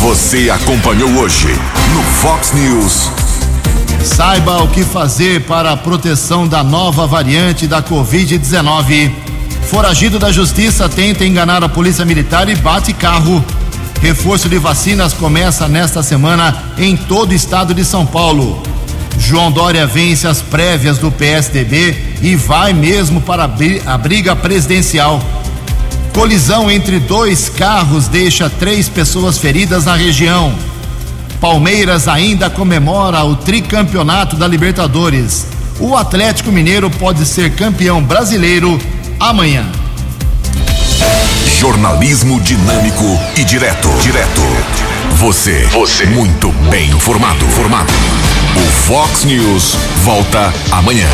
Você 0.00 0.48
acompanhou 0.48 1.10
hoje 1.18 1.48
no 1.92 2.02
Fox 2.02 2.52
News. 2.54 3.10
Saiba 4.02 4.62
o 4.62 4.68
que 4.68 4.82
fazer 4.82 5.42
para 5.42 5.72
a 5.72 5.76
proteção 5.76 6.48
da 6.48 6.64
nova 6.64 7.06
variante 7.06 7.66
da 7.66 7.82
Covid-19. 7.82 9.12
Foragido 9.68 10.18
da 10.18 10.32
justiça 10.32 10.88
tenta 10.88 11.26
enganar 11.26 11.62
a 11.62 11.68
polícia 11.68 12.02
militar 12.06 12.48
e 12.48 12.56
bate 12.56 12.94
carro. 12.94 13.44
Reforço 14.00 14.48
de 14.48 14.56
vacinas 14.56 15.12
começa 15.12 15.68
nesta 15.68 16.02
semana 16.02 16.72
em 16.78 16.96
todo 16.96 17.32
o 17.32 17.34
estado 17.34 17.74
de 17.74 17.84
São 17.84 18.06
Paulo. 18.06 18.62
João 19.18 19.52
Dória 19.52 19.86
vence 19.86 20.26
as 20.26 20.40
prévias 20.40 20.96
do 20.96 21.12
PSDB 21.12 22.16
e 22.22 22.36
vai 22.36 22.72
mesmo 22.72 23.20
para 23.20 23.44
a 23.44 23.98
briga 23.98 24.34
presidencial. 24.34 25.22
Colisão 26.12 26.70
entre 26.70 26.98
dois 26.98 27.48
carros 27.48 28.08
deixa 28.08 28.50
três 28.50 28.88
pessoas 28.88 29.38
feridas 29.38 29.84
na 29.84 29.94
região. 29.94 30.52
Palmeiras 31.40 32.08
ainda 32.08 32.50
comemora 32.50 33.24
o 33.24 33.36
tricampeonato 33.36 34.36
da 34.36 34.46
Libertadores. 34.46 35.46
O 35.78 35.96
Atlético 35.96 36.52
Mineiro 36.52 36.90
pode 36.90 37.24
ser 37.24 37.54
campeão 37.54 38.02
brasileiro 38.02 38.78
amanhã. 39.18 39.64
Jornalismo 41.58 42.40
dinâmico 42.40 43.18
e 43.36 43.44
direto. 43.44 43.88
Direto. 44.02 44.42
Você. 45.16 45.66
Você. 45.66 46.06
Muito 46.06 46.50
bem 46.70 46.90
informado. 46.90 47.46
Formado. 47.46 47.92
O 48.56 48.70
Fox 48.86 49.24
News 49.24 49.76
volta 50.02 50.52
amanhã. 50.72 51.08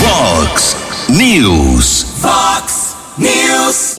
Fox 0.00 0.76
News. 1.08 2.06
Fox 2.20 2.95
News. 3.18 3.94